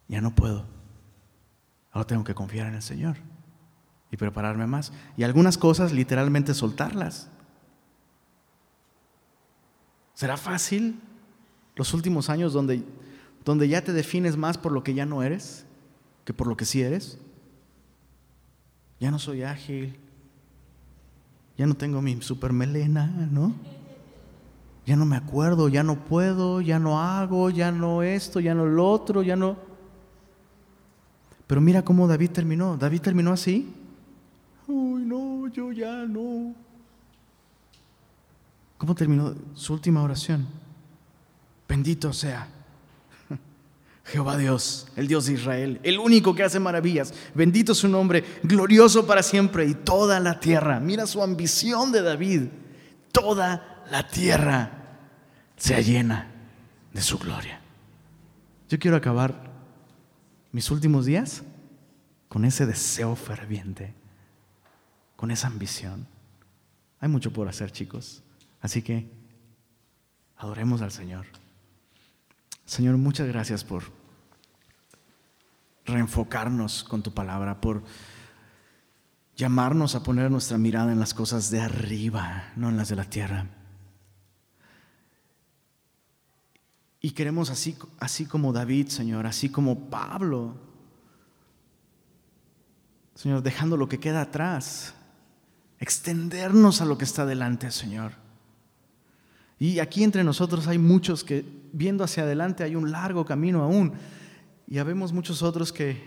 Ya 0.08 0.20
no 0.20 0.34
puedo. 0.34 0.66
Ahora 1.90 2.06
tengo 2.06 2.22
que 2.22 2.34
confiar 2.34 2.66
en 2.66 2.74
el 2.74 2.82
Señor 2.82 3.16
y 4.10 4.18
prepararme 4.18 4.66
más. 4.66 4.92
Y 5.16 5.22
algunas 5.22 5.56
cosas 5.56 5.90
literalmente 5.90 6.52
soltarlas. 6.52 7.30
¿Será 10.12 10.36
fácil 10.36 11.00
los 11.76 11.94
últimos 11.94 12.28
años 12.28 12.52
donde, 12.52 12.84
donde 13.42 13.68
ya 13.68 13.82
te 13.82 13.94
defines 13.94 14.36
más 14.36 14.58
por 14.58 14.70
lo 14.70 14.84
que 14.84 14.92
ya 14.92 15.06
no 15.06 15.22
eres 15.22 15.64
que 16.26 16.34
por 16.34 16.46
lo 16.46 16.58
que 16.58 16.66
sí 16.66 16.82
eres? 16.82 17.18
Ya 19.00 19.10
no 19.10 19.18
soy 19.18 19.44
ágil, 19.44 19.98
ya 21.56 21.66
no 21.66 21.74
tengo 21.74 22.02
mi 22.02 22.20
super 22.20 22.52
melena, 22.52 23.06
¿no? 23.30 23.54
Ya 24.86 24.96
no 24.96 25.06
me 25.06 25.16
acuerdo, 25.16 25.68
ya 25.68 25.82
no 25.82 26.04
puedo, 26.04 26.60
ya 26.60 26.78
no 26.78 27.00
hago, 27.00 27.50
ya 27.50 27.70
no 27.70 28.02
esto, 28.02 28.40
ya 28.40 28.54
no 28.54 28.66
lo 28.66 28.90
otro, 28.90 29.22
ya 29.22 29.36
no... 29.36 29.56
Pero 31.46 31.60
mira 31.60 31.82
cómo 31.82 32.08
David 32.08 32.30
terminó. 32.30 32.76
David 32.76 33.00
terminó 33.00 33.32
así. 33.32 33.72
Uy, 34.66 35.02
no, 35.02 35.46
yo 35.48 35.72
ya 35.72 36.04
no. 36.06 36.54
¿Cómo 38.78 38.94
terminó 38.94 39.34
su 39.54 39.74
última 39.74 40.02
oración? 40.02 40.46
Bendito 41.68 42.12
sea 42.12 42.48
Jehová 44.04 44.36
Dios, 44.36 44.86
el 44.96 45.08
Dios 45.08 45.26
de 45.26 45.34
Israel, 45.34 45.80
el 45.82 45.98
único 45.98 46.34
que 46.34 46.42
hace 46.42 46.60
maravillas. 46.60 47.14
Bendito 47.34 47.74
su 47.74 47.88
nombre, 47.88 48.24
glorioso 48.42 49.06
para 49.06 49.22
siempre 49.22 49.66
y 49.66 49.74
toda 49.74 50.20
la 50.20 50.40
tierra. 50.40 50.78
Mira 50.80 51.06
su 51.06 51.22
ambición 51.22 51.90
de 51.90 52.02
David. 52.02 52.42
Toda 53.12 53.84
la 53.90 54.06
tierra 54.06 54.98
se 55.56 55.82
llena 55.82 56.30
de 56.92 57.00
su 57.00 57.18
gloria. 57.18 57.60
Yo 58.68 58.78
quiero 58.78 58.96
acabar 58.96 59.50
mis 60.52 60.70
últimos 60.70 61.06
días 61.06 61.42
con 62.28 62.44
ese 62.44 62.66
deseo 62.66 63.16
ferviente 63.16 63.94
con 65.16 65.30
esa 65.30 65.46
ambición. 65.46 66.06
Hay 67.00 67.08
mucho 67.08 67.32
por 67.32 67.48
hacer, 67.48 67.70
chicos. 67.70 68.22
Así 68.60 68.82
que 68.82 69.08
adoremos 70.36 70.82
al 70.82 70.92
Señor. 70.92 71.26
Señor, 72.64 72.96
muchas 72.96 73.28
gracias 73.28 73.62
por 73.62 73.84
reenfocarnos 75.84 76.84
con 76.84 77.02
tu 77.02 77.12
palabra, 77.12 77.60
por 77.60 77.82
llamarnos 79.36 79.94
a 79.94 80.02
poner 80.02 80.30
nuestra 80.30 80.56
mirada 80.56 80.92
en 80.92 81.00
las 81.00 81.12
cosas 81.14 81.50
de 81.50 81.60
arriba, 81.60 82.52
no 82.56 82.68
en 82.68 82.76
las 82.76 82.88
de 82.88 82.96
la 82.96 83.04
tierra. 83.04 83.46
Y 87.00 87.10
queremos 87.10 87.50
así, 87.50 87.76
así 88.00 88.24
como 88.24 88.52
David, 88.54 88.88
Señor, 88.88 89.26
así 89.26 89.50
como 89.50 89.90
Pablo, 89.90 90.56
Señor, 93.14 93.42
dejando 93.42 93.76
lo 93.76 93.88
que 93.88 94.00
queda 94.00 94.22
atrás, 94.22 94.94
extendernos 95.78 96.80
a 96.80 96.86
lo 96.86 96.96
que 96.96 97.04
está 97.04 97.26
delante, 97.26 97.70
Señor. 97.70 98.23
Y 99.64 99.78
aquí 99.78 100.04
entre 100.04 100.22
nosotros 100.24 100.66
hay 100.66 100.76
muchos 100.76 101.24
que 101.24 101.42
viendo 101.72 102.04
hacia 102.04 102.24
adelante 102.24 102.64
hay 102.64 102.76
un 102.76 102.92
largo 102.92 103.24
camino 103.24 103.62
aún. 103.62 103.94
Y 104.68 104.76
habemos 104.76 105.14
muchos 105.14 105.42
otros 105.42 105.72
que 105.72 106.06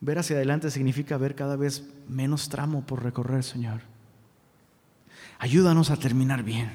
ver 0.00 0.18
hacia 0.18 0.36
adelante 0.36 0.70
significa 0.70 1.18
ver 1.18 1.34
cada 1.34 1.56
vez 1.56 1.84
menos 2.08 2.48
tramo 2.48 2.86
por 2.86 3.02
recorrer, 3.02 3.44
Señor. 3.44 3.82
Ayúdanos 5.38 5.90
a 5.90 5.98
terminar 5.98 6.42
bien. 6.42 6.72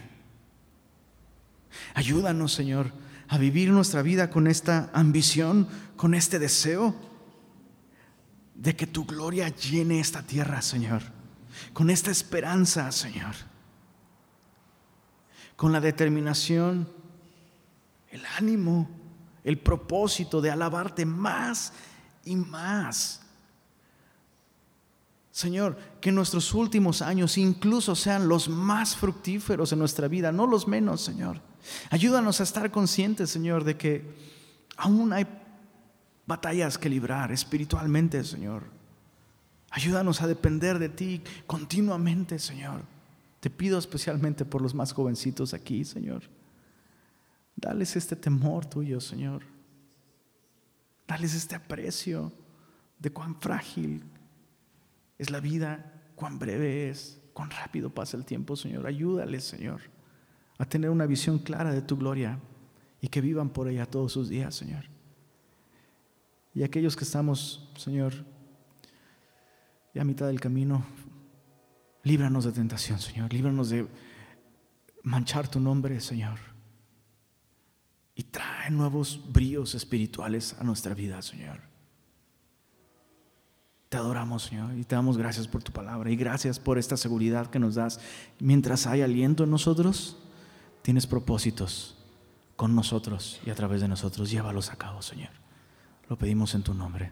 Ayúdanos, 1.96 2.54
Señor, 2.54 2.92
a 3.28 3.40
vivir 3.40 3.72
nuestra 3.72 4.04
vida 4.04 4.30
con 4.30 4.46
esta 4.46 4.92
ambición, 4.94 5.68
con 5.96 6.14
este 6.14 6.38
deseo 6.38 6.94
de 8.54 8.76
que 8.76 8.86
tu 8.86 9.06
gloria 9.06 9.50
llene 9.50 10.00
esta 10.00 10.22
tierra, 10.22 10.62
Señor 10.62 11.02
con 11.74 11.90
esta 11.90 12.12
esperanza, 12.12 12.92
Señor, 12.92 13.36
con 15.56 15.72
la 15.72 15.80
determinación, 15.80 16.88
el 18.10 18.26
ánimo, 18.38 18.90
el 19.44 19.58
propósito 19.58 20.42
de 20.42 20.52
alabarte 20.52 21.06
más 21.06 21.74
y 22.24 22.36
más. 22.36 23.22
Señor, 25.32 25.78
que 26.00 26.12
nuestros 26.12 26.54
últimos 26.54 27.02
años 27.02 27.38
incluso 27.38 27.94
sean 27.94 28.28
los 28.28 28.48
más 28.48 28.96
fructíferos 28.96 29.72
en 29.74 29.80
nuestra 29.80 30.08
vida, 30.08 30.32
no 30.32 30.48
los 30.48 30.68
menos, 30.68 31.02
Señor. 31.02 31.42
Ayúdanos 31.90 32.40
a 32.40 32.44
estar 32.44 32.72
conscientes, 32.72 33.30
Señor, 33.30 33.64
de 33.64 33.76
que 33.76 34.16
aún 34.78 35.12
hay 35.12 35.28
batallas 36.26 36.78
que 36.78 36.90
librar 36.90 37.32
espiritualmente, 37.32 38.24
Señor. 38.24 38.64
Ayúdanos 39.72 40.22
a 40.22 40.28
depender 40.28 40.80
de 40.80 40.90
ti 40.90 41.22
continuamente, 41.46 42.40
Señor. 42.40 42.95
Te 43.46 43.52
pido 43.52 43.78
especialmente 43.78 44.44
por 44.44 44.60
los 44.60 44.74
más 44.74 44.92
jovencitos 44.92 45.54
aquí, 45.54 45.86
Señor. 45.86 46.24
Dales 47.56 47.96
este 47.96 48.16
temor 48.16 48.66
tuyo, 48.66 49.00
Señor. 49.00 49.44
Dales 51.08 51.36
este 51.36 51.54
aprecio 51.54 52.32
de 52.98 53.12
cuán 53.12 53.40
frágil 53.40 54.02
es 55.20 55.30
la 55.30 55.42
vida, 55.42 55.94
cuán 56.16 56.40
breve 56.40 56.90
es, 56.90 57.22
cuán 57.34 57.52
rápido 57.52 57.92
pasa 57.92 58.18
el 58.18 58.26
tiempo, 58.26 58.56
Señor. 58.56 58.88
Ayúdales, 58.88 59.44
Señor, 59.44 59.82
a 60.58 60.66
tener 60.66 60.90
una 60.90 61.06
visión 61.06 61.38
clara 61.38 61.72
de 61.72 61.84
tu 61.84 61.98
gloria 61.98 62.40
y 63.00 63.10
que 63.10 63.22
vivan 63.22 63.50
por 63.50 63.68
ella 63.68 63.86
todos 63.86 64.12
sus 64.12 64.28
días, 64.28 64.56
Señor. 64.56 64.86
Y 66.56 66.64
aquellos 66.64 66.96
que 66.96 67.04
estamos, 67.04 67.72
Señor, 67.78 68.26
ya 69.94 70.02
a 70.02 70.06
mitad 70.06 70.26
del 70.26 70.42
camino, 70.42 70.84
líbranos 72.06 72.46
de 72.46 72.52
tentación, 72.54 73.00
Señor. 73.00 73.34
Líbranos 73.34 73.70
de 73.70 73.88
manchar 75.04 75.50
tu 75.50 75.60
nombre, 75.60 76.00
Señor. 76.00 76.40
Y 78.16 78.24
trae 78.24 78.70
nuevos 78.70 79.20
bríos 79.34 79.76
espirituales 79.76 80.56
a 80.60 80.64
nuestra 80.64 80.94
vida, 80.94 81.22
Señor. 81.22 81.60
Te 83.90 83.98
adoramos, 83.98 84.44
Señor, 84.44 84.78
y 84.78 84.84
te 84.84 84.96
damos 84.96 85.18
gracias 85.18 85.48
por 85.48 85.64
tu 85.64 85.72
palabra 85.72 86.10
y 86.10 86.16
gracias 86.16 86.60
por 86.60 86.78
esta 86.78 86.96
seguridad 86.96 87.48
que 87.48 87.60
nos 87.60 87.76
das. 87.76 88.00
Mientras 88.40 88.88
hay 88.88 89.02
aliento 89.02 89.44
en 89.44 89.52
nosotros, 89.52 90.18
tienes 90.84 91.08
propósitos 91.08 91.98
con 92.56 92.76
nosotros 92.76 93.40
y 93.46 93.50
a 93.50 93.56
través 93.56 93.82
de 93.82 93.88
nosotros. 93.88 94.30
Llévalos 94.30 94.72
a 94.72 94.76
cabo, 94.76 95.02
Señor. 95.02 95.32
Lo 96.08 96.18
pedimos 96.18 96.54
en 96.54 96.64
tu 96.64 96.74
nombre. 96.74 97.12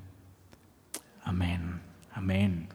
Amén. 1.24 1.82
Amén. 2.14 2.70